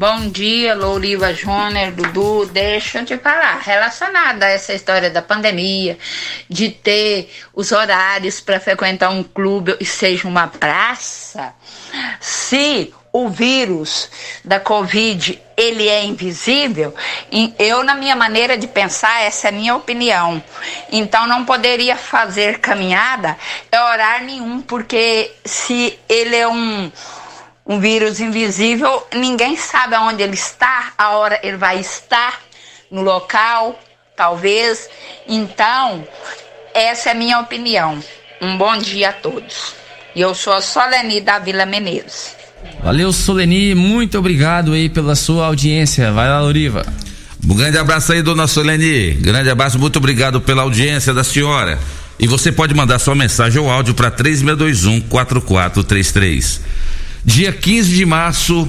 [0.00, 2.46] Bom dia, Louriva Júnior, Dudu.
[2.46, 5.98] Deixa eu te falar, relacionada a essa história da pandemia,
[6.48, 11.52] de ter os horários para frequentar um clube e seja uma praça,
[12.20, 14.08] se o vírus
[14.44, 16.94] da Covid ele é invisível,
[17.58, 20.40] eu, na minha maneira de pensar, essa é a minha opinião.
[20.92, 23.36] Então, não poderia fazer caminhada,
[23.72, 26.88] é horário nenhum, porque se ele é um
[27.68, 32.40] um vírus invisível, ninguém sabe aonde ele está, a hora ele vai estar,
[32.90, 33.78] no local,
[34.16, 34.88] talvez.
[35.28, 36.02] Então,
[36.74, 38.02] essa é a minha opinião.
[38.40, 39.74] Um bom dia a todos.
[40.16, 42.34] E eu sou a Soleni da Vila Menezes.
[42.82, 46.10] Valeu, Soleni, muito obrigado aí pela sua audiência.
[46.10, 46.86] Vai lá, Loriva.
[47.46, 49.12] Um grande abraço aí, dona Soleni.
[49.12, 51.78] Grande abraço, muito obrigado pela audiência da senhora.
[52.18, 56.60] E você pode mandar sua mensagem ou áudio para 3621 4433.
[57.24, 58.68] Dia 15 de março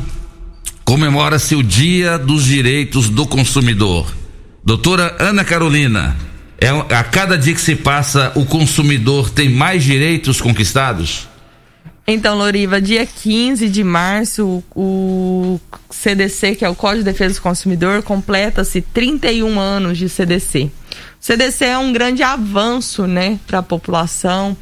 [0.84, 4.12] comemora-se o Dia dos Direitos do Consumidor.
[4.64, 6.16] Doutora Ana Carolina,
[6.62, 11.30] É, a cada dia que se passa, o consumidor tem mais direitos conquistados?
[12.06, 15.58] Então, Loriva, dia 15 de março, o
[15.90, 20.70] CDC, que é o Código de Defesa do Consumidor, completa-se 31 anos de CDC.
[21.20, 24.56] CDC é um grande avanço, né, para a população.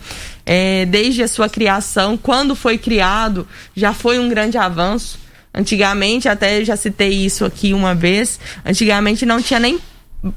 [0.45, 5.19] É, desde a sua criação, quando foi criado, já foi um grande avanço.
[5.53, 9.79] Antigamente, até já citei isso aqui uma vez, antigamente não tinha nem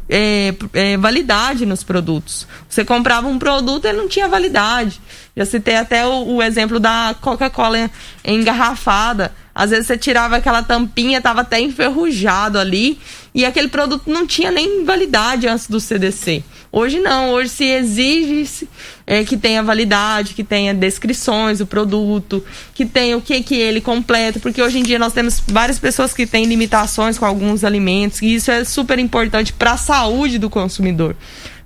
[0.08, 2.46] é, é, validade nos produtos.
[2.68, 5.00] Você comprava um produto e não tinha validade.
[5.36, 7.90] Já citei até o, o exemplo da Coca-Cola
[8.24, 9.32] engarrafada.
[9.60, 12.98] Às vezes você tirava aquela tampinha, estava até enferrujado ali,
[13.34, 16.42] e aquele produto não tinha nem validade antes do CDC.
[16.72, 18.66] Hoje não, hoje se exige
[19.06, 22.42] é, que tenha validade, que tenha descrições do produto,
[22.72, 26.14] que tenha o que que ele completa, porque hoje em dia nós temos várias pessoas
[26.14, 30.48] que têm limitações com alguns alimentos, e isso é super importante para a saúde do
[30.48, 31.14] consumidor.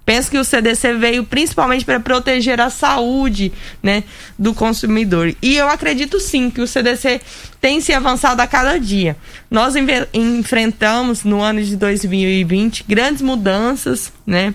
[0.05, 3.53] Penso que o CDC veio principalmente para proteger a saúde
[3.83, 4.05] né,
[4.39, 5.35] do consumidor.
[5.41, 7.21] E eu acredito sim que o CDC
[7.61, 9.17] tem se avançado a cada dia.
[9.51, 9.75] Nós
[10.13, 14.55] enfrentamos no ano de 2020 grandes mudanças, né?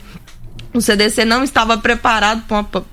[0.71, 2.43] O CDC não estava preparado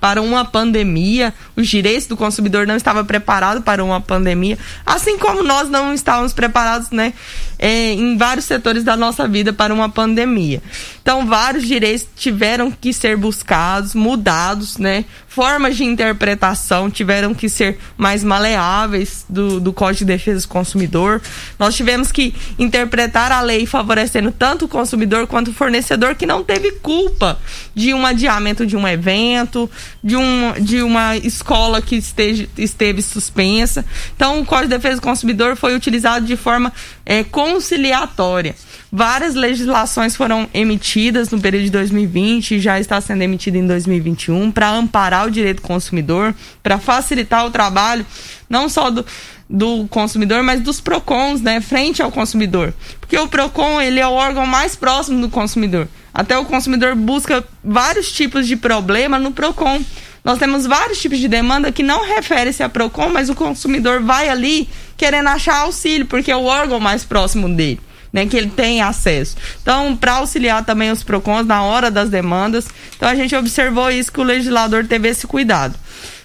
[0.00, 5.42] para uma pandemia, os direitos do consumidor não estavam preparados para uma pandemia, assim como
[5.42, 7.12] nós não estávamos preparados, né,
[7.58, 10.62] é, em vários setores da nossa vida para uma pandemia.
[11.02, 15.04] Então, vários direitos tiveram que ser buscados, mudados, né,
[15.36, 21.20] formas de interpretação tiveram que ser mais maleáveis do, do Código de Defesa do Consumidor.
[21.58, 26.42] Nós tivemos que interpretar a lei favorecendo tanto o consumidor quanto o fornecedor que não
[26.42, 27.38] teve culpa
[27.74, 29.70] de um adiamento de um evento,
[30.02, 33.84] de, um, de uma escola que esteja, esteve suspensa.
[34.16, 36.72] Então, o Código de Defesa do Consumidor foi utilizado de forma
[37.04, 38.54] é, conciliatória.
[38.98, 44.50] Várias legislações foram emitidas no período de 2020 e já está sendo emitida em 2021
[44.50, 48.06] para amparar o direito do consumidor, para facilitar o trabalho
[48.48, 49.04] não só do,
[49.50, 52.72] do consumidor, mas dos PROCONs, né, frente ao consumidor.
[52.98, 55.86] Porque o PROCON, ele é o órgão mais próximo do consumidor.
[56.14, 59.78] Até o consumidor busca vários tipos de problema no PROCON.
[60.24, 64.30] Nós temos vários tipos de demanda que não refere-se a PROCON, mas o consumidor vai
[64.30, 64.66] ali
[64.96, 67.78] querendo achar auxílio, porque é o órgão mais próximo dele
[68.12, 69.36] né, que ele tem acesso.
[69.60, 74.12] Então, para auxiliar também os PROCONs na hora das demandas, então a gente observou isso
[74.12, 75.78] que o legislador teve esse cuidado.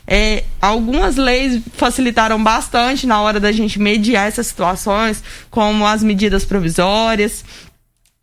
[0.08, 6.44] É, algumas leis facilitaram bastante na hora da gente mediar essas situações, como as medidas
[6.44, 7.46] provisórias,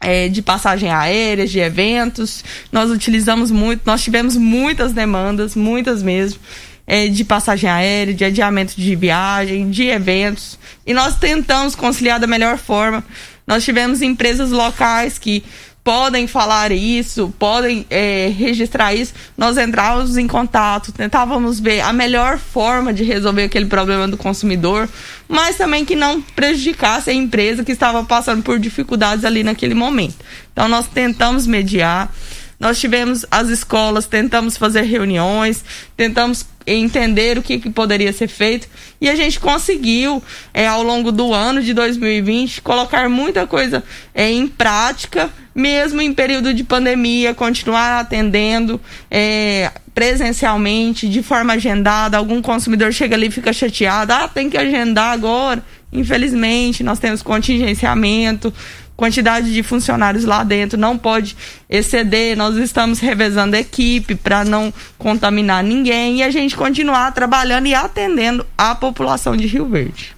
[0.01, 2.45] é, de passagem aérea, de eventos.
[2.71, 6.41] Nós utilizamos muito, nós tivemos muitas demandas, muitas mesmo,
[6.87, 10.59] é, de passagem aérea, de adiamento de viagem, de eventos.
[10.87, 13.05] E nós tentamos conciliar da melhor forma
[13.49, 15.43] nós tivemos empresas locais que
[15.83, 19.15] podem falar isso, podem é, registrar isso.
[19.39, 24.87] Nós entrávamos em contato, tentávamos ver a melhor forma de resolver aquele problema do consumidor,
[25.27, 30.17] mas também que não prejudicasse a empresa que estava passando por dificuldades ali naquele momento.
[30.53, 32.13] Então nós tentamos mediar.
[32.59, 35.65] Nós tivemos as escolas, tentamos fazer reuniões,
[35.97, 38.69] tentamos entender o que, que poderia ser feito
[39.01, 43.83] e a gente conseguiu, é, ao longo do ano de 2020, colocar muita coisa
[44.15, 48.81] é, em prática, mesmo em período de pandemia, continuar atendendo
[49.11, 52.17] é, presencialmente, de forma agendada.
[52.17, 55.65] Algum consumidor chega ali e fica chateado, ah, tem que agendar agora.
[55.93, 58.53] Infelizmente, nós temos contingenciamento,
[58.99, 61.37] quantidade de funcionários lá dentro não pode
[61.71, 62.37] exceder.
[62.37, 67.75] Nós estamos revezando a equipe para não contaminar ninguém e a gente continuar trabalhando e
[67.75, 70.17] atendendo a população de Rio Verde.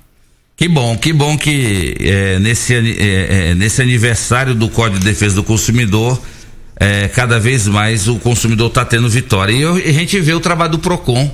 [0.56, 5.34] Que bom, que bom que é, nesse, é, é, nesse aniversário do Código de Defesa
[5.34, 6.18] do Consumidor,
[6.76, 9.52] é, cada vez mais o consumidor está tendo vitória.
[9.52, 11.30] E eu, a gente vê o trabalho do PROCON.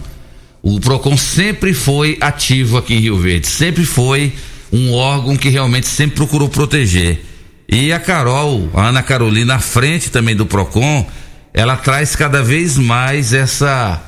[0.63, 4.33] O PROCON sempre foi ativo aqui em Rio Verde, sempre foi
[4.73, 7.36] um órgão que realmente sempre procurou proteger.
[7.69, 11.07] E a Carol, a Ana Carolina, à frente também do PROCON,
[11.53, 14.03] ela traz cada vez mais essa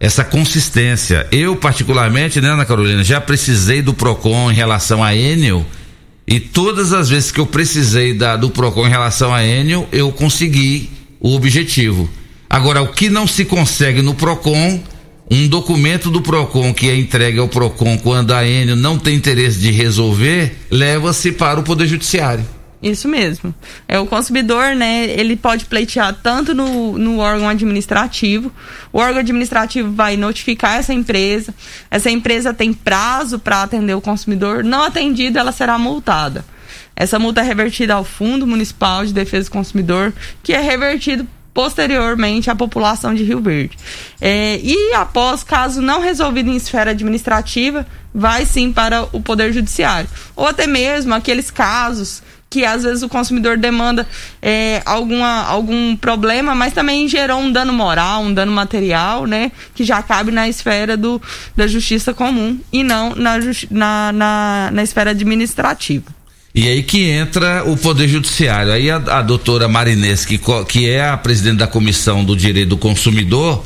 [0.00, 1.26] essa consistência.
[1.32, 5.64] Eu, particularmente, né, Ana Carolina, já precisei do PROCON em relação a Enel,
[6.26, 10.10] e todas as vezes que eu precisei da, do PROCON em relação a Enel, eu
[10.12, 10.90] consegui
[11.20, 12.08] o objetivo.
[12.48, 14.82] Agora, o que não se consegue no PROCON,
[15.30, 19.58] um documento do PROCON que é entregue ao PROCON quando a Enel não tem interesse
[19.58, 22.44] de resolver, leva-se para o Poder Judiciário.
[22.84, 23.54] Isso mesmo.
[23.88, 25.06] É o consumidor, né?
[25.06, 28.52] Ele pode pleitear tanto no, no órgão administrativo.
[28.92, 31.54] O órgão administrativo vai notificar essa empresa.
[31.90, 34.62] Essa empresa tem prazo para atender o consumidor.
[34.62, 36.44] Não atendido, ela será multada.
[36.94, 40.12] Essa multa é revertida ao Fundo Municipal de Defesa do Consumidor,
[40.42, 43.78] que é revertido posteriormente à população de Rio Verde.
[44.20, 50.10] É, e após caso não resolvido em esfera administrativa, vai sim para o Poder Judiciário.
[50.36, 52.22] Ou até mesmo aqueles casos
[52.54, 54.06] que às vezes o consumidor demanda
[54.40, 59.50] é, alguma, algum problema, mas também gerou um dano moral, um dano material, né?
[59.74, 61.20] Que já cabe na esfera do,
[61.56, 63.38] da justiça comum e não na,
[63.68, 66.04] na, na, na esfera administrativa.
[66.54, 68.70] E aí que entra o Poder Judiciário.
[68.70, 72.78] Aí a, a doutora Marinês, que, que é a presidente da Comissão do Direito do
[72.78, 73.64] Consumidor,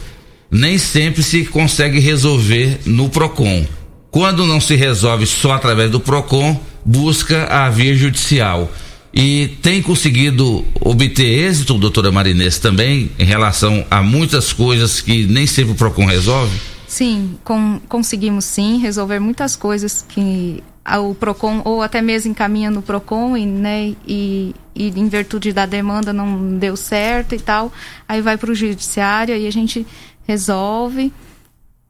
[0.50, 3.66] nem sempre se consegue resolver no PROCON.
[4.10, 6.58] Quando não se resolve só através do PROCON,
[6.88, 8.70] busca a via judicial.
[9.12, 15.46] E tem conseguido obter êxito, doutora Marinês, também, em relação a muitas coisas que nem
[15.46, 16.58] sempre o PROCON resolve?
[16.86, 20.62] Sim, com, conseguimos sim resolver muitas coisas que
[20.98, 25.66] o PROCON, ou até mesmo encaminha no PROCON, e, né, e, e em virtude da
[25.66, 27.70] demanda não deu certo e tal,
[28.08, 29.86] aí vai para o judiciário e a gente
[30.26, 31.12] resolve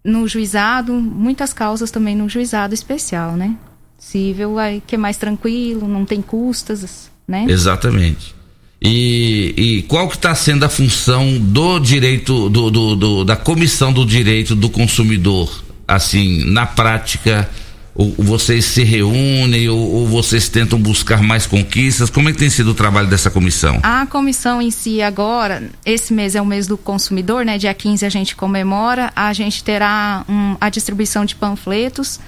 [0.04, 3.54] no juizado, muitas causas também no juizado especial, né?
[3.98, 4.54] Cível
[4.86, 7.46] que é mais tranquilo, não tem custas, né?
[7.48, 8.34] Exatamente.
[8.80, 13.92] E, e qual que está sendo a função do direito, do, do, do, da comissão
[13.92, 17.50] do direito do consumidor, assim, na prática,
[17.92, 22.08] ou, vocês se reúnem ou, ou, vocês tentam buscar mais conquistas?
[22.08, 23.80] Como é que tem sido o trabalho dessa comissão?
[23.82, 27.58] A comissão em si agora, esse mês é o mês do consumidor, né?
[27.58, 32.20] Dia 15 a gente comemora, a gente terá um, a distribuição de panfletos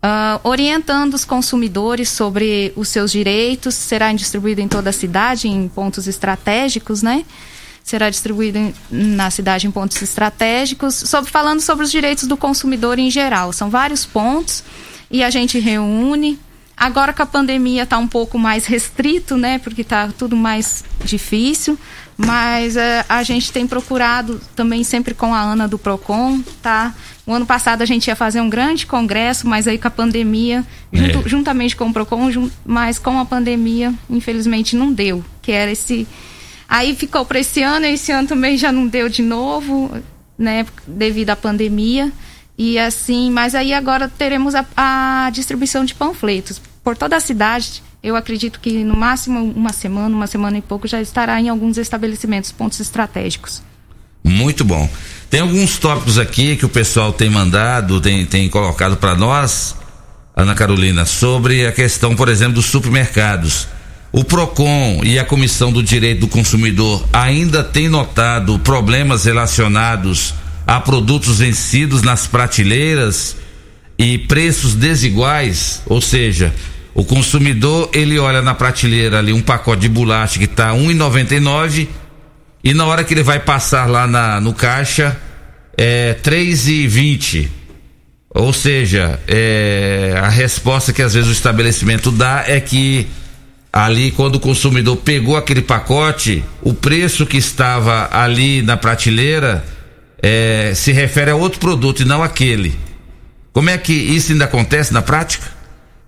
[0.00, 5.66] Uh, orientando os consumidores sobre os seus direitos, será distribuído em toda a cidade, em
[5.66, 7.24] pontos estratégicos, né?
[7.82, 12.98] Será distribuído em, na cidade em pontos estratégicos, sobre, falando sobre os direitos do consumidor
[12.98, 13.52] em geral.
[13.52, 14.62] São vários pontos
[15.10, 16.38] e a gente reúne.
[16.76, 19.58] Agora que a pandemia está um pouco mais restrito, né?
[19.58, 21.76] Porque está tudo mais difícil.
[22.20, 26.92] Mas é, a gente tem procurado também sempre com a Ana do Procon, tá?
[27.24, 30.66] O ano passado a gente ia fazer um grande congresso, mas aí com a pandemia,
[30.92, 31.28] junto, é.
[31.28, 35.24] juntamente com o Procon, jun, mas com a pandemia, infelizmente não deu.
[35.40, 36.08] Que era esse.
[36.68, 39.88] Aí ficou para esse ano, e esse ano também já não deu de novo,
[40.36, 40.66] né?
[40.88, 42.12] Devido à pandemia.
[42.58, 47.80] E assim, mas aí agora teremos a, a distribuição de panfletos por toda a cidade
[48.08, 51.76] eu acredito que no máximo uma semana, uma semana e pouco já estará em alguns
[51.76, 53.62] estabelecimentos, pontos estratégicos.
[54.24, 54.88] Muito bom.
[55.30, 59.76] Tem alguns tópicos aqui que o pessoal tem mandado, tem, tem colocado para nós,
[60.34, 63.68] Ana Carolina, sobre a questão, por exemplo, dos supermercados.
[64.10, 70.34] O PROCON e a Comissão do Direito do Consumidor ainda têm notado problemas relacionados
[70.66, 73.36] a produtos vencidos nas prateleiras
[73.98, 76.54] e preços desiguais, ou seja,
[76.98, 81.86] o consumidor, ele olha na prateleira ali um pacote de bolacha que está R$ 1,99
[82.64, 85.16] e na hora que ele vai passar lá na, no caixa
[85.76, 87.46] é R$ 3,20.
[88.30, 93.06] Ou seja, é, a resposta que às vezes o estabelecimento dá é que
[93.72, 99.64] ali quando o consumidor pegou aquele pacote, o preço que estava ali na prateleira
[100.20, 102.74] é, se refere a outro produto e não aquele.
[103.52, 105.57] Como é que isso ainda acontece na prática?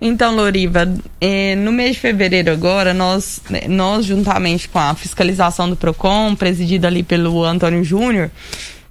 [0.00, 0.90] Então, Loriva,
[1.20, 6.88] eh, no mês de fevereiro agora, nós, nós juntamente com a fiscalização do PROCON, presidida
[6.88, 8.30] ali pelo Antônio Júnior,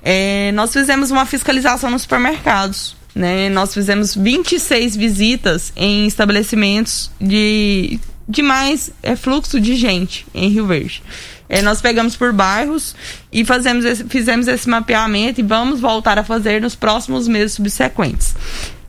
[0.03, 2.95] eh, nós fizemos uma fiscalização nos supermercados.
[3.15, 3.49] Né?
[3.49, 10.67] Nós fizemos 26 visitas em estabelecimentos de, de mais é, fluxo de gente em Rio
[10.67, 11.01] Verde.
[11.49, 12.95] É, nós pegamos por bairros
[13.33, 18.35] e fazemos esse, fizemos esse mapeamento e vamos voltar a fazer nos próximos meses subsequentes.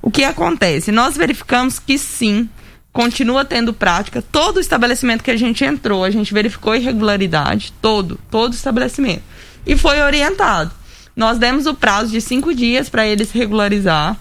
[0.03, 0.91] O que acontece?
[0.91, 2.49] Nós verificamos que sim,
[2.93, 4.23] continua tendo prática.
[4.23, 9.23] Todo estabelecimento que a gente entrou, a gente verificou irregularidade, todo, todo estabelecimento.
[9.67, 10.71] E foi orientado.
[11.15, 14.17] Nós demos o prazo de cinco dias para eles regularizar.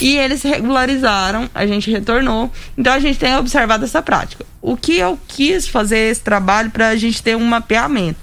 [0.00, 2.50] E eles regularizaram, a gente retornou.
[2.76, 4.46] Então a gente tem observado essa prática.
[4.62, 8.20] O que eu quis fazer esse trabalho para a gente ter um mapeamento,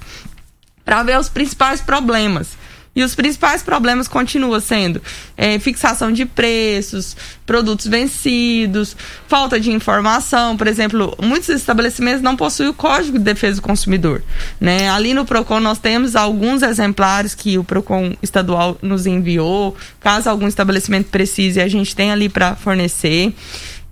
[0.86, 2.58] para ver os principais problemas
[2.96, 5.02] e os principais problemas continuam sendo
[5.36, 7.16] é, fixação de preços,
[7.46, 8.96] produtos vencidos,
[9.28, 10.56] falta de informação.
[10.56, 14.24] Por exemplo, muitos estabelecimentos não possuem o Código de Defesa do Consumidor.
[14.60, 14.90] Né?
[14.90, 19.76] Ali no PROCON nós temos alguns exemplares que o PROCON estadual nos enviou.
[20.00, 23.34] Caso algum estabelecimento precise, a gente tem ali para fornecer.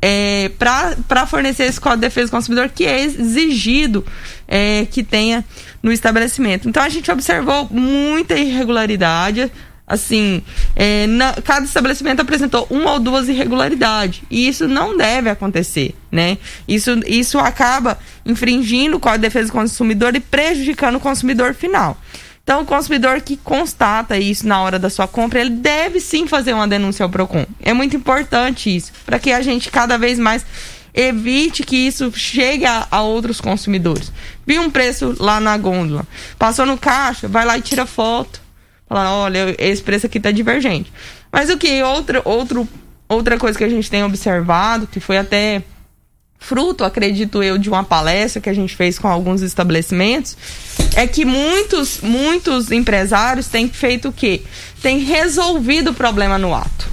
[0.06, 4.06] É, para fornecer esse Código de Defesa do Consumidor que é exigido
[4.46, 5.46] é, que tenha
[5.84, 6.68] no estabelecimento.
[6.68, 9.52] Então a gente observou muita irregularidade.
[9.86, 10.42] assim,
[10.76, 14.22] é, na, cada estabelecimento apresentou uma ou duas irregularidades.
[14.32, 16.38] E isso não deve acontecer, né?
[16.66, 21.98] Isso, isso acaba infringindo Código de Defesa do Consumidor e prejudicando o consumidor final.
[22.44, 26.54] Então, o consumidor que constata isso na hora da sua compra, ele deve sim fazer
[26.54, 27.46] uma denúncia ao PROCON.
[27.62, 30.46] É muito importante isso, para que a gente cada vez mais
[30.94, 34.12] evite que isso chegue a, a, outros consumidores.
[34.46, 36.06] Viu um preço lá na gôndola,
[36.38, 38.42] passou no caixa, vai lá e tira foto.
[38.88, 40.92] Fala, olha, esse preço aqui tá divergente.
[41.32, 41.82] Mas o que?
[41.82, 42.68] Outra, outro,
[43.10, 45.64] outra coisa que a gente tem observado, que foi até
[46.44, 50.38] fruto, acredito eu, de uma palestra que a gente fez com alguns estabelecimentos,
[50.96, 54.42] é que muitos, muitos empresários têm feito o quê?
[54.82, 56.90] Têm resolvido o problema no ato.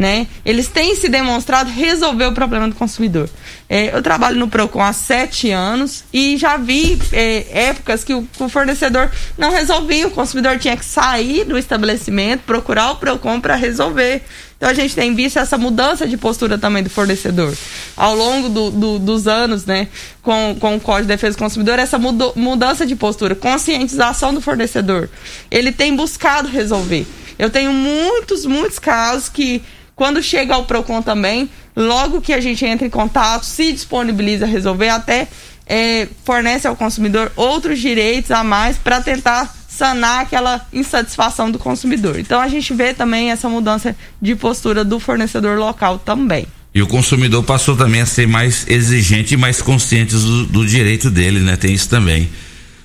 [0.00, 0.28] Né?
[0.46, 3.28] Eles têm se demonstrado resolver o problema do consumidor.
[3.68, 8.26] É, eu trabalho no Procon há sete anos e já vi é, épocas que o,
[8.38, 13.54] o, fornecedor não resolvia, o consumidor tinha que sair do estabelecimento, procurar o Procon para
[13.56, 14.22] resolver.
[14.56, 17.54] Então a gente tem visto essa mudança de postura também do fornecedor.
[17.94, 19.86] Ao longo do, do, dos anos, né,
[20.22, 25.10] com, com o Código de Defesa do Consumidor, essa mudança de postura, conscientização do fornecedor.
[25.50, 27.06] Ele tem buscado resolver.
[27.38, 29.62] Eu tenho muitos, muitos casos que,
[30.00, 34.48] quando chega ao PROCON também, logo que a gente entra em contato, se disponibiliza a
[34.48, 35.28] resolver, até
[35.66, 42.18] é, fornece ao consumidor outros direitos a mais para tentar sanar aquela insatisfação do consumidor.
[42.18, 46.46] Então a gente vê também essa mudança de postura do fornecedor local também.
[46.74, 51.10] E o consumidor passou também a ser mais exigente e mais consciente do, do direito
[51.10, 51.58] dele, né?
[51.58, 52.26] Tem isso também.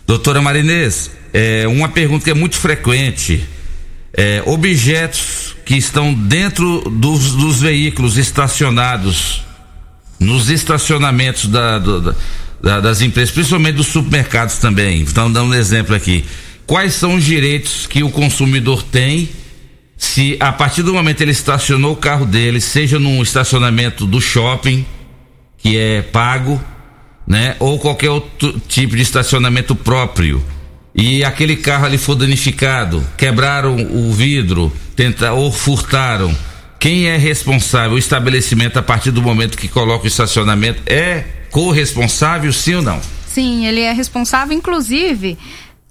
[0.05, 3.54] Doutora Marinês, é, uma pergunta que é muito frequente.
[4.17, 9.43] É, objetos que estão dentro dos, dos, veículos estacionados,
[10.19, 12.15] nos estacionamentos da, do,
[12.61, 15.01] da, das empresas, principalmente dos supermercados também.
[15.01, 16.23] Estamos dando um exemplo aqui
[16.65, 19.29] quais são os direitos que o consumidor tem
[19.97, 24.85] se a partir do momento ele estacionou o carro dele, seja num estacionamento do shopping,
[25.57, 26.61] que é pago,
[27.25, 30.43] né, ou qualquer outro tipo de estacionamento próprio,
[30.95, 36.35] e aquele carro ali for danificado, quebraram o vidro, tenta, ou furtaram,
[36.79, 37.93] quem é responsável?
[37.93, 43.01] O estabelecimento, a partir do momento que coloca o estacionamento, é corresponsável, sim ou não?
[43.27, 45.37] Sim, ele é responsável, inclusive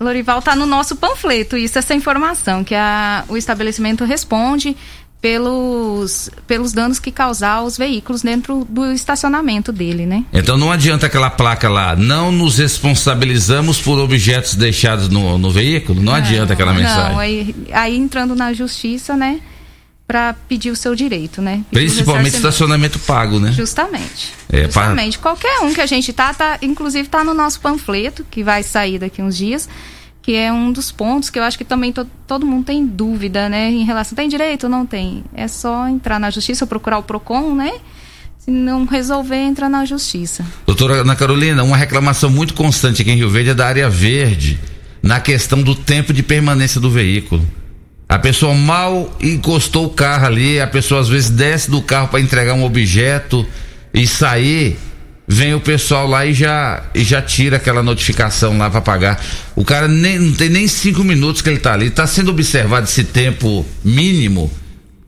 [0.00, 4.76] Lorival está no nosso panfleto, isso, essa informação, que a, o estabelecimento responde
[5.24, 10.22] pelos, pelos danos que causar os veículos dentro do estacionamento dele, né?
[10.30, 16.02] Então não adianta aquela placa lá, não nos responsabilizamos por objetos deixados no, no veículo?
[16.02, 17.12] Não, não adianta aquela mensagem.
[17.12, 19.40] Não, aí, aí entrando na justiça, né?
[20.06, 21.64] para pedir o seu direito, né?
[21.70, 23.50] Pedir Principalmente estacionamento pago, né?
[23.52, 24.34] Justamente.
[24.52, 25.18] É, justamente.
[25.18, 25.34] Para...
[25.34, 28.98] Qualquer um que a gente tá, tá, inclusive tá no nosso panfleto, que vai sair
[28.98, 29.66] daqui uns dias,
[30.24, 33.46] que é um dos pontos que eu acho que também to, todo mundo tem dúvida,
[33.46, 33.70] né?
[33.70, 35.22] Em relação, tem direito ou não tem?
[35.34, 37.72] É só entrar na justiça, procurar o PROCON, né?
[38.38, 40.42] Se não resolver, entra na justiça.
[40.66, 44.58] Doutora Ana Carolina, uma reclamação muito constante aqui em Rio Verde é da área verde,
[45.02, 47.46] na questão do tempo de permanência do veículo.
[48.08, 52.20] A pessoa mal encostou o carro ali, a pessoa às vezes desce do carro para
[52.20, 53.46] entregar um objeto
[53.92, 54.78] e sair,
[55.26, 59.24] vem o pessoal lá e já, e já tira aquela notificação lá para pagar.
[59.56, 61.86] O cara nem, não tem nem cinco minutos que ele tá ali.
[61.86, 64.50] Está sendo observado esse tempo mínimo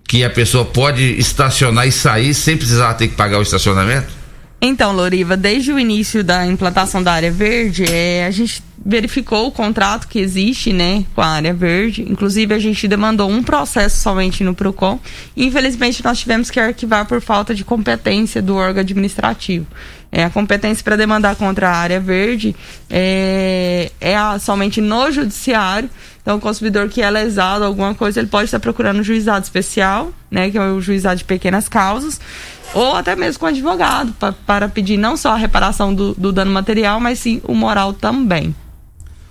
[0.09, 4.09] que a pessoa pode estacionar e sair sem precisar ter que pagar o estacionamento?
[4.61, 9.53] Então, Loriva, desde o início da implantação da área verde, é, a gente verificou o
[9.53, 12.07] contrato que existe, né, com a área verde.
[12.09, 14.99] Inclusive, a gente demandou um processo somente no Procon.
[15.37, 19.67] Infelizmente, nós tivemos que arquivar por falta de competência do órgão administrativo.
[20.11, 22.55] É, a competência para demandar contra a área verde
[22.89, 25.91] é, é a, somente no judiciário.
[26.23, 30.13] Então, o consumidor que é lesado alguma coisa, ele pode estar procurando um juizado especial,
[30.31, 32.21] né, que é o juizado de pequenas causas
[32.75, 36.51] ou até mesmo com advogado, pra, para pedir não só a reparação do, do dano
[36.51, 38.55] material, mas sim o moral também.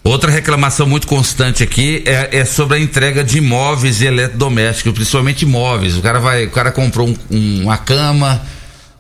[0.04, 5.42] Outra reclamação muito constante aqui é, é, sobre a entrega de imóveis e eletrodomésticos, principalmente
[5.42, 5.98] imóveis.
[5.98, 8.40] O cara vai, o cara comprou um, um, uma cama,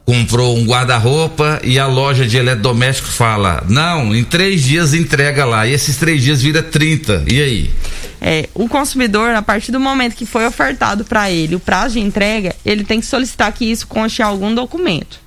[0.06, 5.65] comprou um guarda-roupa e a loja de eletrodoméstico fala: não, em três dias entrega lá.
[5.65, 7.26] E esses três dias vira 30.
[7.27, 7.72] E aí?
[8.22, 11.99] É, o consumidor, a partir do momento que foi ofertado para ele o prazo de
[11.99, 15.19] entrega, ele tem que solicitar que isso conste algum documento.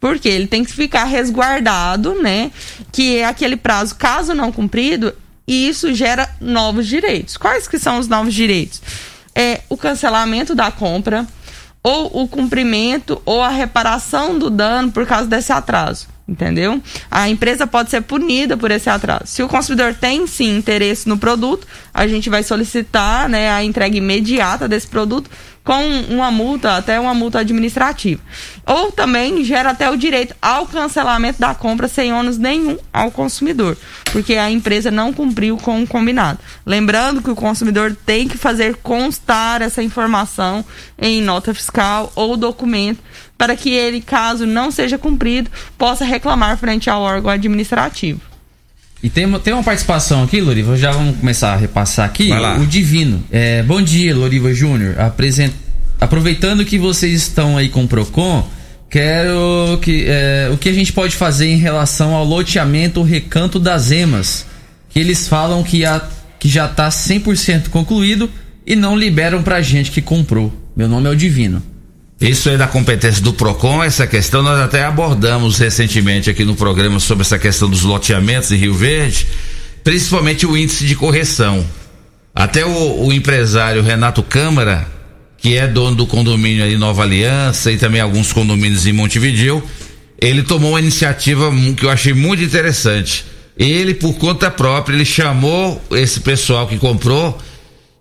[0.00, 2.50] Porque ele tem que ficar resguardado, né?
[2.92, 5.14] Que é aquele prazo, caso não cumprido,
[5.46, 7.36] e isso gera novos direitos.
[7.36, 8.82] Quais que são os novos direitos?
[9.34, 11.26] É o cancelamento da compra,
[11.84, 16.08] ou o cumprimento ou a reparação do dano por causa desse atraso.
[16.26, 16.82] entendeu?
[17.10, 19.26] A empresa pode ser punida por esse atraso.
[19.26, 23.98] Se o consumidor tem sim interesse no produto, a gente vai solicitar né, a entrega
[23.98, 25.30] imediata desse produto
[25.64, 28.20] com uma multa, até uma multa administrativa.
[28.66, 33.76] Ou também gera até o direito ao cancelamento da compra sem ônus nenhum ao consumidor,
[34.12, 36.38] porque a empresa não cumpriu com o combinado.
[36.66, 40.62] Lembrando que o consumidor tem que fazer constar essa informação
[40.98, 43.02] em nota fiscal ou documento
[43.38, 48.33] para que ele, caso não seja cumprido, possa reclamar frente ao órgão administrativo.
[49.02, 52.28] E tem, uma- tem uma participação aqui, Loriva, já vamos começar a repassar aqui.
[52.58, 53.22] O Divino.
[53.30, 54.94] É, bom dia, Loriva Júnior.
[56.00, 58.48] Aproveitando que vocês estão aí com o PROCON,
[58.90, 63.90] quero que é, o que a gente pode fazer em relação ao loteamento Recanto das
[63.90, 64.46] Emas,
[64.88, 66.00] que eles falam que, a,
[66.38, 68.30] que já está 100% concluído
[68.66, 70.52] e não liberam pra gente que comprou.
[70.76, 71.62] Meu nome é o Divino.
[72.20, 77.00] Isso é da competência do PROCON, essa questão nós até abordamos recentemente aqui no programa
[77.00, 79.26] sobre essa questão dos loteamentos em Rio Verde,
[79.82, 81.66] principalmente o índice de correção.
[82.34, 84.86] Até o, o empresário Renato Câmara,
[85.38, 89.62] que é dono do condomínio aí Nova Aliança e também alguns condomínios em Montevideo,
[90.18, 93.26] ele tomou uma iniciativa que eu achei muito interessante.
[93.56, 97.38] Ele, por conta própria, ele chamou esse pessoal que comprou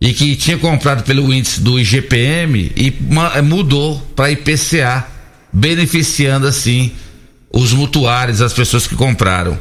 [0.03, 5.07] e que tinha comprado pelo índice do IGPM e ma- mudou para IPCA,
[5.51, 6.91] beneficiando assim
[7.51, 9.57] os mutuários, as pessoas que compraram.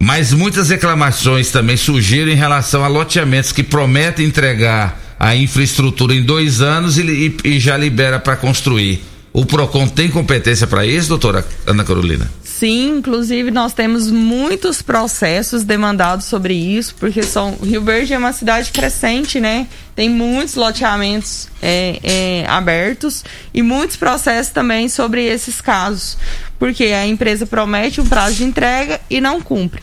[0.00, 6.22] Mas muitas reclamações também surgiram em relação a loteamentos que prometem entregar a infraestrutura em
[6.22, 9.02] dois anos e- e já libera para construir.
[9.32, 12.30] O PROCON tem competência para isso, doutora Ana Carolina?
[12.58, 18.32] Sim, inclusive nós temos muitos processos demandados sobre isso, porque são, Rio Verde é uma
[18.32, 19.68] cidade crescente, né?
[19.94, 23.24] Tem muitos loteamentos é, é, abertos
[23.54, 26.18] e muitos processos também sobre esses casos,
[26.58, 29.80] porque a empresa promete um prazo de entrega e não cumpre.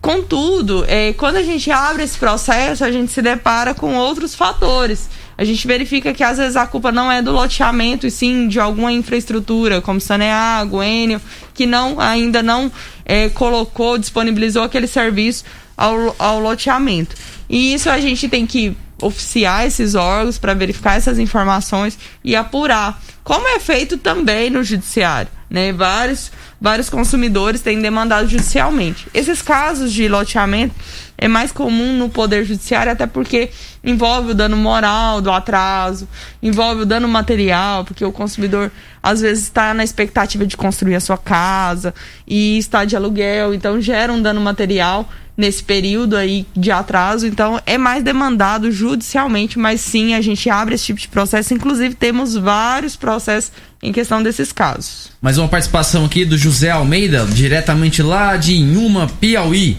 [0.00, 5.08] Contudo, é, quando a gente abre esse processo, a gente se depara com outros fatores.
[5.38, 8.58] A gente verifica que às vezes a culpa não é do loteamento, e sim de
[8.58, 11.20] alguma infraestrutura, como Saneago, Enel,
[11.54, 12.70] que não, ainda não
[13.04, 15.44] é, colocou, disponibilizou aquele serviço
[15.76, 17.14] ao, ao loteamento.
[17.48, 23.00] E isso a gente tem que oficiar esses órgãos para verificar essas informações e apurar,
[23.22, 25.72] como é feito também no judiciário, né?
[25.72, 26.30] Vários
[26.60, 29.06] vários consumidores têm demandado judicialmente.
[29.14, 30.74] Esses casos de loteamento
[31.16, 33.50] é mais comum no poder judiciário até porque
[33.82, 36.08] envolve o dano moral do atraso,
[36.42, 38.70] envolve o dano material, porque o consumidor
[39.02, 41.94] às vezes está na expectativa de construir a sua casa
[42.26, 47.60] e está de aluguel, então gera um dano material nesse período aí de atraso, então
[47.64, 52.34] é mais demandado judicialmente, mas sim, a gente abre esse tipo de processo, inclusive temos
[52.34, 55.10] vários processos em questão desses casos.
[55.20, 59.76] Mais uma participação aqui do José Almeida, diretamente lá de Inhuma, Piauí.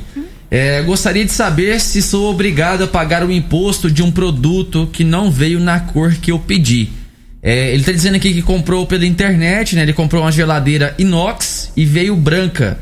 [0.52, 5.04] É, gostaria de saber se sou obrigado a pagar o imposto de um produto que
[5.04, 6.90] não veio na cor que eu pedi.
[7.42, 9.84] É, ele tá dizendo aqui que comprou pela internet, né?
[9.84, 12.80] Ele comprou uma geladeira inox e veio branca.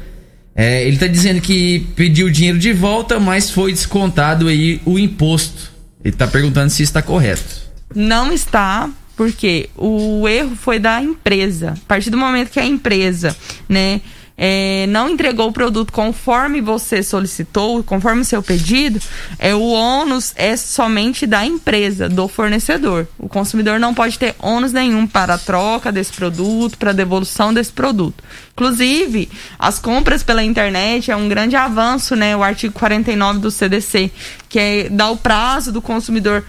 [0.55, 4.97] É, ele tá dizendo que pediu o dinheiro de volta, mas foi descontado aí o
[4.97, 5.71] imposto.
[6.03, 7.67] Ele tá perguntando se está correto.
[7.93, 11.71] Não está, porque o erro foi da empresa.
[11.71, 13.35] A partir do momento que a empresa,
[13.67, 13.99] né,
[14.37, 18.99] é, não entregou o produto conforme você solicitou, conforme o seu pedido,
[19.39, 23.07] é, o ônus é somente da empresa, do fornecedor.
[23.17, 27.51] O consumidor não pode ter ônus nenhum para a troca desse produto, para a devolução
[27.51, 28.23] desse produto.
[28.53, 29.27] Inclusive,
[29.57, 32.37] as compras pela internet é um grande avanço, né?
[32.37, 34.11] O artigo 49 do CDC,
[34.47, 36.43] que é, dá o prazo do consumidor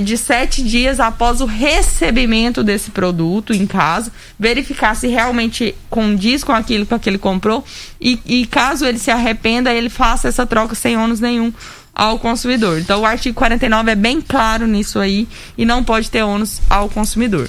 [0.00, 6.52] de sete dias após o recebimento desse produto em casa, verificar se realmente condiz com
[6.52, 7.64] aquilo que ele comprou
[7.98, 11.50] e, e caso ele se arrependa, ele faça essa troca sem ônus nenhum
[11.94, 12.78] ao consumidor.
[12.78, 16.90] Então o artigo 49 é bem claro nisso aí e não pode ter ônus ao
[16.90, 17.48] consumidor.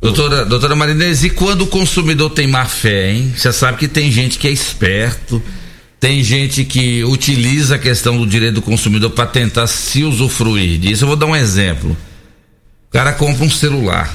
[0.00, 3.32] Doutora, doutora Marinês, e quando o consumidor tem má fé, hein?
[3.36, 5.42] Você sabe que tem gente que é esperto,
[6.00, 11.04] tem gente que utiliza a questão do direito do consumidor para tentar se usufruir disso.
[11.04, 11.96] Eu vou dar um exemplo.
[12.88, 14.14] O cara compra um celular.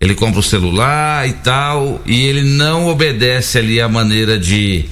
[0.00, 4.86] Ele compra o celular e tal, e ele não obedece ali a maneira de,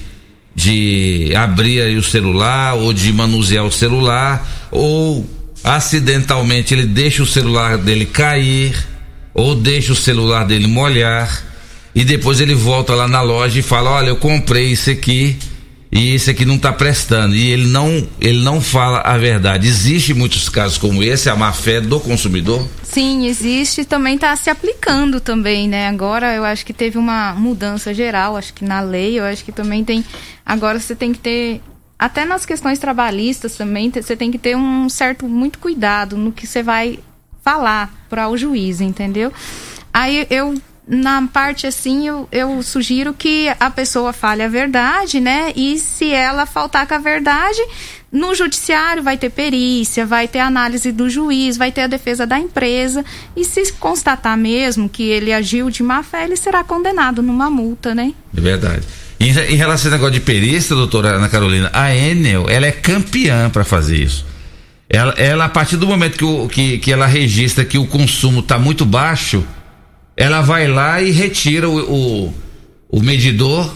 [0.55, 5.27] de abrir aí o celular ou de manusear o celular, ou
[5.63, 8.75] acidentalmente ele deixa o celular dele cair,
[9.33, 11.43] ou deixa o celular dele molhar,
[11.93, 15.37] e depois ele volta lá na loja e fala: Olha, eu comprei isso aqui
[15.95, 19.67] e esse aqui não está prestando e ele não ele não fala a verdade.
[19.67, 22.67] Existe muitos casos como esse, a má fé do consumidor?
[22.81, 25.87] Sim, existe, também está se aplicando também, né?
[25.87, 29.51] Agora eu acho que teve uma mudança geral, acho que na lei, eu acho que
[29.51, 30.03] também tem
[30.43, 31.61] agora você tem que ter
[31.97, 36.47] até nas questões trabalhistas também, você tem que ter um certo muito cuidado no que
[36.47, 36.99] você vai
[37.43, 39.31] falar para o juiz, entendeu?
[39.93, 40.55] Aí eu
[40.87, 45.53] na parte assim, eu, eu sugiro que a pessoa fale a verdade, né?
[45.55, 47.59] E se ela faltar com a verdade,
[48.11, 52.37] no judiciário vai ter perícia, vai ter análise do juiz, vai ter a defesa da
[52.37, 53.03] empresa.
[53.35, 57.95] E se constatar mesmo que ele agiu de má fé, ele será condenado numa multa,
[57.95, 58.13] né?
[58.35, 58.83] É verdade.
[59.19, 63.49] Em, em relação ao negócio de perícia, doutora Ana Carolina, a Enel, ela é campeã
[63.49, 64.25] para fazer isso.
[64.89, 68.41] Ela, ela, a partir do momento que, o, que, que ela registra que o consumo
[68.41, 69.43] está muito baixo,
[70.15, 72.33] ela vai lá e retira o, o,
[72.89, 73.73] o, medidor,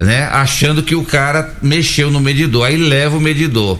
[0.00, 0.24] né?
[0.24, 2.66] Achando que o cara mexeu no medidor.
[2.66, 3.78] Aí leva o medidor.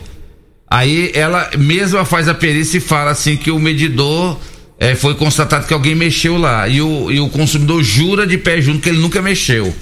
[0.69, 4.39] Aí ela mesma faz a perícia e fala assim que o medidor
[4.79, 6.69] é, foi constatado que alguém mexeu lá.
[6.69, 9.75] E o, e o consumidor jura de pé junto que ele nunca mexeu.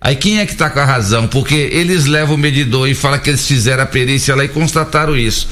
[0.00, 1.28] Aí quem é que tá com a razão?
[1.28, 5.16] Porque eles levam o medidor e falam que eles fizeram a perícia lá e constataram
[5.16, 5.46] isso.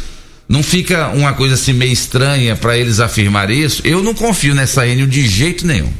[0.48, 3.82] Não fica uma coisa assim meio estranha para eles afirmar isso?
[3.84, 5.92] Eu não confio nessa Enel de jeito nenhum.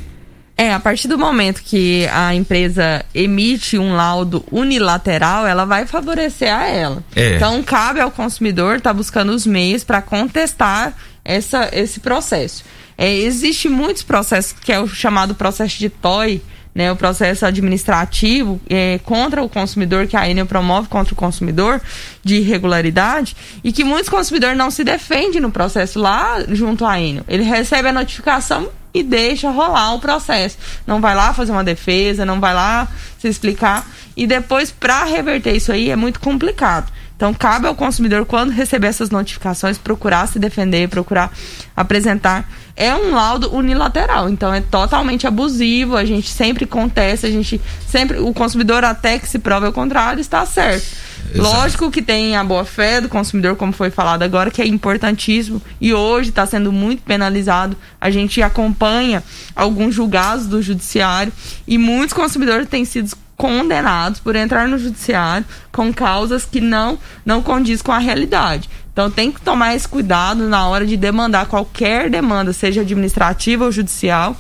[0.61, 6.53] É, a partir do momento que a empresa emite um laudo unilateral, ela vai favorecer
[6.53, 7.05] a ela.
[7.15, 7.37] É.
[7.37, 12.65] Então, cabe ao consumidor estar tá buscando os meios para contestar essa, esse processo.
[12.97, 16.43] É, Existe muitos processos, que é o chamado processo de TOI,
[16.75, 21.81] né, o processo administrativo é, contra o consumidor, que a Enel promove contra o consumidor,
[22.25, 27.25] de irregularidade, e que muitos consumidores não se defendem no processo lá junto à Enel.
[27.29, 30.57] Ele recebe a notificação e deixa rolar o processo.
[30.87, 32.89] Não vai lá fazer uma defesa, não vai lá
[33.19, 33.87] se explicar.
[34.17, 36.91] E depois, para reverter isso aí, é muito complicado.
[37.19, 41.33] Então, cabe ao consumidor, quando receber essas notificações, procurar se defender, procurar
[41.77, 42.49] apresentar.
[42.77, 45.97] É um laudo unilateral, então é totalmente abusivo.
[45.97, 48.19] A gente sempre contesta, a gente sempre.
[48.21, 50.87] O consumidor, até que se prove o contrário, está certo.
[51.35, 51.43] Exato.
[51.43, 55.61] Lógico que tem a boa fé do consumidor, como foi falado agora, que é importantíssimo
[55.81, 57.77] e hoje está sendo muito penalizado.
[58.01, 59.23] A gente acompanha
[59.55, 61.33] alguns julgados do judiciário
[61.67, 67.41] e muitos consumidores têm sido condenados por entrar no judiciário com causas que não não
[67.41, 68.69] condiz com a realidade.
[68.93, 73.71] Então tem que tomar esse cuidado na hora de demandar qualquer demanda, seja administrativa ou
[73.71, 74.37] judicial,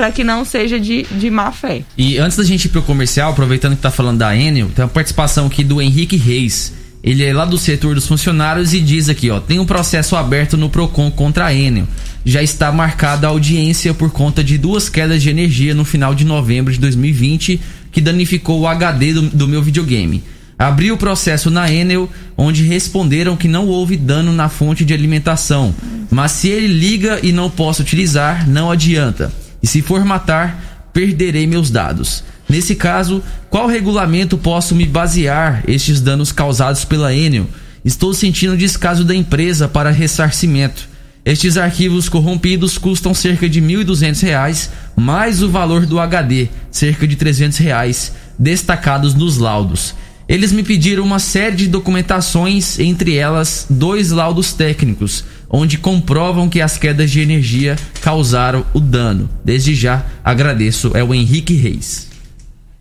[0.00, 1.82] para que não seja de, de má fé.
[1.94, 4.90] E antes da gente ir pro comercial, aproveitando que tá falando da Enel, tem uma
[4.90, 6.72] participação aqui do Henrique Reis.
[7.04, 10.56] Ele é lá do setor dos funcionários e diz aqui, ó, tem um processo aberto
[10.56, 11.86] no Procon contra a Enel.
[12.24, 16.24] Já está marcada a audiência por conta de duas quedas de energia no final de
[16.24, 17.60] novembro de 2020
[17.92, 20.24] que danificou o HD do, do meu videogame.
[20.58, 22.08] Abri o processo na Enel,
[22.38, 25.74] onde responderam que não houve dano na fonte de alimentação,
[26.10, 29.30] mas se ele liga e não posso utilizar, não adianta.
[29.62, 32.24] E se formatar, perderei meus dados.
[32.48, 37.46] Nesse caso, qual regulamento posso me basear estes danos causados pela Enel?
[37.84, 40.88] Estou sentindo descaso da empresa para ressarcimento.
[41.24, 47.14] Estes arquivos corrompidos custam cerca de R$ 1.200, mais o valor do HD, cerca de
[47.14, 49.94] 300 reais, destacados nos laudos.
[50.28, 56.60] Eles me pediram uma série de documentações, entre elas dois laudos técnicos, onde comprovam que
[56.60, 59.28] as quedas de energia causaram o dano.
[59.44, 62.08] Desde já agradeço, é o Henrique Reis.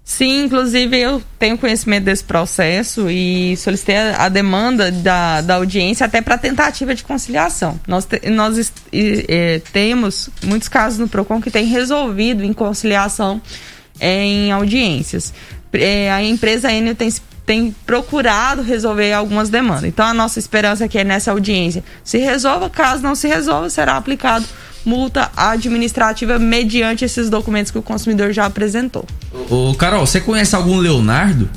[0.10, 6.20] Sim, inclusive eu tenho conhecimento desse processo e solicitei a, demanda da, da audiência até
[6.20, 7.80] para tentativa de conciliação.
[7.88, 8.74] Nós, te, nós
[9.72, 13.40] temos muitos casos no PROCON que tem resolvido em conciliação
[14.00, 15.32] é, em audiências.
[15.74, 17.14] É, a empresa Enel tem,
[17.50, 19.86] tem procurado resolver algumas demandas.
[19.86, 23.98] Então a nossa esperança é que nessa audiência se resolva, caso não se resolva, será
[23.98, 24.46] aplicado
[24.86, 29.04] multa administrativa mediante esses documentos que o consumidor já apresentou.
[29.50, 31.50] Ô, Carol, você conhece algum Leonardo?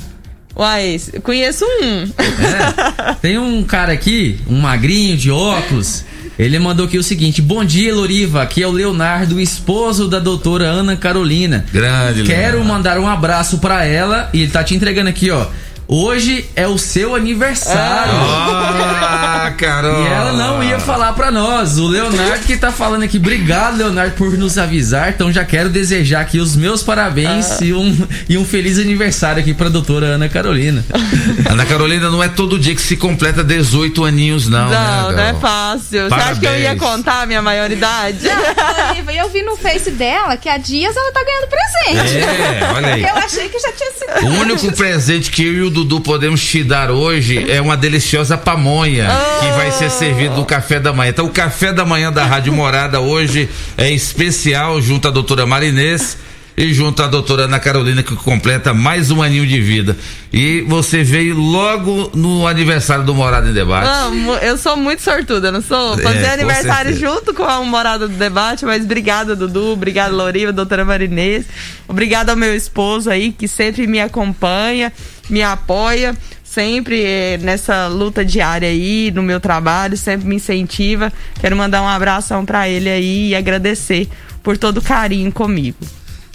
[0.55, 2.11] Uai, conheço um.
[2.19, 6.03] É, tem um cara aqui, um magrinho de óculos.
[6.39, 8.41] Ele mandou aqui o seguinte: Bom dia, Loriva.
[8.41, 11.63] Aqui é o Leonardo, esposo da doutora Ana Carolina.
[11.71, 12.65] Grande, Quero Leonardo.
[12.65, 15.45] mandar um abraço para ela e ele tá te entregando aqui, ó.
[15.87, 18.13] Hoje é o seu aniversário.
[18.13, 20.03] Ah, Carol.
[20.03, 21.77] E ela não ia falar para nós.
[21.77, 23.17] O Leonardo que tá falando aqui.
[23.17, 25.09] Obrigado, Leonardo, por nos avisar.
[25.09, 27.63] Então já quero desejar aqui os meus parabéns ah.
[27.63, 30.83] e, um, e um feliz aniversário aqui pra doutora Ana Carolina.
[31.49, 34.69] Ana Carolina, não é todo dia que se completa 18 aninhos, não.
[34.69, 36.09] Não, né, não é fácil.
[36.09, 36.09] Parabéns.
[36.09, 38.19] Você acha que eu ia contar a minha maioridade?
[38.23, 42.17] Não, eu vi no Face dela que há dias ela tá ganhando presente.
[42.17, 43.03] É, olha aí.
[43.03, 44.27] Eu achei que já tinha sido.
[44.27, 48.37] O único presente que eu e o Dudu podemos te dar hoje é uma deliciosa
[48.37, 49.07] pamonha
[49.41, 51.09] que vai ser servido no café da manhã.
[51.09, 56.17] Então, o café da manhã da Rádio Morada hoje é especial junto à doutora Marinês
[56.55, 59.97] e junto à doutora Ana Carolina, que completa mais um aninho de vida.
[60.31, 63.87] E você veio logo no aniversário do Morada em Debate.
[63.87, 65.97] Não, eu sou muito sortuda, não sou?
[65.97, 66.99] Fazer É, aniversário certeza.
[67.15, 71.43] junto com a Morada do Debate, mas obrigada, Dudu, obrigada, Loriva, doutora Marinês.
[71.87, 74.93] Obrigada ao meu esposo aí, que sempre me acompanha,
[75.29, 76.15] me apoia.
[76.43, 81.11] Sempre eh, nessa luta diária aí, no meu trabalho, sempre me incentiva.
[81.39, 84.07] Quero mandar um abração pra ele aí e agradecer
[84.43, 85.77] por todo o carinho comigo.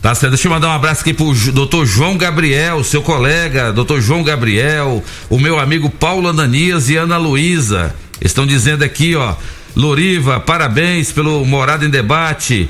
[0.01, 4.01] Tá certo, deixa eu mandar um abraço aqui pro doutor João Gabriel, seu colega, doutor
[4.01, 7.95] João Gabriel, o meu amigo Paulo Ananias e Ana Luísa.
[8.21, 9.35] Estão dizendo aqui, ó,
[9.75, 12.69] Loriva, parabéns pelo Morada em Debate,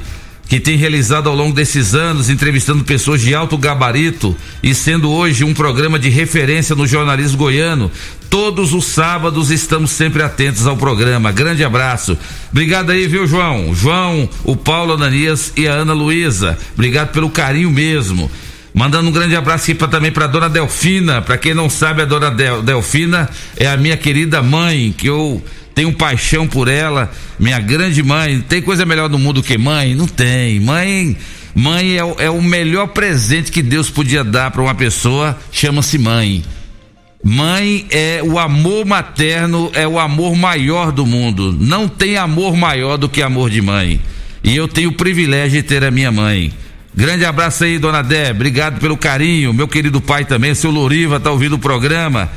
[0.48, 5.44] que tem realizado ao longo desses anos, entrevistando pessoas de alto gabarito e sendo hoje
[5.44, 7.90] um programa de referência no jornalismo goiano.
[8.30, 11.30] Todos os sábados estamos sempre atentos ao programa.
[11.32, 12.16] Grande abraço.
[12.50, 13.74] Obrigado aí, viu, João?
[13.74, 16.58] João, o Paulo Ananias e a Ana Luísa.
[16.74, 18.30] Obrigado pelo carinho mesmo.
[18.74, 21.20] Mandando um grande abraço aqui pra, também para dona Delfina.
[21.20, 25.42] Para quem não sabe, a dona Del- Delfina é a minha querida mãe, que eu
[25.78, 28.40] tenho paixão por ela, minha grande mãe.
[28.48, 29.94] Tem coisa melhor no mundo que mãe?
[29.94, 30.58] Não tem.
[30.58, 31.16] Mãe,
[31.54, 35.96] mãe é, o- é o melhor presente que Deus podia dar para uma pessoa, chama-se
[35.96, 36.42] mãe.
[37.22, 41.56] Mãe é o amor materno, é o amor maior do mundo.
[41.60, 44.00] Não tem amor maior do que amor de mãe.
[44.42, 46.52] E eu tenho o privilégio de ter a minha mãe.
[46.92, 48.32] Grande abraço aí, dona Dé.
[48.32, 49.54] Obrigado pelo carinho.
[49.54, 52.28] Meu querido pai também, seu Loriva, tá ouvindo o programa.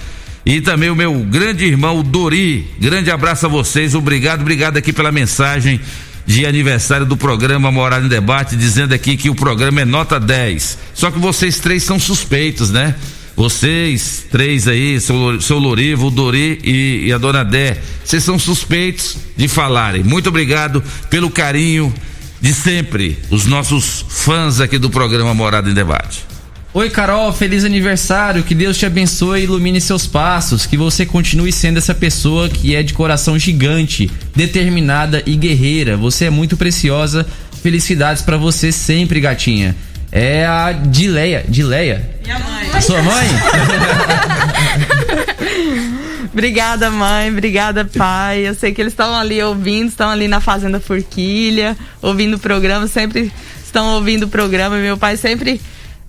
[0.46, 2.68] E também o meu grande irmão, Dori.
[2.80, 3.94] Grande abraço a vocês.
[3.94, 5.80] Obrigado, obrigado aqui pela mensagem
[6.26, 10.78] de aniversário do programa Morada em Debate, dizendo aqui que o programa é nota 10.
[10.94, 12.96] Só que vocês três são suspeitos, né?
[13.36, 18.38] Vocês três aí, seu, seu Lorivo, o Dori e, e a dona Dé, vocês são
[18.38, 20.04] suspeitos de falarem.
[20.04, 21.94] Muito obrigado pelo carinho
[22.42, 26.31] de sempre, os nossos fãs aqui do programa Morada em Debate.
[26.74, 28.44] Oi, Carol, feliz aniversário.
[28.44, 30.66] Que Deus te abençoe e ilumine seus passos.
[30.66, 35.98] Que você continue sendo essa pessoa que é de coração gigante, determinada e guerreira.
[35.98, 37.28] Você é muito preciosa.
[37.62, 39.76] Felicidades pra você sempre, gatinha.
[40.14, 41.44] É a Dileia.
[41.46, 42.10] Dileia?
[42.24, 42.70] Minha mãe.
[42.74, 43.28] A sua mãe?
[46.32, 47.30] Obrigada, mãe.
[47.30, 48.48] Obrigada, pai.
[48.48, 52.88] Eu sei que eles estão ali ouvindo, estão ali na Fazenda Forquilha, ouvindo o programa,
[52.88, 53.30] sempre
[53.62, 54.78] estão ouvindo o programa.
[54.78, 55.60] Meu pai sempre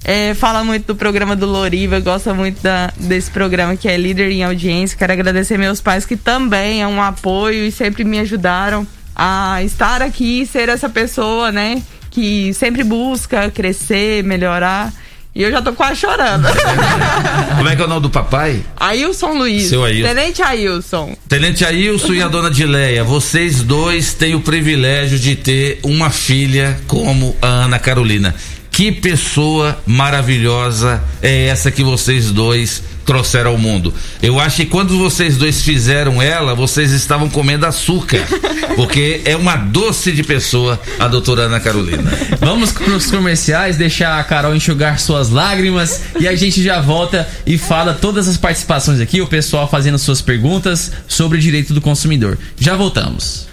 [0.04, 4.30] eh, fala muito do programa do Loriva, gosta muito da- desse programa que é líder
[4.30, 4.96] em audiência.
[4.98, 10.02] Quero agradecer meus pais que também é um apoio e sempre me ajudaram a estar
[10.02, 11.82] aqui e ser essa pessoa, né?
[12.10, 14.92] Que sempre busca crescer, melhorar.
[15.34, 16.46] E eu já tô quase chorando.
[17.56, 18.60] Como é que é o nome do papai?
[18.78, 19.64] Ailson Luiz.
[19.64, 20.08] Seu Ailson.
[20.14, 21.16] Tenente Ailson.
[21.26, 26.78] Tenente Ailson e a dona Dileia, vocês dois têm o privilégio de ter uma filha
[26.86, 28.34] como a Ana Carolina.
[28.72, 33.92] Que pessoa maravilhosa é essa que vocês dois trouxeram ao mundo?
[34.22, 38.26] Eu acho que quando vocês dois fizeram ela, vocês estavam comendo açúcar.
[38.74, 42.10] Porque é uma doce de pessoa a doutora Ana Carolina.
[42.40, 47.58] Vamos pros comerciais, deixar a Carol enxugar suas lágrimas e a gente já volta e
[47.58, 52.38] fala todas as participações aqui, o pessoal fazendo suas perguntas sobre o direito do consumidor.
[52.58, 53.51] Já voltamos.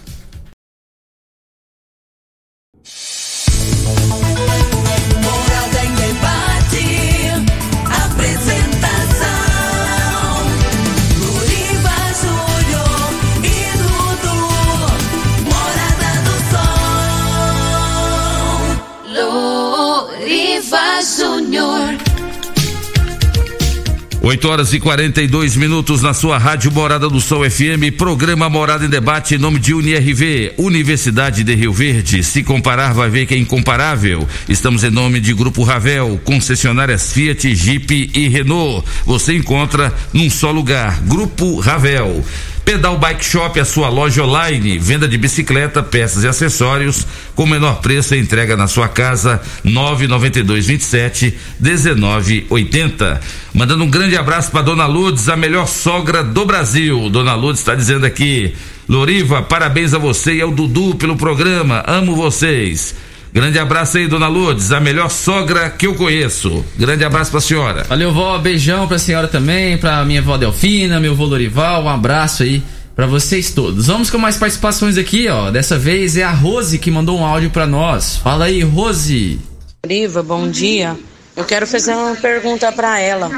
[24.30, 28.88] 8 horas e 42 minutos na sua rádio Morada do Sol FM, programa Morada em
[28.88, 32.24] Debate em nome de UniRV, Universidade de Rio Verde.
[32.24, 34.28] Se comparar, vai ver que é incomparável.
[34.48, 38.88] Estamos em nome de Grupo Ravel, concessionárias Fiat, Jeep e Renault.
[39.04, 42.24] Você encontra num só lugar, Grupo Ravel.
[42.66, 47.06] Pedal Bike Shop, a sua loja online, venda de bicicleta, peças e acessórios,
[47.36, 53.22] com menor preço e entrega na sua casa, 992 27 19 80.
[53.54, 57.10] Mandando um grande abraço para Dona Lourdes, a melhor sogra do Brasil.
[57.10, 58.54] Dona Lourdes está dizendo aqui:
[58.88, 62.96] Loriva, parabéns a você e ao Dudu pelo programa, amo vocês.
[63.32, 66.66] Grande abraço aí, Dona Lourdes, a melhor sogra que eu conheço.
[66.78, 67.84] Grande abraço pra senhora.
[67.84, 68.38] Valeu, vó.
[68.40, 71.84] Beijão pra senhora também, pra minha vó Delfina, meu vô Lorival.
[71.84, 72.64] Um abraço aí
[72.96, 73.88] pra vocês todos.
[73.88, 75.52] Vamos com mais participações aqui, ó.
[75.52, 78.18] Dessa vez é a Rose que mandou um áudio pra nós.
[78.18, 79.40] Fala aí, Rose.
[79.88, 80.98] Riva, bom dia.
[81.36, 83.32] Eu quero fazer uma pergunta para ela.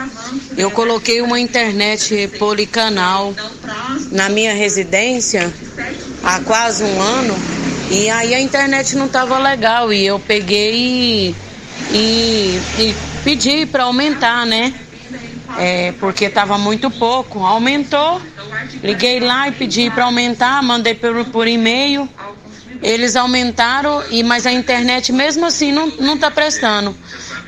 [0.57, 3.35] Eu coloquei uma internet policanal
[4.11, 5.53] na minha residência
[6.23, 7.60] há quase um ano
[7.91, 11.35] e aí a internet não estava legal e eu peguei
[11.91, 14.73] e, e, pedi para aumentar, né?
[15.57, 17.43] É, porque estava muito pouco.
[17.45, 18.21] Aumentou,
[18.81, 22.07] liguei lá e pedi para aumentar, mandei por, por e-mail.
[22.81, 26.95] Eles aumentaram, e mas a internet mesmo assim não, não tá prestando.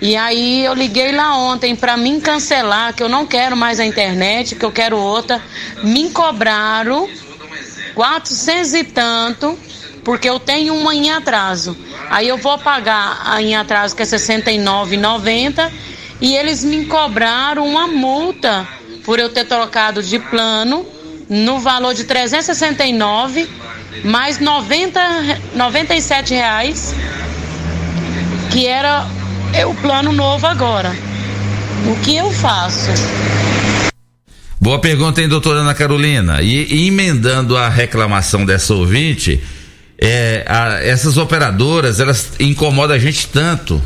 [0.01, 3.85] E aí eu liguei lá ontem para mim cancelar, que eu não quero mais a
[3.85, 5.41] internet, que eu quero outra.
[5.81, 7.09] Me cobraram
[7.95, 9.57] 400 e tanto,
[10.03, 11.75] porque eu tenho uma em atraso.
[12.09, 15.71] Aí eu vou pagar a em atraso que é R$ 69,90
[16.21, 18.67] e eles me cobraram uma multa
[19.05, 20.85] por eu ter trocado de plano
[21.29, 23.47] no valor de 369
[24.03, 24.99] mais 90,
[25.55, 26.95] 97 reais,
[28.51, 29.05] que era
[29.67, 30.91] o plano novo agora.
[31.85, 32.89] O que eu faço?
[34.59, 36.41] Boa pergunta, hein, doutora Ana Carolina?
[36.41, 39.43] E, e emendando a reclamação dessa ouvinte,
[40.05, 43.81] é, a- essas operadoras, elas incomodam a gente tanto.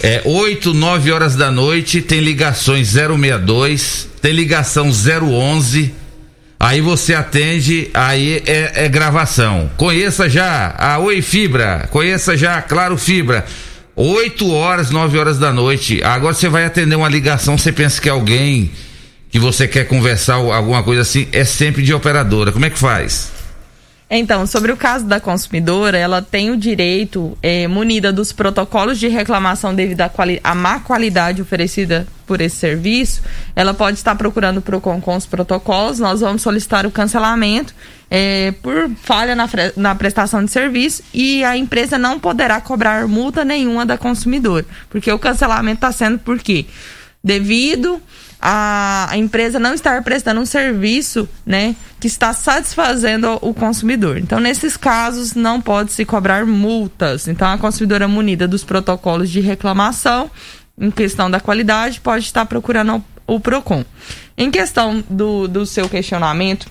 [0.00, 5.92] É, 8, 9 horas da noite tem ligações 062, tem ligação 011.
[6.60, 9.68] Aí você atende, aí é, é gravação.
[9.76, 13.44] Conheça já a Oi Fibra, conheça já a Claro Fibra.
[13.96, 16.00] 8 horas, 9 horas da noite.
[16.04, 18.70] Agora você vai atender uma ligação, você pensa que é alguém
[19.30, 22.52] que você quer conversar alguma coisa assim, é sempre de operadora.
[22.52, 23.30] Como é que faz?
[24.10, 29.06] Então, sobre o caso da consumidora, ela tem o direito, eh, munida dos protocolos de
[29.06, 33.22] reclamação devido à, má qualidade oferecida por esse serviço,
[33.54, 37.74] ela pode estar procurando o com os protocolos, nós vamos solicitar o cancelamento
[38.10, 43.44] eh, por falha na, na prestação de serviço e a empresa não poderá cobrar multa
[43.44, 46.64] nenhuma da consumidora, porque o cancelamento está sendo por quê?
[47.22, 48.00] devido
[48.40, 54.18] a, empresa não estar prestando um serviço, né, que está satisfazendo o consumidor.
[54.18, 57.26] Então, nesses casos, não pode se cobrar multas.
[57.26, 60.30] Então, a consumidora munida dos protocolos de reclamação
[60.80, 63.84] em questão da qualidade pode estar procurando o, o Procon.
[64.36, 66.70] Em questão do, do seu questionamento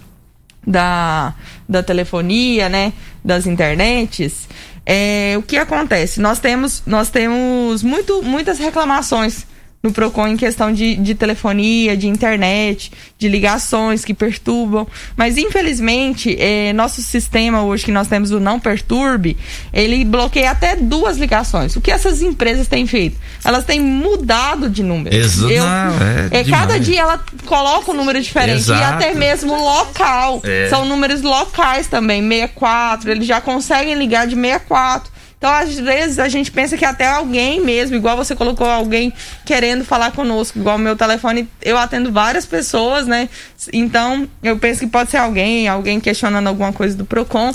[0.66, 1.34] da,
[1.68, 4.48] da telefonia, né, das internets,
[4.86, 6.22] é, o que acontece?
[6.22, 9.46] Nós temos, nós temos muito, muitas reclamações
[9.84, 14.88] no Procon em questão de, de telefonia, de internet, de ligações que perturbam.
[15.16, 19.38] Mas infelizmente, eh, nosso sistema hoje que nós temos o não perturbe,
[19.72, 21.76] ele bloqueia até duas ligações.
[21.76, 23.18] O que essas empresas têm feito?
[23.46, 25.16] Elas têm mudado de número.
[25.16, 28.82] Exa- Eu- é é, cada dia ela coloca um número diferente Exato.
[28.82, 30.42] e até mesmo local.
[30.44, 30.68] É.
[30.70, 35.17] São números locais também, 64, eles já conseguem ligar de 64.
[35.38, 39.14] Então, às vezes, a gente pensa que até alguém mesmo, igual você colocou alguém
[39.46, 43.30] querendo falar conosco, igual o meu telefone, eu atendo várias pessoas, né?
[43.72, 47.52] Então, eu penso que pode ser alguém, alguém questionando alguma coisa do PROCON.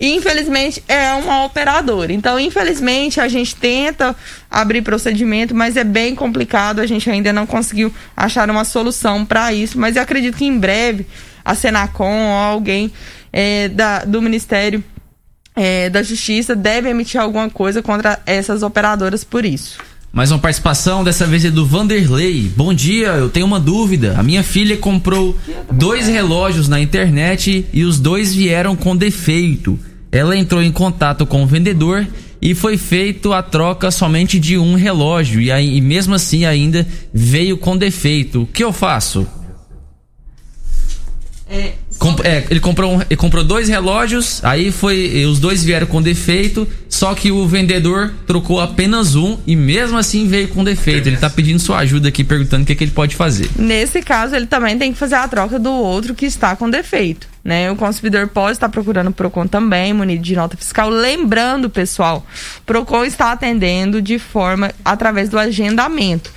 [0.00, 2.12] E, infelizmente, é uma operadora.
[2.12, 4.16] Então, infelizmente, a gente tenta
[4.50, 6.80] abrir procedimento, mas é bem complicado.
[6.80, 9.78] A gente ainda não conseguiu achar uma solução para isso.
[9.78, 11.04] Mas eu acredito que em breve
[11.44, 12.92] a Senacom ou alguém
[13.32, 14.82] eh, da, do Ministério
[15.58, 19.78] eh, da Justiça deve emitir alguma coisa contra essas operadoras por isso.
[20.10, 22.50] Mais uma participação, dessa vez é do Vanderlei.
[22.56, 24.14] Bom dia, eu tenho uma dúvida.
[24.18, 25.36] A minha filha comprou
[25.70, 29.78] dois relógios na internet e os dois vieram com defeito.
[30.10, 32.06] Ela entrou em contato com o vendedor
[32.40, 36.86] e foi feito a troca somente de um relógio e, aí, e mesmo assim ainda
[37.12, 38.42] veio com defeito.
[38.42, 39.26] O que eu faço?
[41.98, 45.24] Com- é, ele comprou, um- ele comprou dois relógios, aí foi.
[45.26, 50.28] Os dois vieram com defeito, só que o vendedor trocou apenas um e mesmo assim
[50.28, 51.08] veio com defeito.
[51.08, 53.50] Ele tá pedindo sua ajuda aqui, perguntando o que, que ele pode fazer.
[53.58, 57.26] Nesse caso, ele também tem que fazer a troca do outro que está com defeito.
[57.44, 57.70] Né?
[57.70, 60.90] O consumidor pode estar procurando o Procon também, munido de nota fiscal.
[60.90, 62.26] Lembrando, pessoal,
[62.58, 66.30] o Procon está atendendo de forma através do agendamento.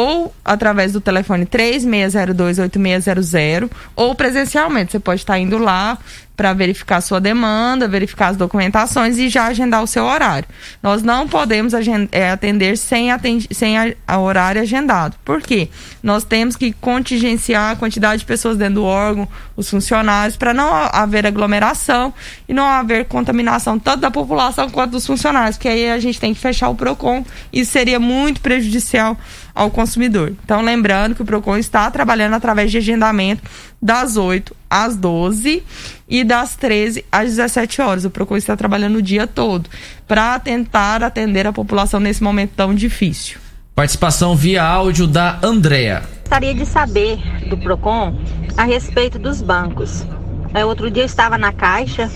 [0.00, 4.92] Ou através do telefone 36028600 ou presencialmente.
[4.92, 5.98] Você pode estar indo lá
[6.38, 10.48] para verificar sua demanda, verificar as documentações e já agendar o seu horário.
[10.80, 11.74] Nós não podemos
[12.12, 15.16] eh, atender sem, atendi- sem a, horário agendado.
[15.24, 15.68] Por quê?
[16.00, 20.72] Nós temos que contingenciar a quantidade de pessoas dentro do órgão, os funcionários, para não
[20.72, 22.14] ha- haver aglomeração
[22.48, 26.32] e não haver contaminação tanto da população quanto dos funcionários, porque aí a gente tem
[26.32, 29.18] que fechar o PROCON e seria muito prejudicial
[29.52, 30.34] ao consumidor.
[30.44, 33.42] Então, lembrando que o PROCON está trabalhando através de agendamento
[33.80, 35.62] das 8 às 12
[36.08, 38.04] e das 13 às 17 horas.
[38.04, 39.68] O PROCON está trabalhando o dia todo
[40.06, 43.38] para tentar atender a população nesse momento tão difícil.
[43.74, 46.02] Participação via áudio da Andrea.
[46.22, 47.18] Gostaria de saber
[47.48, 48.18] do Procon
[48.56, 50.04] a respeito dos bancos.
[50.52, 52.10] É, outro dia eu estava na caixa,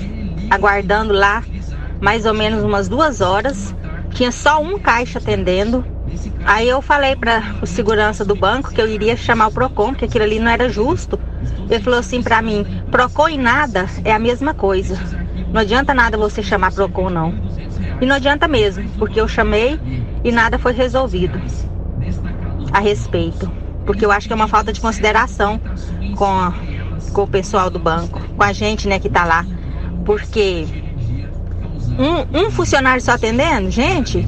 [0.51, 1.43] aguardando lá
[2.01, 3.74] mais ou menos umas duas horas.
[4.10, 5.84] Tinha só um caixa atendendo.
[6.44, 10.05] Aí eu falei para o segurança do banco que eu iria chamar o Procon, que
[10.05, 11.18] aquilo ali não era justo.
[11.68, 14.98] Ele falou assim para mim: Procon e nada é a mesma coisa.
[15.52, 17.34] Não adianta nada você chamar Procon, não.
[18.01, 19.78] E não adianta mesmo, porque eu chamei
[20.24, 21.40] e nada foi resolvido
[22.72, 23.51] a respeito.
[23.84, 25.60] Porque eu acho que é uma falta de consideração
[26.16, 26.55] com, a-
[27.12, 29.44] com o pessoal do banco, com a gente, né, que tá lá.
[30.05, 30.66] Porque
[31.98, 34.24] um, um funcionário só atendendo, gente,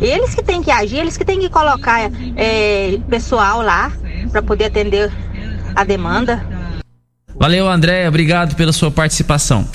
[0.00, 3.92] eles que têm que agir, eles que têm que colocar é, pessoal lá
[4.30, 5.10] para poder atender
[5.74, 6.44] a demanda.
[7.34, 8.08] Valeu, Andréia.
[8.08, 9.66] Obrigado pela sua participação.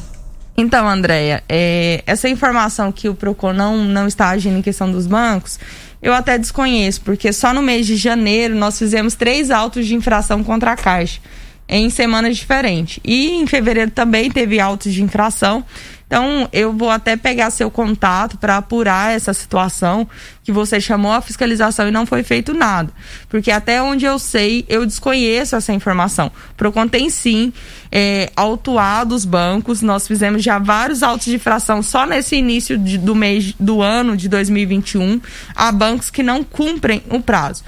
[0.58, 5.06] Então, Andréia, é, essa informação que o Procon não, não está agindo em questão dos
[5.06, 5.60] bancos,
[6.02, 10.44] eu até desconheço, porque só no mês de janeiro nós fizemos três autos de infração
[10.44, 11.20] contra a Caixa,
[11.68, 13.00] em semanas diferentes.
[13.04, 15.66] E em fevereiro também teve autos de infração.
[16.08, 20.08] Então, eu vou até pegar seu contato para apurar essa situação
[20.44, 22.92] que você chamou a fiscalização e não foi feito nada.
[23.28, 26.32] Porque até onde eu sei, eu desconheço essa informação.
[26.56, 27.52] Procon tem sim
[27.92, 29.82] é, autuado os bancos.
[29.82, 34.16] Nós fizemos já vários autos de infração só nesse início de- do mês do ano
[34.16, 35.20] de 2021
[35.56, 37.64] a bancos que não cumprem o prazo.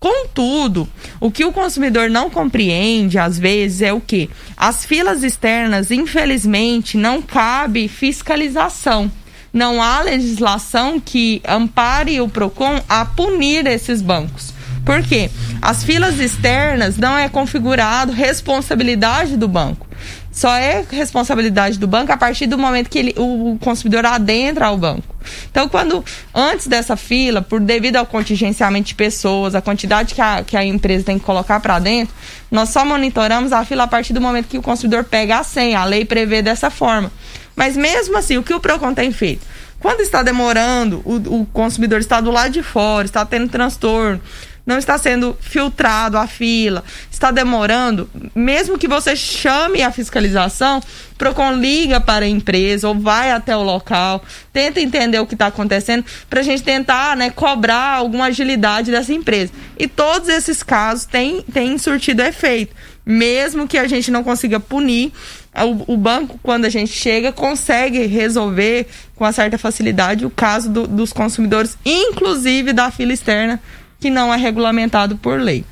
[0.00, 0.88] Contudo,
[1.20, 6.96] o que o consumidor não compreende às vezes é o que as filas externas, infelizmente,
[6.96, 9.10] não cabe fiscalização.
[9.52, 14.54] Não há legislação que ampare o Procon a punir esses bancos.
[14.84, 15.30] Por quê?
[15.60, 19.86] As filas externas não é configurado responsabilidade do banco.
[20.30, 24.76] Só é responsabilidade do banco a partir do momento que ele, o consumidor adentra ao
[24.76, 25.02] banco.
[25.50, 30.42] Então, quando antes dessa fila, por devido ao contingenciamento de pessoas, a quantidade que a,
[30.44, 32.14] que a empresa tem que colocar para dentro,
[32.50, 35.80] nós só monitoramos a fila a partir do momento que o consumidor pega a senha.
[35.80, 37.10] A lei prevê dessa forma.
[37.56, 39.44] Mas mesmo assim, o que o PROCON tem feito?
[39.80, 44.20] Quando está demorando, o, o consumidor está do lado de fora, está tendo transtorno,
[44.68, 50.82] não está sendo filtrado a fila, está demorando, mesmo que você chame a fiscalização,
[51.16, 54.22] Procon liga para a empresa ou vai até o local,
[54.52, 59.12] tenta entender o que está acontecendo, para a gente tentar né, cobrar alguma agilidade dessa
[59.12, 59.52] empresa.
[59.76, 62.72] E todos esses casos têm, têm surtido efeito.
[63.04, 65.12] Mesmo que a gente não consiga punir,
[65.56, 68.86] o, o banco, quando a gente chega, consegue resolver
[69.16, 73.60] com uma certa facilidade o caso do- dos consumidores, inclusive da fila externa,
[74.00, 75.64] que não é regulamentado por lei.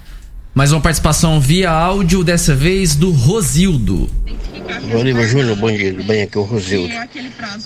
[0.54, 4.08] Mais uma participação via áudio, dessa vez do Rosildo.
[4.90, 6.22] Bolívar Júnior, bom dia, bem?
[6.22, 6.92] Aqui é o Rosildo.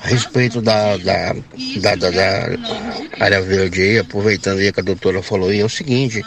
[0.02, 1.34] A respeito da, da,
[1.80, 2.48] da, da- da
[3.20, 6.22] área verde aí, aproveitando aí que a doutora falou aí, é o seguinte,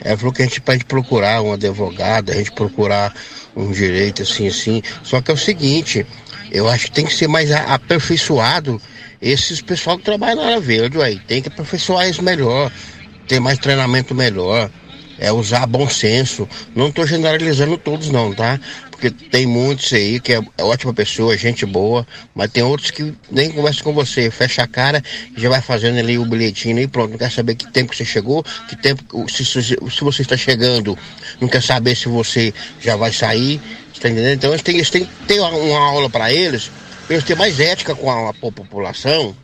[0.00, 3.14] ela falou que a gente pode procurar um advogado, a gente procurar
[3.54, 6.06] um direito assim, assim, só que é o seguinte,
[6.50, 8.80] eu acho que tem que ser mais aperfeiçoado
[9.20, 12.72] esses pessoal que trabalha na área verde, ué, tem que aperfeiçoar isso melhor,
[13.30, 14.68] ter mais treinamento melhor,
[15.16, 16.48] é usar bom senso.
[16.74, 18.58] Não estou generalizando todos não, tá?
[18.90, 22.04] Porque tem muitos aí que é, ótima pessoa, gente boa,
[22.34, 25.00] mas tem outros que nem conversam com você, fecha a cara
[25.36, 28.04] já vai fazendo ali o bilhetinho e pronto, não quer saber que tempo que você
[28.04, 30.98] chegou, que tempo, se, se, se você está chegando,
[31.40, 33.60] não quer saber se você já vai sair,
[33.94, 34.34] você tá entendendo?
[34.34, 36.68] Então eles têm, eles têm ter uma, aula para eles,
[37.06, 39.36] pra eles terem mais ética com a, a população,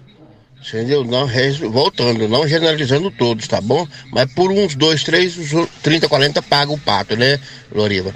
[0.68, 1.04] Entendeu?
[1.04, 1.28] Não,
[1.70, 3.86] voltando, não generalizando todos, tá bom?
[4.10, 7.38] Mas por uns dois, três, os outros 30, 40 paga o pato, né,
[7.72, 8.12] Loriva?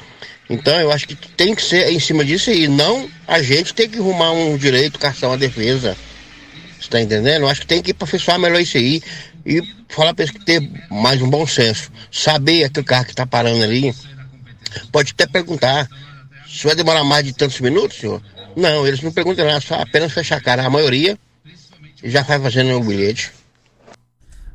[0.49, 3.89] Então eu acho que tem que ser em cima disso aí, não a gente tem
[3.89, 5.97] que arrumar um direito, caçar uma defesa.
[6.81, 7.43] Você tá entendendo?
[7.43, 9.01] Eu acho que tem que aperfeiçoar melhor isso aí
[9.47, 10.61] e falar pra eles que ter
[10.91, 11.93] mais um bom senso.
[12.11, 13.95] Saber aquele carro que tá parando ali,
[14.91, 15.89] pode até perguntar,
[16.49, 18.21] se vai demorar mais de tantos minutos, senhor?
[18.57, 20.67] Não, eles não perguntam nada, só apenas fechar a cara.
[20.67, 21.17] A maioria
[22.03, 23.33] já vai fazendo o bilhete.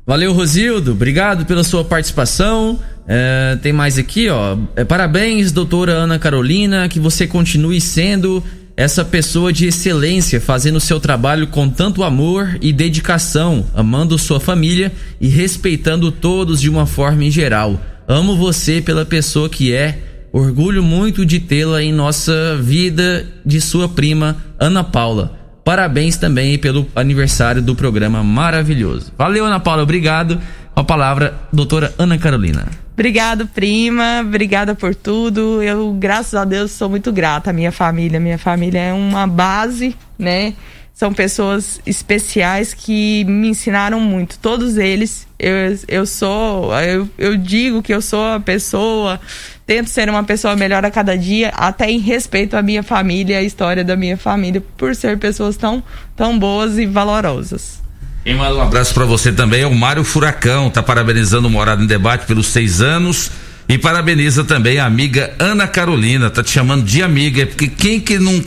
[0.06, 0.92] Valeu, Rosildo.
[0.92, 2.78] Obrigado pela sua participação.
[3.08, 4.56] É, tem mais aqui, ó.
[4.76, 8.42] É, parabéns, doutora Ana Carolina, que você continue sendo
[8.76, 14.38] essa pessoa de excelência, fazendo o seu trabalho com tanto amor e dedicação, amando sua
[14.38, 17.80] família e respeitando todos de uma forma em geral.
[18.06, 19.98] Amo você pela pessoa que é.
[20.32, 25.45] Orgulho muito de tê-la em nossa vida de sua prima, Ana Paula.
[25.66, 29.12] Parabéns também pelo aniversário do programa maravilhoso.
[29.18, 30.40] Valeu, Ana Paula, obrigado.
[30.76, 32.68] A palavra, doutora Ana Carolina.
[32.92, 34.20] Obrigado, prima.
[34.20, 35.60] Obrigada por tudo.
[35.60, 38.20] Eu, graças a Deus, sou muito grata à minha família.
[38.20, 40.54] Minha família é uma base, né?
[40.96, 44.38] São pessoas especiais que me ensinaram muito.
[44.38, 49.20] Todos eles, eu, eu sou, eu, eu digo que eu sou a pessoa,
[49.66, 53.42] tento ser uma pessoa melhor a cada dia, até em respeito à minha família, à
[53.42, 55.82] história da minha família, por ser pessoas tão,
[56.16, 57.78] tão boas e valorosas.
[58.26, 61.86] Manda um abraço pra você também é o Mário Furacão, tá parabenizando o Morada em
[61.86, 63.30] Debate pelos seis anos.
[63.68, 68.16] E parabeniza também a amiga Ana Carolina, tá te chamando de amiga, porque quem que
[68.16, 68.40] não,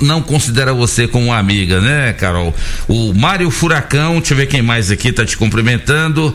[0.00, 2.54] não, considera você como amiga, né, Carol?
[2.88, 6.34] O Mário Furacão, deixa eu ver quem mais aqui tá te cumprimentando.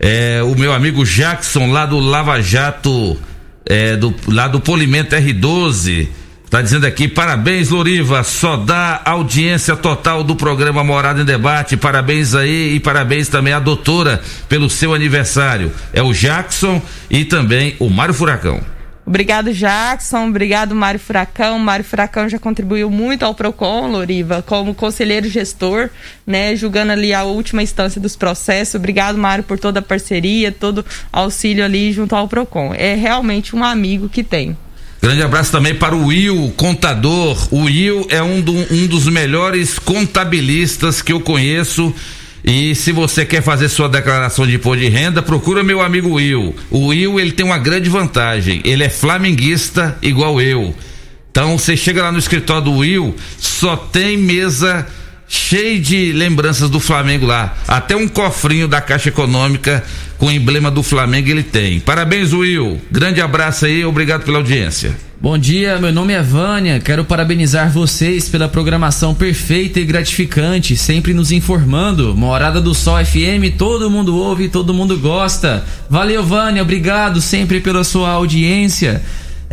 [0.00, 3.16] É, o meu amigo Jackson, lá do Lava Jato,
[3.64, 6.08] é, do, lá do Polimento R12.
[6.52, 11.78] Tá dizendo aqui, parabéns, Loriva, só dá audiência total do programa Morada em Debate.
[11.78, 14.20] Parabéns aí e parabéns também à doutora
[14.50, 15.72] pelo seu aniversário.
[15.94, 18.60] É o Jackson e também o Mário Furacão.
[19.06, 20.28] Obrigado, Jackson.
[20.28, 21.58] Obrigado, Mário Furacão.
[21.58, 25.88] Mário Furacão já contribuiu muito ao PROCON, Loriva, como conselheiro gestor,
[26.26, 26.54] né?
[26.54, 28.74] Julgando ali a última instância dos processos.
[28.74, 32.74] Obrigado, Mário, por toda a parceria, todo auxílio ali junto ao PROCON.
[32.74, 34.54] É realmente um amigo que tem.
[35.02, 37.48] Grande abraço também para o Will, contador.
[37.52, 41.92] O Will é um, do- um dos melhores contabilistas que eu conheço.
[42.44, 46.54] E se você quer fazer sua declaração de imposto de renda, procura meu amigo Will.
[46.70, 48.60] O Will, ele tem uma grande vantagem.
[48.64, 50.74] Ele é flamenguista igual eu.
[51.32, 54.86] Então, você chega lá no escritório do Will, só tem mesa
[55.26, 57.56] cheia de lembranças do Flamengo lá.
[57.66, 59.82] Até um cofrinho da Caixa Econômica
[60.22, 61.80] com o emblema do Flamengo ele tem.
[61.80, 62.80] Parabéns, Will.
[62.92, 64.96] Grande abraço aí, obrigado pela audiência.
[65.20, 66.78] Bom dia, meu nome é Vânia.
[66.78, 72.14] Quero parabenizar vocês pela programação perfeita e gratificante, sempre nos informando.
[72.14, 75.64] Morada do Sol FM, todo mundo ouve, todo mundo gosta.
[75.90, 79.02] Valeu, Vânia, obrigado sempre pela sua audiência.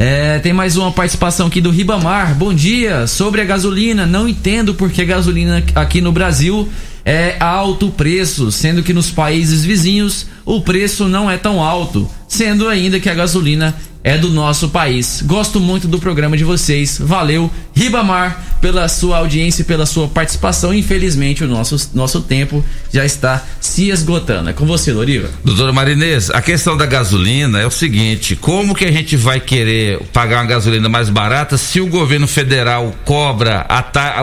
[0.01, 2.33] É, tem mais uma participação aqui do Ribamar.
[2.33, 3.05] Bom dia.
[3.05, 6.69] Sobre a gasolina, não entendo porque a gasolina aqui no Brasil
[7.03, 12.69] é alto preço, sendo que nos países vizinhos o preço não é tão alto, sendo
[12.69, 15.21] ainda que a gasolina é do nosso país.
[15.25, 16.97] Gosto muito do programa de vocês.
[16.99, 20.73] Valeu, Ribamar, pela sua audiência e pela sua participação.
[20.73, 24.49] Infelizmente, o nosso, nosso tempo já está se esgotando.
[24.49, 25.29] É com você, Loriva.
[25.43, 29.99] Doutora Marinês, a questão da gasolina é o seguinte: como que a gente vai querer
[30.13, 33.67] pagar uma gasolina mais barata se o governo federal cobra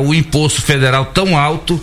[0.03, 1.81] o imposto federal tão alto,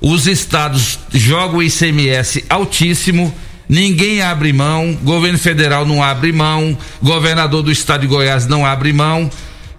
[0.00, 3.34] os estados jogam o ICMS altíssimo,
[3.68, 8.92] ninguém abre mão, governo federal não abre mão, governador do estado de Goiás não abre
[8.92, 9.30] mão.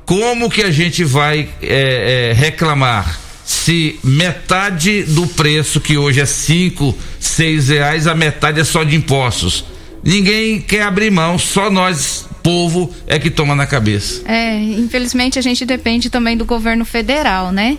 [0.05, 6.25] Como que a gente vai é, é, reclamar se metade do preço que hoje é
[6.25, 9.65] cinco, seis reais, a metade é só de impostos?
[10.03, 14.21] Ninguém quer abrir mão, só nós, povo, é que toma na cabeça.
[14.25, 17.77] É, infelizmente a gente depende também do governo federal, né?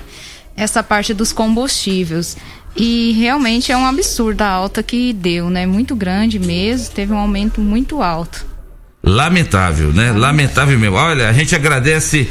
[0.57, 2.37] Essa parte dos combustíveis.
[2.77, 5.67] E realmente é um absurdo a alta que deu, né?
[5.67, 8.47] Muito grande mesmo, teve um aumento muito alto.
[9.03, 10.13] Lamentável, né?
[10.13, 10.97] Lamentável mesmo.
[10.97, 12.29] Olha, a gente agradece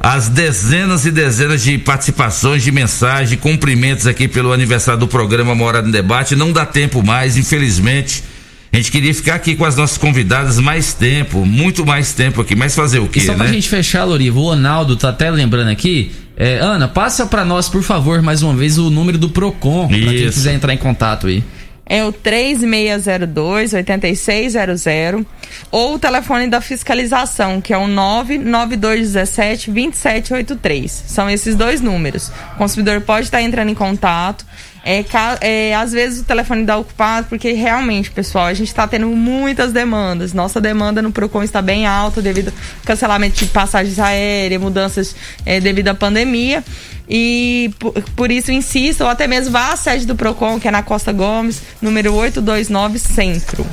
[0.00, 5.86] as dezenas e dezenas de participações, de mensagens, cumprimentos aqui pelo aniversário do programa Morada
[5.88, 6.34] em Debate.
[6.34, 8.24] Não dá tempo mais, infelizmente.
[8.72, 12.56] A gente queria ficar aqui com as nossas convidadas mais tempo, muito mais tempo aqui,
[12.56, 13.52] mas fazer o quê, E só pra né?
[13.52, 16.10] gente fechar, Loriva, o Ronaldo tá até lembrando aqui.
[16.36, 19.98] É, Ana, passa pra nós, por favor, mais uma vez, o número do PROCON, pra
[19.98, 21.44] quem quiser entrar em contato aí.
[21.84, 25.26] É o 3602 8600
[25.70, 31.04] ou o telefone da fiscalização, que é o 99217 2783.
[31.06, 32.30] São esses dois números.
[32.54, 34.46] O consumidor pode estar entrando em contato.
[34.84, 35.04] É,
[35.40, 39.72] é, às vezes o telefone dá ocupado, porque realmente, pessoal, a gente está tendo muitas
[39.72, 40.32] demandas.
[40.32, 45.14] Nossa demanda no PROCON está bem alta devido ao cancelamento de passagens aéreas, mudanças
[45.46, 46.64] é, devido à pandemia.
[47.08, 50.70] E por, por isso insisto, ou até mesmo vá à sede do PROCON, que é
[50.70, 53.66] na Costa Gomes, número 829 Centro.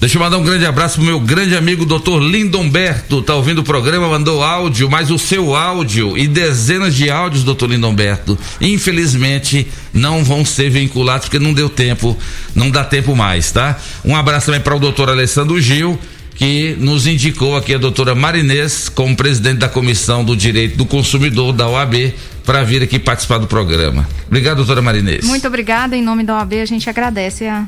[0.00, 2.20] Deixa eu mandar um grande abraço pro meu grande amigo Dr.
[2.20, 7.42] Lindomberto, tá ouvindo o programa, mandou áudio, mas o seu áudio e dezenas de áudios,
[7.42, 7.66] Dr.
[7.66, 12.16] Lindomberto, infelizmente não vão ser vinculados porque não deu tempo,
[12.54, 13.76] não dá tempo mais, tá?
[14.04, 15.08] Um abraço também para o Dr.
[15.08, 15.98] Alessandro Gil,
[16.36, 21.52] que nos indicou aqui a doutora Marinês como presidente da Comissão do Direito do Consumidor
[21.52, 22.14] da OAB
[22.44, 24.08] para vir aqui participar do programa.
[24.28, 25.24] Obrigado, doutora Marinês.
[25.24, 25.96] Muito obrigada.
[25.96, 27.66] Em nome da OAB, a gente agradece a,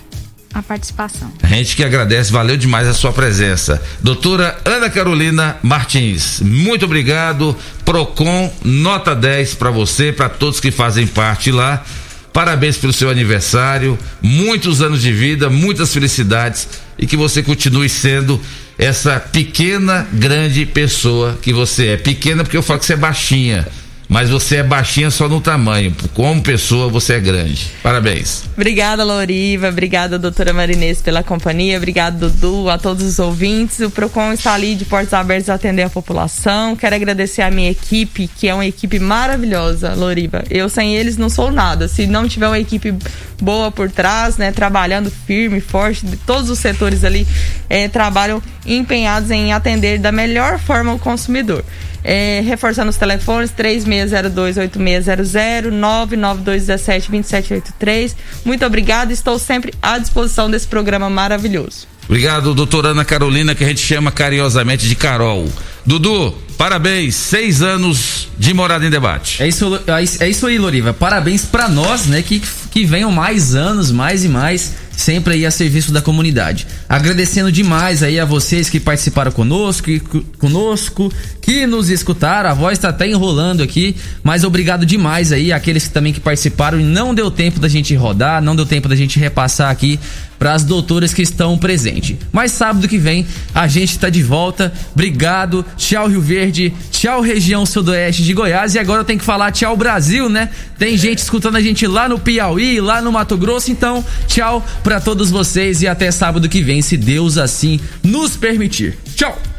[0.53, 1.33] a participação.
[1.43, 3.81] A gente que agradece, valeu demais a sua presença.
[4.03, 7.57] Doutora Ana Carolina Martins, muito obrigado.
[7.85, 11.85] Procon, nota 10 para você, para todos que fazem parte lá.
[12.33, 18.41] Parabéns pelo seu aniversário, muitos anos de vida, muitas felicidades e que você continue sendo
[18.79, 21.97] essa pequena, grande pessoa que você é.
[21.97, 23.67] Pequena porque eu falo que você é baixinha,
[24.11, 25.95] mas você é baixinha só no tamanho.
[26.15, 27.71] Como pessoa, você é grande.
[27.81, 28.43] Parabéns.
[28.57, 29.69] Obrigada, Loriva.
[29.69, 31.77] Obrigada, doutora Marinês, pela companhia.
[31.77, 33.79] Obrigado, Dudu, a todos os ouvintes.
[33.79, 36.75] O PROCON está ali de portas abertas a atender a população.
[36.75, 40.43] Quero agradecer a minha equipe, que é uma equipe maravilhosa, Loriva.
[40.51, 41.87] Eu sem eles não sou nada.
[41.87, 42.93] Se não tiver uma equipe
[43.41, 47.25] boa por trás, né, trabalhando firme, forte, todos os setores ali
[47.69, 51.65] eh, trabalham empenhados em atender da melhor forma o consumidor.
[52.03, 58.17] É, reforçando os telefones 3602-8600, 99217-2783.
[58.45, 61.87] Muito obrigada, estou sempre à disposição desse programa maravilhoso.
[62.09, 65.49] Obrigado, doutora Ana Carolina, que a gente chama carinhosamente de Carol.
[65.87, 69.43] Dudu, parabéns, seis anos de morada em debate.
[69.43, 69.81] É isso,
[70.21, 70.93] é isso aí, Loriva.
[70.93, 72.21] Parabéns pra nós, né?
[72.21, 76.67] Que, que venham mais anos, mais e mais, sempre aí a serviço da comunidade.
[76.89, 80.01] Agradecendo demais aí a vocês que participaram conosco, que,
[80.39, 81.11] conosco,
[81.41, 82.51] que nos escutaram.
[82.51, 86.79] A voz tá até enrolando aqui, mas obrigado demais aí àqueles que também que participaram
[86.79, 89.99] e não deu tempo da gente rodar, não deu tempo da gente repassar aqui
[90.41, 92.17] para as doutoras que estão presentes.
[92.33, 94.73] Mas sábado que vem a gente tá de volta.
[94.95, 95.65] Obrigado.
[95.77, 96.73] Tchau Rio Verde.
[96.91, 98.75] Tchau região sudoeste de Goiás.
[98.75, 100.49] E agora eu tenho que falar tchau Brasil, né?
[100.79, 103.71] Tem gente escutando a gente lá no Piauí, lá no Mato Grosso.
[103.71, 108.97] Então, tchau para todos vocês e até sábado que vem, se Deus assim nos permitir.
[109.15, 109.50] Tchau.